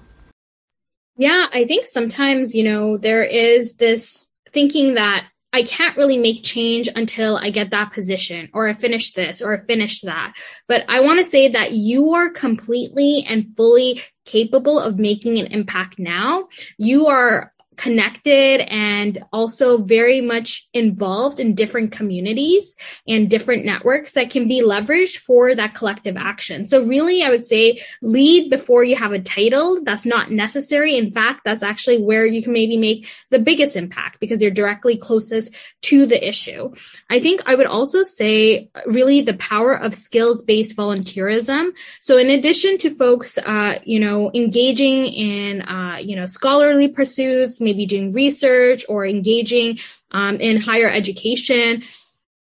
Yeah, 1.17 1.47
I 1.51 1.65
think 1.65 1.87
sometimes, 1.87 2.53
you 2.53 2.63
know, 2.63 2.97
there 2.97 3.23
is 3.23 3.75
this 3.75 4.29
thinking 4.51 4.93
that 4.93 5.27
I 5.53 5.63
can't 5.63 5.97
really 5.97 6.17
make 6.17 6.43
change 6.43 6.89
until 6.93 7.37
I 7.37 7.49
get 7.49 7.71
that 7.71 7.93
position 7.93 8.49
or 8.53 8.67
I 8.67 8.73
finish 8.73 9.13
this 9.13 9.41
or 9.41 9.57
I 9.57 9.65
finish 9.65 10.01
that. 10.01 10.33
But 10.67 10.85
I 10.89 10.99
want 10.99 11.19
to 11.19 11.25
say 11.25 11.47
that 11.49 11.71
you 11.71 12.13
are 12.13 12.29
completely 12.29 13.25
and 13.27 13.55
fully 13.55 14.01
capable 14.25 14.79
of 14.79 14.99
making 14.99 15.37
an 15.37 15.47
impact 15.47 15.99
now. 15.99 16.49
You 16.77 17.07
are 17.07 17.53
connected 17.77 18.61
and 18.69 19.23
also 19.31 19.77
very 19.77 20.19
much 20.19 20.67
involved 20.73 21.39
in 21.39 21.55
different 21.55 21.91
communities 21.91 22.75
and 23.07 23.29
different 23.29 23.65
networks 23.65 24.13
that 24.13 24.29
can 24.29 24.47
be 24.47 24.61
leveraged 24.61 25.17
for 25.17 25.55
that 25.55 25.75
collective 25.75 26.17
action. 26.17 26.65
So 26.65 26.83
really, 26.83 27.23
I 27.23 27.29
would 27.29 27.45
say 27.45 27.83
lead 28.01 28.49
before 28.49 28.83
you 28.83 28.95
have 28.95 29.13
a 29.13 29.19
title. 29.19 29.83
That's 29.83 30.05
not 30.05 30.31
necessary. 30.31 30.97
In 30.97 31.11
fact, 31.11 31.41
that's 31.45 31.63
actually 31.63 31.99
where 31.99 32.25
you 32.25 32.41
can 32.43 32.53
maybe 32.53 32.77
make 32.77 33.07
the 33.29 33.39
biggest 33.39 33.75
impact 33.75 34.19
because 34.19 34.41
you're 34.41 34.51
directly 34.51 34.97
closest 34.97 35.53
to 35.83 36.05
the 36.05 36.27
issue. 36.27 36.73
I 37.09 37.19
think 37.19 37.41
I 37.45 37.55
would 37.55 37.67
also 37.67 38.03
say 38.03 38.69
really 38.85 39.21
the 39.21 39.35
power 39.35 39.77
of 39.77 39.93
skills 39.93 40.43
based 40.43 40.75
volunteerism. 40.75 41.69
So 42.01 42.17
in 42.17 42.29
addition 42.29 42.77
to 42.79 42.95
folks, 42.95 43.37
uh, 43.37 43.79
you 43.83 43.99
know, 43.99 44.31
engaging 44.33 45.05
in, 45.05 45.61
uh, 45.61 45.97
you 46.01 46.15
know, 46.15 46.25
scholarly 46.25 46.87
pursuits, 46.87 47.61
maybe 47.67 47.85
doing 47.85 48.13
research 48.13 48.85
or 48.87 49.05
engaging 49.05 49.79
um, 50.11 50.37
in 50.37 50.55
higher 50.61 50.89
education, 50.89 51.83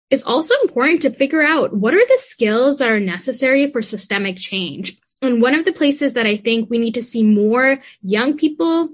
it's 0.09 0.23
also 0.23 0.53
important 0.63 1.01
to 1.03 1.09
figure 1.09 1.41
out 1.41 1.73
what 1.73 1.93
are 1.93 2.05
the 2.05 2.19
skills 2.19 2.77
that 2.77 2.89
are 2.89 2.99
necessary 2.99 3.71
for 3.71 3.81
systemic 3.81 4.37
change. 4.37 4.97
And 5.21 5.41
one 5.41 5.55
of 5.55 5.63
the 5.63 5.71
places 5.71 6.13
that 6.13 6.25
I 6.25 6.35
think 6.35 6.69
we 6.69 6.77
need 6.77 6.93
to 6.95 7.01
see 7.01 7.23
more 7.23 7.79
young 8.01 8.37
people 8.37 8.89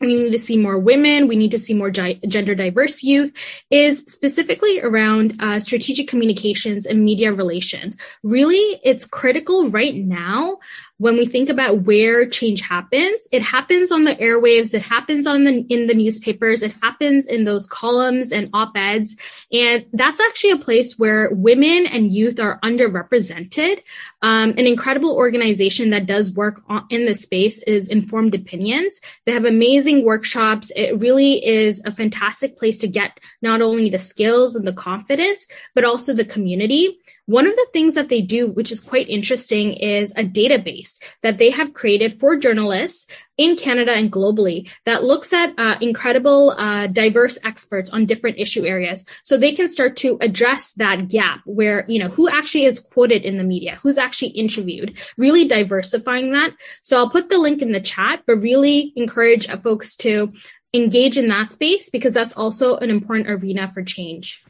we 0.00 0.14
need 0.14 0.32
to 0.32 0.38
see 0.38 0.56
more 0.56 0.78
women 0.78 1.28
we 1.28 1.36
need 1.36 1.50
to 1.50 1.58
see 1.58 1.74
more 1.74 1.90
gi- 1.90 2.20
gender 2.26 2.54
diverse 2.54 3.02
youth 3.02 3.32
is 3.70 4.00
specifically 4.00 4.80
around 4.80 5.36
uh, 5.40 5.60
strategic 5.60 6.08
communications 6.08 6.86
and 6.86 7.04
media 7.04 7.32
relations 7.32 7.96
really 8.22 8.80
it's 8.82 9.04
critical 9.04 9.68
right 9.68 9.94
now 9.94 10.58
when 11.00 11.16
we 11.16 11.24
think 11.24 11.48
about 11.48 11.84
where 11.84 12.28
change 12.28 12.60
happens, 12.60 13.26
it 13.32 13.40
happens 13.40 13.90
on 13.90 14.04
the 14.04 14.14
airwaves, 14.16 14.74
it 14.74 14.82
happens 14.82 15.26
on 15.26 15.44
the 15.44 15.64
in 15.70 15.86
the 15.86 15.94
newspapers, 15.94 16.62
it 16.62 16.74
happens 16.82 17.26
in 17.26 17.44
those 17.44 17.66
columns 17.66 18.32
and 18.32 18.50
op-eds. 18.52 19.16
And 19.50 19.86
that's 19.94 20.20
actually 20.20 20.50
a 20.50 20.58
place 20.58 20.98
where 20.98 21.30
women 21.32 21.86
and 21.86 22.12
youth 22.12 22.38
are 22.38 22.60
underrepresented. 22.62 23.80
Um, 24.20 24.50
an 24.50 24.66
incredible 24.66 25.16
organization 25.16 25.88
that 25.88 26.04
does 26.04 26.32
work 26.32 26.60
on, 26.68 26.84
in 26.90 27.06
this 27.06 27.22
space 27.22 27.60
is 27.62 27.88
Informed 27.88 28.34
Opinions. 28.34 29.00
They 29.24 29.32
have 29.32 29.46
amazing 29.46 30.04
workshops. 30.04 30.70
It 30.76 31.00
really 31.00 31.42
is 31.42 31.80
a 31.86 31.94
fantastic 31.94 32.58
place 32.58 32.76
to 32.76 32.88
get 32.88 33.20
not 33.40 33.62
only 33.62 33.88
the 33.88 33.98
skills 33.98 34.54
and 34.54 34.66
the 34.66 34.74
confidence, 34.74 35.46
but 35.74 35.84
also 35.84 36.12
the 36.12 36.26
community. 36.26 36.98
One 37.24 37.46
of 37.46 37.54
the 37.54 37.68
things 37.72 37.94
that 37.94 38.08
they 38.08 38.20
do, 38.20 38.48
which 38.48 38.72
is 38.72 38.80
quite 38.80 39.08
interesting, 39.08 39.72
is 39.74 40.10
a 40.16 40.24
database 40.24 40.89
that 41.22 41.38
they 41.38 41.50
have 41.50 41.74
created 41.74 42.18
for 42.18 42.36
journalists 42.36 43.06
in 43.36 43.56
Canada 43.56 43.92
and 43.92 44.12
globally 44.12 44.68
that 44.84 45.04
looks 45.04 45.32
at 45.32 45.54
uh, 45.58 45.76
incredible, 45.80 46.50
uh, 46.58 46.86
diverse 46.86 47.38
experts 47.44 47.90
on 47.90 48.04
different 48.04 48.38
issue 48.38 48.64
areas. 48.64 49.04
So 49.22 49.36
they 49.36 49.52
can 49.52 49.68
start 49.68 49.96
to 49.98 50.18
address 50.20 50.72
that 50.74 51.08
gap 51.08 51.40
where, 51.46 51.84
you 51.88 51.98
know, 51.98 52.08
who 52.08 52.28
actually 52.28 52.64
is 52.64 52.80
quoted 52.80 53.22
in 53.22 53.38
the 53.38 53.44
media, 53.44 53.78
who's 53.82 53.98
actually 53.98 54.30
interviewed, 54.30 54.98
really 55.16 55.48
diversifying 55.48 56.32
that. 56.32 56.52
So 56.82 56.96
I'll 56.96 57.10
put 57.10 57.28
the 57.28 57.38
link 57.38 57.62
in 57.62 57.72
the 57.72 57.80
chat, 57.80 58.22
but 58.26 58.36
really 58.36 58.92
encourage 58.96 59.48
uh, 59.48 59.56
folks 59.58 59.96
to 59.96 60.32
engage 60.72 61.16
in 61.16 61.28
that 61.28 61.52
space 61.52 61.90
because 61.90 62.14
that's 62.14 62.36
also 62.36 62.76
an 62.76 62.90
important 62.90 63.28
arena 63.28 63.70
for 63.72 63.82
change. 63.82 64.44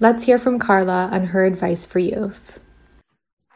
Let's 0.00 0.24
hear 0.24 0.38
from 0.38 0.58
Carla 0.58 1.08
on 1.12 1.26
her 1.26 1.44
advice 1.44 1.86
for 1.86 2.00
youth. 2.00 2.60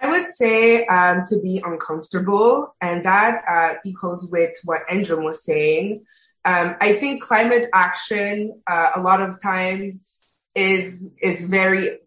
I 0.01 0.09
would 0.09 0.27
say 0.27 0.87
um, 0.87 1.25
to 1.27 1.41
be 1.41 1.63
uncomfortable, 1.65 2.75
and 2.81 3.05
that 3.05 3.43
uh, 3.49 3.75
echoes 3.87 4.29
with 4.31 4.53
what 4.65 4.87
Anjum 4.91 5.25
was 5.25 5.45
saying. 5.45 6.05
Um, 6.45 6.77
I 6.81 6.95
think 6.95 7.23
climate 7.23 7.69
action 7.75 8.61
uh, 8.67 8.91
a 8.97 9.01
lot 9.01 9.21
of 9.21 9.41
times 9.43 10.27
is 10.55 11.11
is 11.21 11.47
very. 11.47 11.99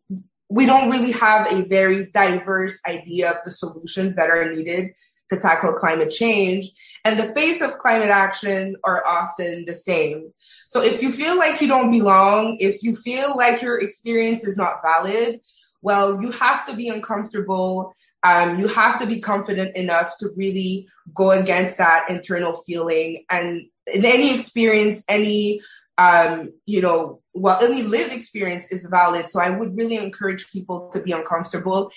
We 0.49 0.65
don't 0.65 0.89
really 0.89 1.13
have 1.13 1.51
a 1.51 1.63
very 1.63 2.07
diverse 2.07 2.77
idea 2.85 3.31
of 3.31 3.37
the 3.45 3.51
solutions 3.51 4.15
that 4.17 4.29
are 4.29 4.53
needed 4.53 4.91
to 5.31 5.37
tackle 5.37 5.73
climate 5.73 6.09
change. 6.09 6.69
And 7.05 7.17
the 7.17 7.33
face 7.33 7.61
of 7.61 7.77
climate 7.77 8.09
action 8.09 8.75
are 8.83 9.01
often 9.07 9.63
the 9.65 9.73
same. 9.73 10.33
So 10.69 10.81
if 10.81 11.01
you 11.01 11.11
feel 11.11 11.37
like 11.37 11.61
you 11.61 11.69
don't 11.69 11.89
belong, 11.89 12.57
if 12.59 12.83
you 12.83 12.95
feel 12.95 13.37
like 13.37 13.61
your 13.61 13.79
experience 13.79 14.43
is 14.43 14.57
not 14.57 14.81
valid, 14.83 15.39
well, 15.81 16.21
you 16.21 16.31
have 16.31 16.65
to 16.67 16.75
be 16.75 16.89
uncomfortable. 16.89 17.93
Um, 18.23 18.59
you 18.59 18.67
have 18.67 18.99
to 18.99 19.07
be 19.07 19.19
confident 19.19 19.75
enough 19.75 20.17
to 20.19 20.29
really 20.35 20.87
go 21.13 21.31
against 21.31 21.77
that 21.77 22.09
internal 22.09 22.53
feeling. 22.53 23.25
And 23.29 23.67
in 23.91 24.05
any 24.05 24.35
experience, 24.35 25.03
any 25.07 25.61
um, 26.01 26.53
you 26.65 26.81
know, 26.81 27.21
well, 27.33 27.63
any 27.63 27.83
lived 27.83 28.11
experience 28.11 28.65
is 28.71 28.87
valid. 28.89 29.27
So 29.27 29.39
I 29.39 29.49
would 29.49 29.77
really 29.77 29.97
encourage 29.97 30.51
people 30.51 30.89
to 30.93 30.99
be 30.99 31.11
uncomfortable. 31.11 31.91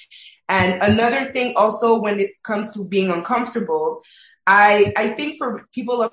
And 0.49 0.83
another 0.83 1.33
thing 1.33 1.55
also 1.57 1.99
when 1.99 2.21
it 2.21 2.31
comes 2.43 2.71
to 2.73 2.87
being 2.87 3.11
uncomfortable, 3.11 4.03
I, 4.47 4.93
I 4.95 5.09
think 5.09 5.39
for 5.39 5.67
people 5.73 6.03
of 6.03 6.13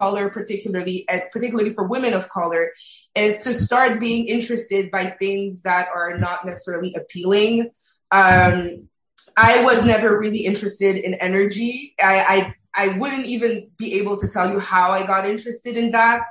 color, 0.00 0.30
particularly, 0.30 1.04
and 1.08 1.22
particularly 1.32 1.72
for 1.74 1.88
women 1.88 2.14
of 2.14 2.28
color, 2.28 2.72
is 3.16 3.42
to 3.44 3.52
start 3.52 3.98
being 3.98 4.26
interested 4.28 4.92
by 4.92 5.10
things 5.10 5.62
that 5.62 5.88
are 5.92 6.16
not 6.16 6.46
necessarily 6.46 6.94
appealing. 6.94 7.70
Um, 8.12 8.88
I 9.36 9.64
was 9.64 9.84
never 9.84 10.16
really 10.16 10.46
interested 10.46 10.96
in 10.96 11.14
energy. 11.14 11.94
I, 12.00 12.54
I, 12.74 12.86
I 12.86 12.88
wouldn't 12.98 13.26
even 13.26 13.70
be 13.76 13.94
able 13.94 14.18
to 14.18 14.28
tell 14.28 14.52
you 14.52 14.60
how 14.60 14.92
I 14.92 15.04
got 15.04 15.28
interested 15.28 15.76
in 15.76 15.90
that. 15.90 16.22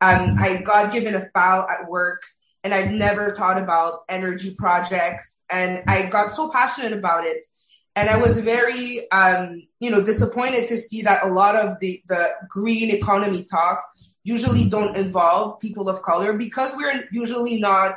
Um, 0.00 0.36
I 0.38 0.62
got 0.62 0.92
given 0.92 1.14
a 1.14 1.28
file 1.30 1.66
at 1.68 1.88
work 1.88 2.22
and 2.64 2.74
I've 2.74 2.92
never 2.92 3.34
thought 3.34 3.62
about 3.62 4.00
energy 4.08 4.54
projects. 4.54 5.40
And 5.48 5.82
I 5.86 6.06
got 6.06 6.32
so 6.32 6.50
passionate 6.50 6.92
about 6.92 7.24
it. 7.24 7.44
And 7.94 8.10
I 8.10 8.18
was 8.18 8.38
very, 8.40 9.10
um, 9.10 9.62
you 9.80 9.90
know, 9.90 10.02
disappointed 10.02 10.68
to 10.68 10.76
see 10.76 11.02
that 11.02 11.24
a 11.24 11.32
lot 11.32 11.56
of 11.56 11.78
the, 11.80 12.02
the 12.08 12.30
green 12.48 12.90
economy 12.90 13.44
talks 13.44 13.84
usually 14.24 14.64
don't 14.64 14.96
involve 14.96 15.60
people 15.60 15.88
of 15.88 16.02
color 16.02 16.32
because 16.32 16.74
we're 16.76 17.04
usually 17.12 17.58
not 17.58 17.96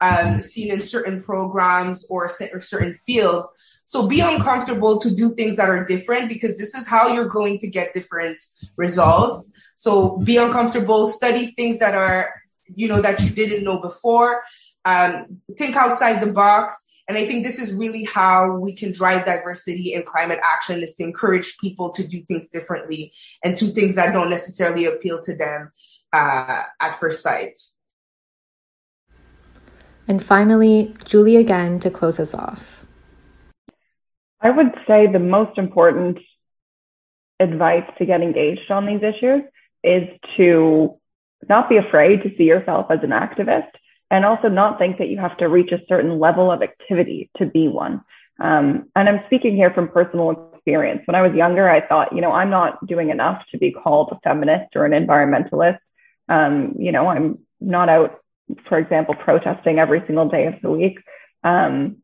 um, 0.00 0.40
seen 0.40 0.72
in 0.72 0.80
certain 0.80 1.22
programs 1.22 2.04
or 2.10 2.28
certain 2.28 2.92
fields. 3.06 3.48
So 3.84 4.06
be 4.06 4.20
uncomfortable 4.20 4.98
to 4.98 5.14
do 5.14 5.34
things 5.34 5.56
that 5.56 5.70
are 5.70 5.84
different 5.84 6.28
because 6.28 6.58
this 6.58 6.74
is 6.74 6.86
how 6.86 7.14
you're 7.14 7.28
going 7.28 7.58
to 7.60 7.68
get 7.68 7.94
different 7.94 8.42
results. 8.76 9.50
So 9.78 10.16
be 10.16 10.38
uncomfortable, 10.38 11.06
study 11.06 11.52
things 11.52 11.78
that 11.78 11.94
are, 11.94 12.34
you 12.66 12.88
know, 12.88 13.00
that 13.00 13.20
you 13.20 13.30
didn't 13.30 13.62
know 13.62 13.78
before. 13.78 14.42
Um, 14.84 15.38
think 15.56 15.76
outside 15.76 16.20
the 16.20 16.32
box. 16.32 16.74
And 17.06 17.16
I 17.16 17.24
think 17.24 17.44
this 17.44 17.60
is 17.60 17.72
really 17.72 18.02
how 18.02 18.56
we 18.56 18.72
can 18.72 18.90
drive 18.90 19.24
diversity 19.24 19.94
in 19.94 20.02
climate 20.02 20.40
action 20.42 20.82
is 20.82 20.96
to 20.96 21.04
encourage 21.04 21.58
people 21.58 21.90
to 21.90 22.04
do 22.04 22.24
things 22.24 22.48
differently 22.48 23.12
and 23.44 23.56
do 23.56 23.70
things 23.70 23.94
that 23.94 24.12
don't 24.12 24.30
necessarily 24.30 24.86
appeal 24.86 25.22
to 25.22 25.36
them 25.36 25.70
uh, 26.12 26.64
at 26.80 26.96
first 26.96 27.22
sight. 27.22 27.56
And 30.08 30.20
finally, 30.20 30.92
Julie 31.04 31.36
again 31.36 31.78
to 31.78 31.88
close 31.88 32.18
us 32.18 32.34
off. 32.34 32.84
I 34.40 34.50
would 34.50 34.74
say 34.88 35.06
the 35.06 35.20
most 35.20 35.56
important 35.56 36.18
advice 37.38 37.88
to 37.98 38.06
get 38.06 38.22
engaged 38.22 38.72
on 38.72 38.84
these 38.84 39.04
issues 39.04 39.42
is 39.82 40.08
to 40.36 40.98
not 41.48 41.68
be 41.68 41.76
afraid 41.76 42.22
to 42.22 42.30
see 42.36 42.44
yourself 42.44 42.86
as 42.90 42.98
an 43.02 43.10
activist 43.10 43.70
and 44.10 44.24
also 44.24 44.48
not 44.48 44.78
think 44.78 44.98
that 44.98 45.08
you 45.08 45.18
have 45.18 45.36
to 45.38 45.48
reach 45.48 45.70
a 45.72 45.84
certain 45.88 46.18
level 46.18 46.50
of 46.50 46.62
activity 46.62 47.30
to 47.36 47.46
be 47.46 47.68
one. 47.68 48.02
Um, 48.40 48.88
and 48.94 49.08
I'm 49.08 49.20
speaking 49.26 49.54
here 49.54 49.72
from 49.72 49.88
personal 49.88 50.52
experience. 50.54 51.02
When 51.04 51.14
I 51.14 51.22
was 51.22 51.34
younger, 51.34 51.68
I 51.68 51.86
thought, 51.86 52.14
you 52.14 52.20
know, 52.20 52.32
I'm 52.32 52.50
not 52.50 52.86
doing 52.86 53.10
enough 53.10 53.42
to 53.50 53.58
be 53.58 53.72
called 53.72 54.10
a 54.12 54.20
feminist 54.20 54.76
or 54.76 54.86
an 54.86 54.92
environmentalist. 54.92 55.78
Um, 56.28 56.74
you 56.78 56.92
know, 56.92 57.08
I'm 57.08 57.38
not 57.60 57.88
out, 57.88 58.20
for 58.68 58.78
example, 58.78 59.14
protesting 59.14 59.78
every 59.78 60.02
single 60.06 60.28
day 60.28 60.46
of 60.46 60.54
the 60.62 60.70
week. 60.70 60.98
Um, 61.42 61.98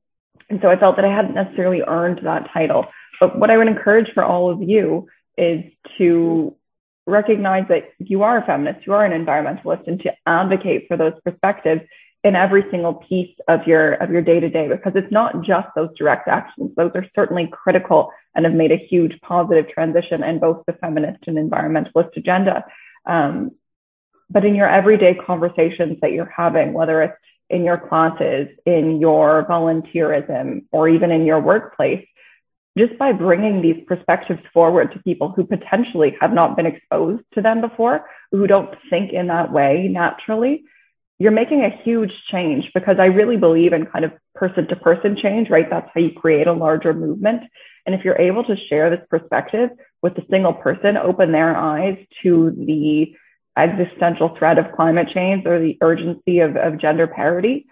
and 0.51 0.61
so 0.61 0.69
I 0.69 0.77
felt 0.77 0.97
that 0.97 1.05
I 1.05 1.15
hadn't 1.15 1.35
necessarily 1.35 1.83
earned 1.83 2.21
that 2.25 2.51
title. 2.53 2.87
But 3.21 3.39
what 3.39 3.51
I 3.51 3.57
would 3.57 3.69
encourage 3.69 4.13
for 4.13 4.25
all 4.25 4.51
of 4.51 4.63
you 4.63 5.09
is 5.39 5.65
to 5.99 6.57
recognize 7.07 7.67
that 7.69 7.91
you 7.99 8.23
are 8.23 8.39
a 8.39 8.47
feminist, 8.47 8.87
you 8.87 8.95
are 8.95 9.05
an 9.05 9.13
environmentalist, 9.13 9.87
and 9.87 10.01
to 10.01 10.13
advocate 10.27 10.87
for 10.89 10.97
those 10.97 11.13
perspectives 11.25 11.83
in 12.23 12.35
every 12.35 12.65
single 12.71 12.95
piece 12.95 13.37
of 13.49 13.67
your 13.67 13.95
of 13.95 14.11
your 14.11 14.23
day 14.23 14.41
to 14.41 14.49
day 14.49 14.67
because 14.67 14.93
it's 14.95 15.13
not 15.13 15.43
just 15.43 15.69
those 15.77 15.91
direct 15.97 16.27
actions. 16.27 16.71
Those 16.77 16.93
are 16.95 17.07
certainly 17.15 17.49
critical 17.53 18.11
and 18.35 18.47
have 18.47 18.55
made 18.55 18.73
a 18.73 18.77
huge 18.77 19.21
positive 19.21 19.69
transition 19.69 20.23
in 20.25 20.39
both 20.39 20.65
the 20.67 20.73
feminist 20.73 21.25
and 21.27 21.37
environmentalist 21.37 22.17
agenda. 22.17 22.65
Um, 23.07 23.53
but 24.31 24.45
in 24.45 24.55
your 24.55 24.69
everyday 24.69 25.15
conversations 25.15 25.99
that 26.01 26.13
you're 26.13 26.33
having 26.35 26.73
whether 26.73 27.03
it's 27.03 27.17
in 27.51 27.63
your 27.63 27.77
classes 27.77 28.49
in 28.65 29.01
your 29.01 29.45
volunteerism 29.45 30.65
or 30.73 30.89
even 30.89 31.11
in 31.11 31.27
your 31.27 31.41
workplace 31.41 32.07
just 32.77 32.99
by 32.99 33.13
bringing 33.13 33.63
these 33.63 33.85
perspectives 33.87 34.41
forward 34.53 34.93
to 34.93 35.03
people 35.03 35.31
who 35.31 35.45
potentially 35.45 36.17
have 36.21 36.33
not 36.33 36.57
been 36.57 36.67
exposed 36.67 37.23
to 37.35 37.41
them 37.41 37.61
before 37.61 38.05
who 38.33 38.47
don't 38.47 38.75
think 38.91 39.13
in 39.13 39.29
that 39.29 39.53
way 39.53 39.89
naturally 39.91 40.65
you're 41.19 41.33
making 41.33 41.61
a 41.61 41.83
huge 41.85 42.13
change 42.31 42.71
because 42.75 42.97
I 42.99 43.07
really 43.07 43.37
believe 43.37 43.73
in 43.73 43.87
kind 43.87 44.05
of 44.05 44.13
person 44.35 44.67
to 44.69 44.77
person 44.77 45.17
change, 45.21 45.49
right? 45.49 45.69
That's 45.71 45.89
how 45.95 46.01
you 46.01 46.13
create 46.13 46.47
a 46.47 46.53
larger 46.53 46.93
movement. 46.93 47.43
And 47.87 47.95
if 47.95 48.05
you're 48.05 48.21
able 48.21 48.45
to 48.45 48.57
share 48.69 48.91
this 48.91 49.07
perspective 49.09 49.71
with 50.03 50.19
a 50.19 50.27
single 50.29 50.55
person, 50.55 50.97
open 50.97 51.33
their 51.33 51.57
eyes 51.57 51.99
to 52.23 52.51
the 52.51 53.15
existential 53.57 54.35
threat 54.37 54.59
of 54.59 54.73
climate 54.75 55.09
change 55.15 55.47
or 55.47 55.61
the 55.61 55.79
urgency 55.81 56.41
of, 56.41 56.57
of 56.57 56.81
gender 56.81 57.07
parity, 57.07 57.67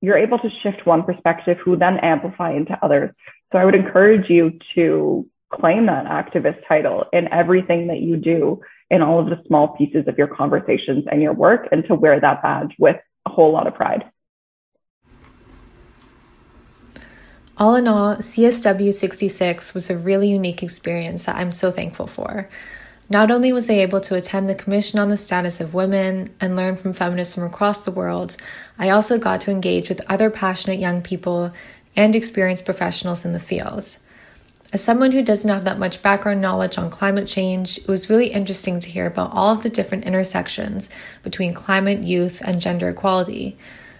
you're 0.00 0.18
able 0.18 0.38
to 0.40 0.50
shift 0.62 0.84
one 0.84 1.04
perspective 1.04 1.58
who 1.64 1.76
then 1.76 1.98
amplify 1.98 2.52
into 2.52 2.76
others. 2.82 3.14
So 3.52 3.58
I 3.58 3.64
would 3.66 3.74
encourage 3.74 4.30
you 4.30 4.58
to 4.74 5.28
claim 5.52 5.86
that 5.86 6.06
activist 6.06 6.66
title 6.66 7.04
in 7.12 7.28
everything 7.28 7.88
that 7.88 8.00
you 8.00 8.16
do 8.16 8.62
in 8.90 9.02
all 9.02 9.20
of 9.20 9.26
the 9.26 9.42
small 9.46 9.68
pieces 9.68 10.08
of 10.08 10.16
your 10.16 10.26
conversations 10.26 11.04
and 11.10 11.20
your 11.20 11.34
work 11.34 11.68
and 11.70 11.84
to 11.86 11.94
wear 11.94 12.18
that 12.18 12.42
badge 12.42 12.74
with 12.78 12.96
a 13.26 13.30
whole 13.30 13.52
lot 13.52 13.66
of 13.66 13.74
pride. 13.74 14.04
All 17.58 17.74
in 17.74 17.86
all, 17.86 18.16
CSW 18.16 18.92
66 18.92 19.74
was 19.74 19.90
a 19.90 19.96
really 19.96 20.30
unique 20.30 20.62
experience 20.62 21.26
that 21.26 21.36
I'm 21.36 21.52
so 21.52 21.70
thankful 21.70 22.06
for. 22.06 22.48
Not 23.10 23.30
only 23.30 23.52
was 23.52 23.68
I 23.68 23.74
able 23.74 24.00
to 24.00 24.14
attend 24.14 24.48
the 24.48 24.54
Commission 24.54 24.98
on 24.98 25.10
the 25.10 25.18
Status 25.18 25.60
of 25.60 25.74
Women 25.74 26.34
and 26.40 26.56
learn 26.56 26.76
from 26.76 26.94
feminists 26.94 27.34
from 27.34 27.44
across 27.44 27.84
the 27.84 27.90
world, 27.90 28.38
I 28.78 28.88
also 28.88 29.18
got 29.18 29.42
to 29.42 29.50
engage 29.50 29.90
with 29.90 30.00
other 30.08 30.30
passionate 30.30 30.78
young 30.78 31.02
people 31.02 31.52
and 31.96 32.14
experienced 32.14 32.64
professionals 32.64 33.24
in 33.24 33.32
the 33.32 33.40
field. 33.40 33.98
As 34.72 34.82
someone 34.82 35.12
who 35.12 35.22
doesn't 35.22 35.50
have 35.50 35.64
that 35.64 35.78
much 35.78 36.00
background 36.00 36.40
knowledge 36.40 36.78
on 36.78 36.88
climate 36.88 37.28
change, 37.28 37.76
it 37.76 37.88
was 37.88 38.08
really 38.08 38.28
interesting 38.28 38.80
to 38.80 38.88
hear 38.88 39.06
about 39.06 39.32
all 39.32 39.52
of 39.52 39.62
the 39.62 39.68
different 39.68 40.04
intersections 40.04 40.88
between 41.22 41.52
climate, 41.52 42.02
youth, 42.02 42.40
and 42.42 42.58
gender 42.58 42.88
equality. 42.88 43.58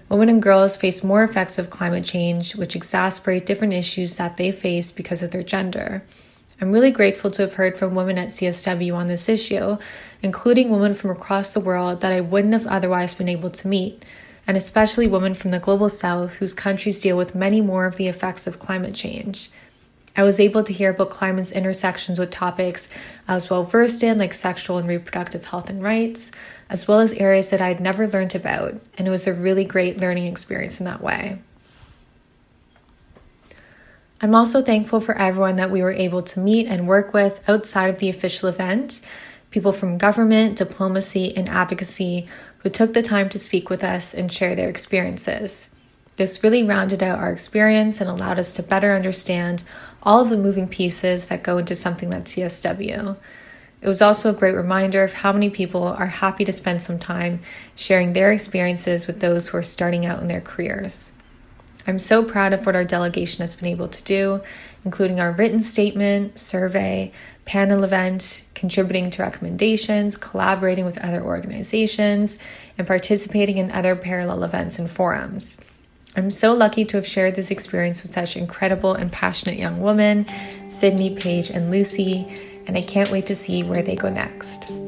Women 0.09 0.31
and 0.31 0.43
girls 0.43 0.79
face 0.79 1.05
more 1.05 1.25
effects 1.25 1.59
of 1.59 1.69
climate 1.69 2.05
change, 2.05 2.57
which 2.57 2.75
exacerbate 2.75 3.45
different 3.45 3.75
issues 3.75 4.17
that 4.17 4.39
they 4.39 4.51
face 4.51 4.93
because 4.93 5.23
of 5.23 5.31
their 5.31 5.43
gender. 5.43 6.05
I'm 6.59 6.73
really 6.73 6.91
grateful 6.91 7.31
to 7.33 7.43
have 7.43 7.55
heard 7.55 7.77
from 7.77 7.95
women 7.95 8.17
at 8.17 8.29
CSW 8.29 8.95
on 8.95 9.09
this 9.09 9.29
issue, 9.29 9.77
including 10.23 10.71
women 10.71 10.95
from 10.95 11.11
across 11.11 11.53
the 11.53 11.61
world 11.61 12.01
that 12.01 12.13
I 12.13 12.21
wouldn't 12.21 12.53
have 12.53 12.67
otherwise 12.67 13.15
been 13.15 13.29
able 13.29 13.51
to 13.51 13.69
meet, 13.69 14.05
and 14.47 14.57
especially 14.57 15.07
women 15.07 15.35
from 15.35 15.51
the 15.51 15.59
global 15.59 15.89
south 15.89 16.35
whose 16.35 16.55
countries 16.55 17.01
deal 17.01 17.17
with 17.17 17.35
many 17.35 17.61
more 17.61 17.87
of 17.87 17.97
the 17.97 18.09
effects 18.09 18.47
of 18.47 18.59
climate 18.59 18.95
change. 18.95 19.51
I 20.15 20.25
was 20.25 20.41
able 20.41 20.63
to 20.65 20.73
hear 20.73 20.91
about 20.91 21.11
climate's 21.11 21.53
intersections 21.53 22.19
with 22.19 22.31
topics 22.31 22.89
I 23.27 23.35
was 23.35 23.49
well 23.49 23.65
versed 23.65 24.03
in, 24.03 24.19
like 24.19 24.35
sexual 24.35 24.77
and 24.77 24.87
reproductive 24.87 25.47
health 25.47 25.71
and 25.71 25.83
rights, 25.83 26.31
as 26.69 26.87
well 26.87 27.01
as 27.01 27.15
areas 27.15 27.51
that 27.51 27.63
I 27.63 27.69
had 27.69 27.81
never 27.81 28.07
learned 28.07 28.35
about, 28.35 28.75
and 28.99 29.09
it 29.09 29.11
was 29.11 29.27
a 29.27 29.33
really 29.33 29.65
great 29.65 30.01
learning 30.01 30.27
experience 30.27 30.81
in 30.81 30.85
that 30.85 31.03
way. 31.03 31.39
I'm 34.21 34.35
also 34.35 34.63
thankful 34.63 35.01
for 35.01 35.17
everyone 35.17 35.57
that 35.57 35.71
we 35.71 35.83
were 35.83 35.93
able 35.93 36.23
to 36.23 36.41
meet 36.41 36.67
and 36.67 36.87
work 36.87 37.15
with 37.15 37.41
outside 37.49 37.89
of 37.89 37.99
the 37.99 38.11
official 38.11 38.49
event 38.49 39.01
people 39.53 39.71
from 39.71 39.99
government, 39.99 40.57
diplomacy, 40.57 41.37
and 41.37 41.49
advocacy 41.49 42.27
who 42.63 42.71
took 42.71 42.93
the 42.93 43.03
time 43.03 43.29
to 43.29 43.39
speak 43.39 43.69
with 43.69 43.83
us 43.83 44.15
and 44.15 44.33
share 44.33 44.55
their 44.55 44.69
experiences. 44.69 45.71
This 46.17 46.45
really 46.45 46.63
rounded 46.63 47.03
out 47.03 47.19
our 47.19 47.33
experience 47.33 48.01
and 48.01 48.09
allowed 48.09 48.39
us 48.39 48.53
to 48.55 48.63
better 48.63 48.93
understand 48.93 49.65
all 50.03 50.21
of 50.21 50.31
the 50.31 50.37
moving 50.37 50.69
pieces 50.69 51.29
that 51.29 51.43
go 51.43 51.59
into 51.59 51.75
something 51.75 52.11
like 52.11 52.25
CSW. 52.25 53.17
It 53.81 53.89
was 53.89 54.03
also 54.03 54.31
a 54.31 54.35
great 54.35 54.55
reminder 54.55 55.03
of 55.03 55.15
how 55.15 55.33
many 55.33 55.51
people 55.51 55.85
are 55.85 56.07
happy 56.07 56.45
to 56.45 56.53
spend 56.53 56.83
some 56.83 56.99
time 56.99 57.41
sharing 57.75 58.13
their 58.13 58.31
experiences 58.31 59.07
with 59.07 59.21
those 59.21 59.49
who 59.49 59.59
are 59.59 59.63
starting 59.63 60.07
out 60.07 60.21
in 60.21 60.29
their 60.29 60.41
careers. 60.41 61.13
I'm 61.87 61.99
so 61.99 62.23
proud 62.23 62.53
of 62.53 62.65
what 62.65 62.77
our 62.77 62.85
delegation 62.85 63.41
has 63.41 63.57
been 63.57 63.69
able 63.69 63.89
to 63.89 64.05
do, 64.05 64.41
including 64.85 65.19
our 65.19 65.33
written 65.33 65.61
statement, 65.61 66.39
survey, 66.39 67.11
panel 67.45 67.85
event, 67.85 68.45
contributing 68.55 69.11
to 69.11 69.23
recommendations, 69.23 70.17
collaborating 70.17 70.85
with 70.85 70.99
other 70.99 71.23
organizations, 71.23 72.39
and 72.79 72.87
participating 72.87 73.59
in 73.59 73.71
other 73.71 73.97
parallel 73.97 74.45
events 74.45 74.79
and 74.79 74.91
forums. 74.91 75.59
I'm 76.15 76.31
so 76.31 76.53
lucky 76.53 76.85
to 76.85 76.99
have 76.99 77.07
shared 77.07 77.35
this 77.37 77.51
experience 77.51 78.03
with 78.03 78.13
such 78.13 78.37
incredible 78.37 78.95
and 78.95 79.11
passionate 79.11 79.59
young 79.59 79.81
women, 79.81 80.27
Sydney, 80.71 81.17
Paige, 81.17 81.51
and 81.51 81.71
Lucy, 81.71 82.27
and 82.67 82.77
I 82.77 82.83
can't 82.83 83.11
wait 83.11 83.27
to 83.27 83.35
see 83.35 83.63
where 83.63 83.83
they 83.83 83.97
go 83.97 84.11
next. 84.11 84.82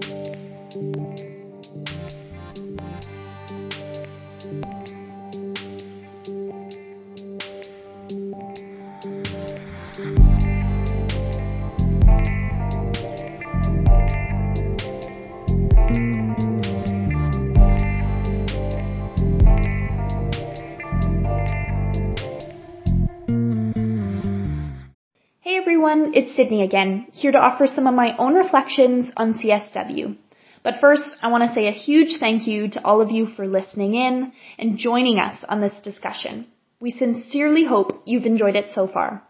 Everyone, 25.95 26.15
it's 26.15 26.35
Sydney 26.35 26.63
again, 26.63 27.07
here 27.13 27.31
to 27.31 27.39
offer 27.39 27.67
some 27.67 27.87
of 27.87 27.95
my 27.95 28.17
own 28.17 28.35
reflections 28.35 29.13
on 29.17 29.35
CSW. 29.35 30.17
But 30.65 30.81
first, 30.81 31.19
I 31.23 31.29
want 31.29 31.45
to 31.45 31.55
say 31.55 31.69
a 31.69 31.83
huge 31.87 32.17
thank 32.19 32.47
you 32.49 32.69
to 32.71 32.85
all 32.85 33.01
of 33.01 33.11
you 33.11 33.27
for 33.27 33.47
listening 33.47 33.95
in 33.95 34.33
and 34.59 34.79
joining 34.79 35.19
us 35.19 35.45
on 35.49 35.61
this 35.61 35.79
discussion. 35.85 36.47
We 36.81 36.91
sincerely 36.91 37.65
hope 37.65 38.03
you've 38.07 38.27
enjoyed 38.27 38.57
it 38.57 38.71
so 38.71 38.89
far. 38.89 39.23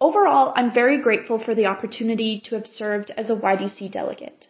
Overall, 0.00 0.52
I'm 0.56 0.72
very 0.72 1.02
grateful 1.02 1.38
for 1.38 1.54
the 1.54 1.66
opportunity 1.66 2.42
to 2.46 2.54
have 2.54 2.66
served 2.66 3.10
as 3.16 3.28
a 3.28 3.36
YDC 3.36 3.92
delegate. 3.92 4.46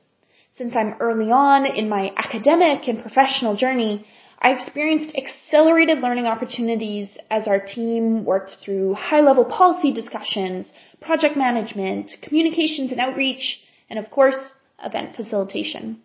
Since 0.53 0.76
I'm 0.76 0.95
early 1.01 1.30
on 1.32 1.66
in 1.66 1.88
my 1.88 2.12
academic 2.16 2.86
and 2.86 3.03
professional 3.03 3.57
journey, 3.57 4.07
I 4.45 4.51
experienced 4.51 5.16
accelerated 5.16 6.01
learning 6.01 6.26
opportunities 6.26 7.16
as 7.30 7.49
our 7.49 7.59
team 7.59 8.26
worked 8.26 8.59
through 8.62 8.92
high 8.92 9.22
level 9.22 9.47
policy 9.47 9.90
discussions, 9.90 10.70
project 11.01 11.34
management, 11.34 12.12
communications 12.20 12.92
and 12.92 13.01
outreach, 13.01 13.62
and 13.88 13.99
of 13.99 14.11
course, 14.11 14.36
event 14.84 15.16
facilitation. 15.16 16.03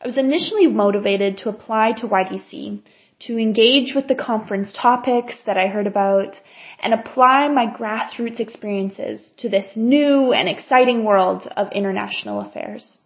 I 0.00 0.06
was 0.06 0.16
initially 0.16 0.68
motivated 0.68 1.38
to 1.38 1.48
apply 1.48 1.94
to 1.94 2.06
YDC 2.06 2.82
to 3.26 3.36
engage 3.36 3.96
with 3.96 4.06
the 4.06 4.14
conference 4.14 4.72
topics 4.72 5.34
that 5.46 5.58
I 5.58 5.66
heard 5.66 5.88
about 5.88 6.38
and 6.78 6.94
apply 6.94 7.48
my 7.48 7.66
grassroots 7.66 8.38
experiences 8.38 9.32
to 9.38 9.48
this 9.48 9.76
new 9.76 10.32
and 10.32 10.48
exciting 10.48 11.02
world 11.02 11.48
of 11.56 11.72
international 11.72 12.42
affairs. 12.42 12.98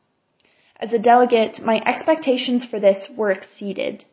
As 0.78 0.92
a 0.92 0.98
delegate, 0.98 1.62
my 1.62 1.80
expectations 1.86 2.66
for 2.66 2.78
this 2.78 3.10
were 3.16 3.30
exceeded 3.30 4.04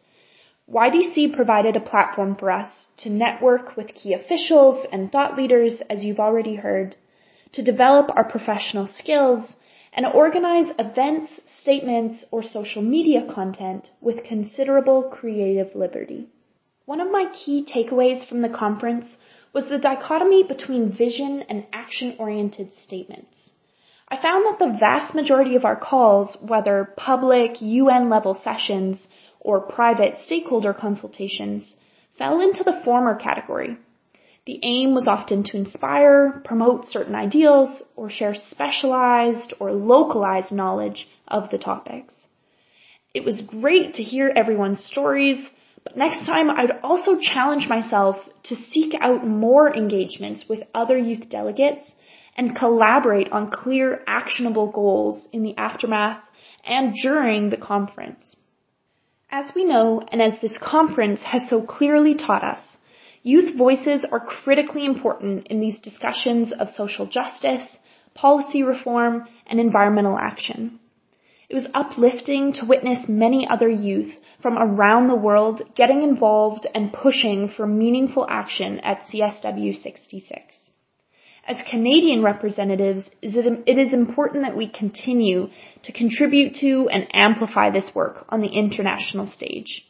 YDC 0.69 1.33
provided 1.33 1.77
a 1.77 1.79
platform 1.91 2.35
for 2.35 2.51
us 2.51 2.91
to 2.97 3.09
network 3.09 3.77
with 3.77 3.95
key 3.95 4.13
officials 4.13 4.85
and 4.91 5.09
thought 5.09 5.37
leaders, 5.37 5.81
as 5.89 6.03
you've 6.03 6.19
already 6.19 6.55
heard, 6.55 6.97
to 7.53 7.63
develop 7.63 8.11
our 8.13 8.25
professional 8.29 8.85
skills, 8.85 9.55
and 9.93 10.05
organize 10.05 10.69
events, 10.77 11.39
statements, 11.45 12.25
or 12.31 12.43
social 12.43 12.81
media 12.81 13.25
content 13.33 13.89
with 14.01 14.25
considerable 14.25 15.03
creative 15.03 15.73
liberty. 15.73 16.27
One 16.85 16.99
of 16.99 17.11
my 17.11 17.31
key 17.33 17.65
takeaways 17.65 18.27
from 18.27 18.41
the 18.41 18.49
conference 18.49 19.15
was 19.53 19.69
the 19.69 19.79
dichotomy 19.79 20.43
between 20.43 20.91
vision 20.91 21.43
and 21.47 21.65
action-oriented 21.71 22.73
statements. 22.73 23.53
I 24.09 24.21
found 24.21 24.45
that 24.45 24.59
the 24.59 24.77
vast 24.77 25.15
majority 25.15 25.55
of 25.55 25.65
our 25.65 25.75
calls, 25.75 26.37
whether 26.45 26.93
public, 26.97 27.61
UN 27.61 28.09
level 28.09 28.35
sessions, 28.35 29.07
or 29.39 29.59
private 29.61 30.17
stakeholder 30.25 30.73
consultations, 30.73 31.77
fell 32.17 32.41
into 32.41 32.63
the 32.63 32.81
former 32.83 33.15
category. 33.15 33.77
The 34.45 34.59
aim 34.63 34.95
was 34.95 35.07
often 35.07 35.43
to 35.43 35.57
inspire, 35.57 36.41
promote 36.45 36.85
certain 36.85 37.15
ideals, 37.15 37.83
or 37.95 38.09
share 38.09 38.33
specialized 38.33 39.53
or 39.59 39.73
localized 39.73 40.53
knowledge 40.53 41.07
of 41.27 41.49
the 41.49 41.57
topics. 41.57 42.27
It 43.13 43.25
was 43.25 43.41
great 43.41 43.95
to 43.95 44.03
hear 44.03 44.31
everyone's 44.33 44.83
stories, 44.83 45.49
but 45.83 45.97
next 45.97 46.25
time 46.25 46.49
I'd 46.49 46.79
also 46.81 47.19
challenge 47.19 47.67
myself 47.67 48.17
to 48.43 48.55
seek 48.55 48.95
out 49.01 49.27
more 49.27 49.73
engagements 49.75 50.45
with 50.47 50.63
other 50.73 50.97
youth 50.97 51.27
delegates 51.29 51.93
and 52.37 52.55
collaborate 52.55 53.31
on 53.31 53.51
clear 53.51 54.01
actionable 54.07 54.71
goals 54.71 55.27
in 55.33 55.43
the 55.43 55.57
aftermath 55.57 56.21
and 56.63 56.93
during 57.01 57.49
the 57.49 57.57
conference. 57.57 58.35
As 59.29 59.53
we 59.55 59.65
know, 59.65 60.01
and 60.11 60.21
as 60.21 60.39
this 60.39 60.57
conference 60.57 61.23
has 61.23 61.49
so 61.49 61.61
clearly 61.61 62.15
taught 62.15 62.43
us, 62.43 62.77
Youth 63.27 63.55
voices 63.55 64.05
are 64.09 64.21
critically 64.21 64.85
important 64.85 65.47
in 65.47 65.59
these 65.59 65.79
discussions 65.79 66.53
of 66.53 66.69
social 66.69 67.05
justice, 67.07 67.77
policy 68.13 68.63
reform, 68.63 69.27
and 69.45 69.59
environmental 69.59 70.17
action. 70.17 70.79
It 71.49 71.55
was 71.55 71.67
uplifting 71.73 72.53
to 72.53 72.65
witness 72.65 73.09
many 73.09 73.45
other 73.45 73.67
youth 73.67 74.13
from 74.41 74.57
around 74.57 75.07
the 75.07 75.15
world 75.15 75.61
getting 75.75 76.03
involved 76.03 76.67
and 76.73 76.93
pushing 76.93 77.49
for 77.49 77.67
meaningful 77.67 78.25
action 78.29 78.79
at 78.79 79.01
CSW 79.01 79.75
66. 79.75 80.71
As 81.47 81.63
Canadian 81.71 82.23
representatives, 82.23 83.09
it 83.21 83.77
is 83.77 83.93
important 83.93 84.43
that 84.43 84.57
we 84.57 84.67
continue 84.67 85.47
to 85.83 85.93
contribute 85.93 86.55
to 86.55 86.89
and 86.89 87.07
amplify 87.13 87.69
this 87.69 87.95
work 87.95 88.25
on 88.27 88.41
the 88.41 88.49
international 88.49 89.25
stage 89.25 89.85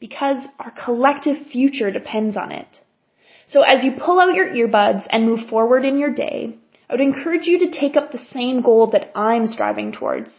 because 0.00 0.48
our 0.58 0.72
collective 0.72 1.46
future 1.46 1.92
depends 1.92 2.36
on 2.36 2.50
it. 2.50 2.80
So 3.46 3.62
as 3.62 3.84
you 3.84 3.92
pull 3.92 4.18
out 4.18 4.34
your 4.34 4.48
earbuds 4.48 5.06
and 5.08 5.24
move 5.24 5.48
forward 5.48 5.84
in 5.84 5.98
your 5.98 6.12
day, 6.12 6.58
I 6.90 6.94
would 6.94 7.00
encourage 7.00 7.46
you 7.46 7.60
to 7.60 7.70
take 7.70 7.96
up 7.96 8.10
the 8.10 8.26
same 8.32 8.60
goal 8.60 8.88
that 8.90 9.12
I'm 9.14 9.46
striving 9.46 9.92
towards. 9.92 10.30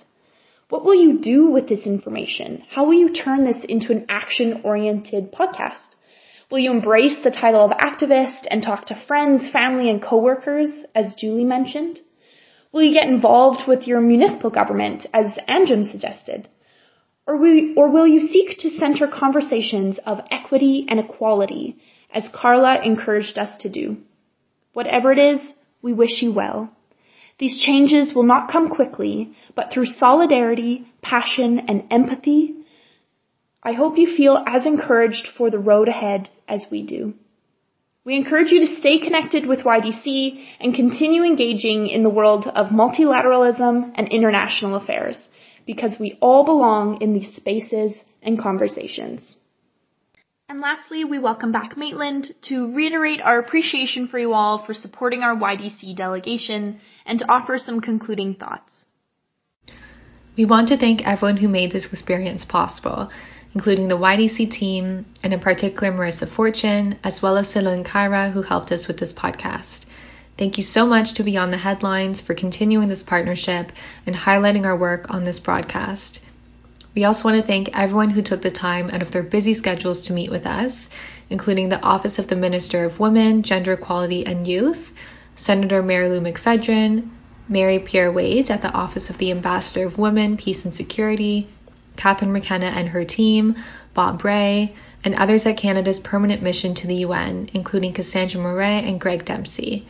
What 0.68 0.84
will 0.84 0.96
you 0.96 1.20
do 1.20 1.50
with 1.50 1.70
this 1.70 1.86
information? 1.86 2.64
How 2.70 2.86
will 2.86 2.96
you 2.96 3.14
turn 3.14 3.46
this 3.46 3.64
into 3.64 3.94
an 3.94 4.06
action-oriented 4.10 5.32
podcast? 5.32 5.96
Will 6.52 6.58
you 6.60 6.72
embrace 6.72 7.18
the 7.24 7.30
title 7.30 7.64
of 7.64 7.78
activist 7.78 8.48
and 8.50 8.64
talk 8.64 8.88
to 8.88 8.96
friends, 9.08 9.52
family, 9.52 9.88
and 9.88 10.02
coworkers, 10.02 10.84
as 10.96 11.14
Julie 11.14 11.44
mentioned? 11.44 12.00
Will 12.72 12.82
you 12.82 12.94
get 12.94 13.08
involved 13.08 13.68
with 13.68 13.86
your 13.88 14.02
municipal 14.02 14.50
government, 14.50 15.06
as 15.14 15.38
Anjum 15.48 15.92
suggested? 15.92 16.48
Or 17.28 17.38
will, 17.38 17.74
or 17.78 17.92
will 17.92 18.08
you 18.08 18.28
seek 18.30 18.58
to 18.60 18.70
center 18.72 19.08
conversations 19.08 20.00
of 20.08 20.22
equity 20.32 20.88
and 20.90 21.00
equality, 21.00 21.78
as 22.12 22.28
Carla 22.34 22.82
encouraged 22.84 23.38
us 23.38 23.56
to 23.58 23.70
do? 23.70 23.98
Whatever 24.74 25.12
it 25.12 25.20
is, 25.20 25.54
we 25.84 25.94
wish 25.94 26.24
you 26.24 26.34
well. 26.34 26.72
These 27.38 27.62
changes 27.62 28.16
will 28.16 28.24
not 28.24 28.52
come 28.52 28.70
quickly, 28.70 29.36
but 29.56 29.72
through 29.72 29.86
solidarity, 29.86 30.88
passion, 31.04 31.60
and 31.68 31.84
empathy, 31.92 32.56
I 33.62 33.74
hope 33.74 33.98
you 33.98 34.16
feel 34.16 34.42
as 34.48 34.66
encouraged 34.66 35.28
for 35.38 35.50
the 35.50 35.60
road 35.60 35.90
ahead 35.90 36.30
as 36.48 36.66
we 36.72 36.84
do. 36.84 37.14
We 38.06 38.16
encourage 38.16 38.52
you 38.52 38.62
to 38.62 38.76
stay 38.76 39.00
connected 39.00 39.46
with 39.46 39.60
YDC 39.60 40.46
and 40.62 40.74
continue 40.74 41.24
engaging 41.24 41.90
in 41.90 42.02
the 42.02 42.10
world 42.10 42.48
of 42.48 42.68
multilateralism 42.68 43.92
and 43.96 44.08
international 44.08 44.76
affairs 44.76 45.18
because 45.66 46.00
we 46.00 46.18
all 46.22 46.46
belong 46.46 47.02
in 47.02 47.14
these 47.14 47.36
spaces 47.36 48.04
and 48.24 48.40
conversations. 48.40 49.36
And 50.48 50.62
lastly, 50.62 51.04
we 51.04 51.20
welcome 51.20 51.52
back 51.52 51.78
Maitland 51.78 52.32
to 52.44 52.74
reiterate 52.74 53.22
our 53.22 53.38
appreciation 53.38 54.08
for 54.08 54.18
you 54.18 54.34
all 54.34 54.66
for 54.66 54.74
supporting 54.74 55.22
our 55.22 55.36
YDC 55.36 55.96
delegation 55.96 56.80
and 57.06 57.20
to 57.20 57.30
offer 57.30 57.60
some 57.60 57.82
concluding 57.82 58.34
thoughts. 58.34 58.74
We 60.36 60.46
want 60.46 60.70
to 60.70 60.78
thank 60.78 61.06
everyone 61.06 61.38
who 61.38 61.50
made 61.50 61.72
this 61.72 61.92
experience 61.92 62.46
possible, 62.46 63.12
including 63.54 63.88
the 63.88 63.98
YDC 63.98 64.50
team, 64.50 65.06
and 65.24 65.34
in 65.34 65.40
particular 65.40 65.92
Marissa 65.92 66.28
Fortune, 66.28 66.98
as 67.04 67.22
well 67.22 67.38
as 67.38 67.50
Celine 67.50 67.84
Kyra, 67.84 68.32
who 68.32 68.42
helped 68.42 68.72
us 68.72 68.88
with 68.88 68.98
this 68.98 69.14
podcast. 69.14 69.86
Thank 70.38 70.58
you 70.58 70.64
so 70.64 70.86
much 70.86 71.16
to 71.16 71.24
Beyond 71.24 71.52
the 71.52 71.58
Headlines 71.58 72.22
for 72.22 72.34
continuing 72.34 72.88
this 72.88 73.04
partnership 73.04 73.72
and 74.06 74.16
highlighting 74.16 74.66
our 74.66 74.78
work 74.78 75.14
on 75.14 75.24
this 75.24 75.40
broadcast. 75.40 76.22
We 76.96 77.04
also 77.04 77.26
want 77.26 77.38
to 77.38 77.44
thank 77.44 77.78
everyone 77.78 78.10
who 78.10 78.22
took 78.22 78.42
the 78.42 78.52
time 78.52 78.90
out 78.90 79.02
of 79.02 79.12
their 79.12 79.24
busy 79.24 79.54
schedules 79.54 80.02
to 80.02 80.14
meet 80.14 80.32
with 80.32 80.46
us, 80.46 80.90
including 81.30 81.70
the 81.70 81.82
Office 81.84 82.20
of 82.20 82.28
the 82.28 82.36
Minister 82.36 82.86
of 82.86 83.00
Women, 83.00 83.44
Gender 83.44 83.74
Equality 83.74 84.26
and 84.26 84.48
Youth, 84.48 84.94
Senator 85.36 85.84
Marilou 85.84 86.22
McPhedran, 86.22 87.10
Mary 87.48 87.80
Pierre 87.80 88.12
Wade 88.12 88.50
at 88.52 88.62
the 88.62 88.72
Office 88.72 89.10
of 89.10 89.18
the 89.18 89.32
Ambassador 89.32 89.86
of 89.86 89.98
Women, 89.98 90.38
Peace 90.38 90.66
and 90.66 90.74
Security, 90.74 91.48
Catherine 92.00 92.32
McKenna 92.32 92.68
and 92.68 92.88
her 92.88 93.04
team, 93.04 93.56
Bob 93.94 94.24
Rae, 94.24 94.74
and 95.04 95.16
others 95.16 95.46
at 95.46 95.58
Canada's 95.58 96.00
permanent 96.00 96.42
mission 96.42 96.74
to 96.76 96.88
the 96.88 96.96
UN, 97.08 97.50
including 97.54 97.92
Cassandra 97.92 98.42
Moret 98.42 98.86
and 98.86 99.02
Greg 99.02 99.26
Dempsey. 99.26 99.86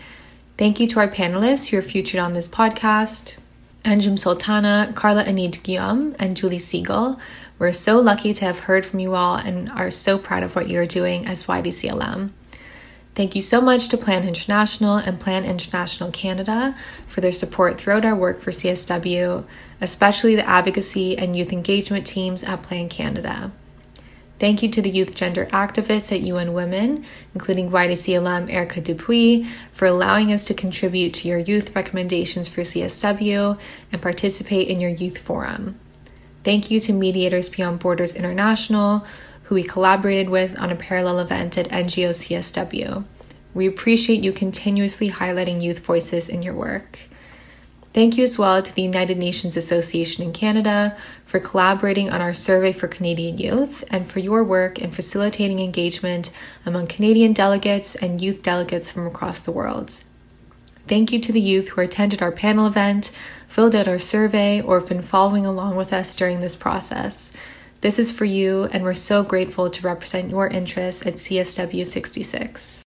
Thank 0.57 0.79
you 0.79 0.87
to 0.87 1.01
our 1.01 1.07
panelists 1.07 1.67
who 1.67 1.77
are 1.77 1.83
featured 1.83 2.19
on 2.19 2.33
this 2.33 2.47
podcast. 2.47 3.37
Anjum 3.85 4.17
Sultana, 4.17 4.91
Carla 4.95 5.23
Anid 5.23 5.61
Guillaume, 5.61 6.15
and 6.17 6.35
Julie 6.35 6.57
Segal. 6.57 7.19
We're 7.59 7.71
so 7.73 7.99
lucky 7.99 8.33
to 8.33 8.45
have 8.45 8.57
heard 8.57 8.87
from 8.87 8.99
you 8.99 9.13
all 9.13 9.35
and 9.35 9.69
are 9.69 9.91
so 9.91 10.17
proud 10.17 10.41
of 10.41 10.55
what 10.55 10.67
you're 10.67 10.87
doing 10.87 11.27
as 11.27 11.43
YDC 11.43 11.91
alum. 11.91 12.33
Thank 13.15 13.35
you 13.35 13.41
so 13.41 13.59
much 13.59 13.89
to 13.89 13.97
Plan 13.97 14.27
International 14.27 14.95
and 14.95 15.19
Plan 15.19 15.43
International 15.43 16.09
Canada 16.11 16.75
for 17.07 17.21
their 17.21 17.33
support 17.33 17.79
throughout 17.79 18.05
our 18.05 18.15
work 18.15 18.39
for 18.39 18.51
CSW, 18.51 19.43
especially 19.81 20.35
the 20.35 20.47
advocacy 20.47 21.17
and 21.17 21.35
youth 21.35 21.51
engagement 21.51 22.05
teams 22.05 22.43
at 22.43 22.63
Plan 22.63 22.87
Canada. 22.87 23.51
Thank 24.39 24.63
you 24.63 24.69
to 24.69 24.81
the 24.81 24.89
youth 24.89 25.15
gender 25.15 25.45
activists 25.47 26.13
at 26.13 26.21
UN 26.21 26.53
Women, 26.53 27.03
including 27.33 27.71
YDC 27.71 28.17
alum 28.17 28.47
Erica 28.49 28.79
Dupuis, 28.79 29.45
for 29.73 29.85
allowing 29.85 30.31
us 30.31 30.45
to 30.45 30.53
contribute 30.53 31.15
to 31.15 31.27
your 31.27 31.39
youth 31.39 31.75
recommendations 31.75 32.47
for 32.47 32.61
CSW 32.61 33.59
and 33.91 34.01
participate 34.01 34.69
in 34.69 34.79
your 34.79 34.91
youth 34.91 35.17
forum. 35.17 35.77
Thank 36.45 36.71
you 36.71 36.79
to 36.79 36.93
Mediators 36.93 37.49
Beyond 37.49 37.79
Borders 37.79 38.15
International, 38.15 39.05
who 39.49 39.55
we 39.55 39.63
collaborated 39.63 40.29
with 40.29 40.59
on 40.59 40.69
a 40.69 40.75
parallel 40.75 41.17
event 41.17 41.57
at 41.57 41.69
NGO 41.69 42.11
CSW. 42.11 43.03
We 43.55 43.65
appreciate 43.65 44.23
you 44.23 44.31
continuously 44.31 45.09
highlighting 45.09 45.59
youth 45.59 45.79
voices 45.79 46.29
in 46.29 46.43
your 46.43 46.53
work. 46.53 46.99
Thank 47.91 48.17
you 48.17 48.23
as 48.25 48.37
well 48.37 48.61
to 48.61 48.75
the 48.75 48.83
United 48.83 49.17
Nations 49.17 49.57
Association 49.57 50.23
in 50.23 50.33
Canada 50.33 50.95
for 51.25 51.39
collaborating 51.39 52.11
on 52.11 52.21
our 52.21 52.31
survey 52.31 52.73
for 52.73 52.87
Canadian 52.87 53.39
youth 53.39 53.83
and 53.89 54.07
for 54.07 54.19
your 54.19 54.43
work 54.43 54.77
in 54.77 54.91
facilitating 54.91 55.57
engagement 55.57 56.29
among 56.67 56.85
Canadian 56.85 57.33
delegates 57.33 57.95
and 57.95 58.21
youth 58.21 58.43
delegates 58.43 58.91
from 58.91 59.07
across 59.07 59.41
the 59.41 59.51
world. 59.51 59.91
Thank 60.87 61.11
you 61.11 61.21
to 61.21 61.31
the 61.31 61.41
youth 61.41 61.69
who 61.69 61.81
attended 61.81 62.21
our 62.21 62.31
panel 62.31 62.67
event, 62.67 63.11
filled 63.47 63.73
out 63.73 63.87
our 63.87 63.97
survey, 63.97 64.61
or 64.61 64.79
have 64.79 64.89
been 64.89 65.01
following 65.01 65.47
along 65.47 65.75
with 65.75 65.91
us 65.91 66.15
during 66.15 66.39
this 66.39 66.55
process. 66.55 67.31
This 67.81 67.97
is 67.97 68.11
for 68.11 68.25
you, 68.25 68.65
and 68.65 68.83
we're 68.83 68.93
so 68.93 69.23
grateful 69.23 69.69
to 69.69 69.87
represent 69.87 70.31
your 70.31 70.49
interests 70.49 71.05
at 71.05 71.13
CSW 71.13 71.85
66. 71.85 72.83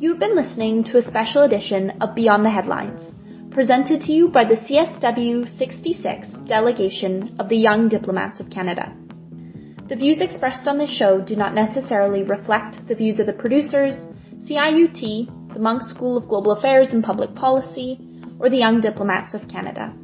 You've 0.00 0.18
been 0.18 0.36
listening 0.36 0.84
to 0.84 0.96
a 0.96 1.02
special 1.02 1.42
edition 1.42 1.98
of 2.00 2.14
Beyond 2.14 2.46
the 2.46 2.50
Headlines, 2.50 3.12
presented 3.50 4.00
to 4.02 4.12
you 4.12 4.28
by 4.28 4.44
the 4.44 4.56
CSW 4.56 5.46
66 5.46 6.28
delegation 6.46 7.36
of 7.38 7.50
the 7.50 7.58
Young 7.58 7.90
Diplomats 7.90 8.40
of 8.40 8.48
Canada. 8.48 8.96
The 9.88 9.94
views 9.94 10.20
expressed 10.20 10.66
on 10.66 10.78
this 10.78 10.90
show 10.90 11.20
do 11.20 11.36
not 11.36 11.54
necessarily 11.54 12.24
reflect 12.24 12.88
the 12.88 12.96
views 12.96 13.20
of 13.20 13.26
the 13.26 13.32
producers, 13.32 13.96
CIUT, 14.38 15.54
the 15.54 15.60
Munk 15.60 15.82
School 15.82 16.16
of 16.16 16.26
Global 16.26 16.50
Affairs 16.50 16.90
and 16.90 17.04
Public 17.04 17.36
Policy, 17.36 18.00
or 18.40 18.50
the 18.50 18.56
Young 18.56 18.80
Diplomats 18.80 19.34
of 19.34 19.46
Canada. 19.48 19.94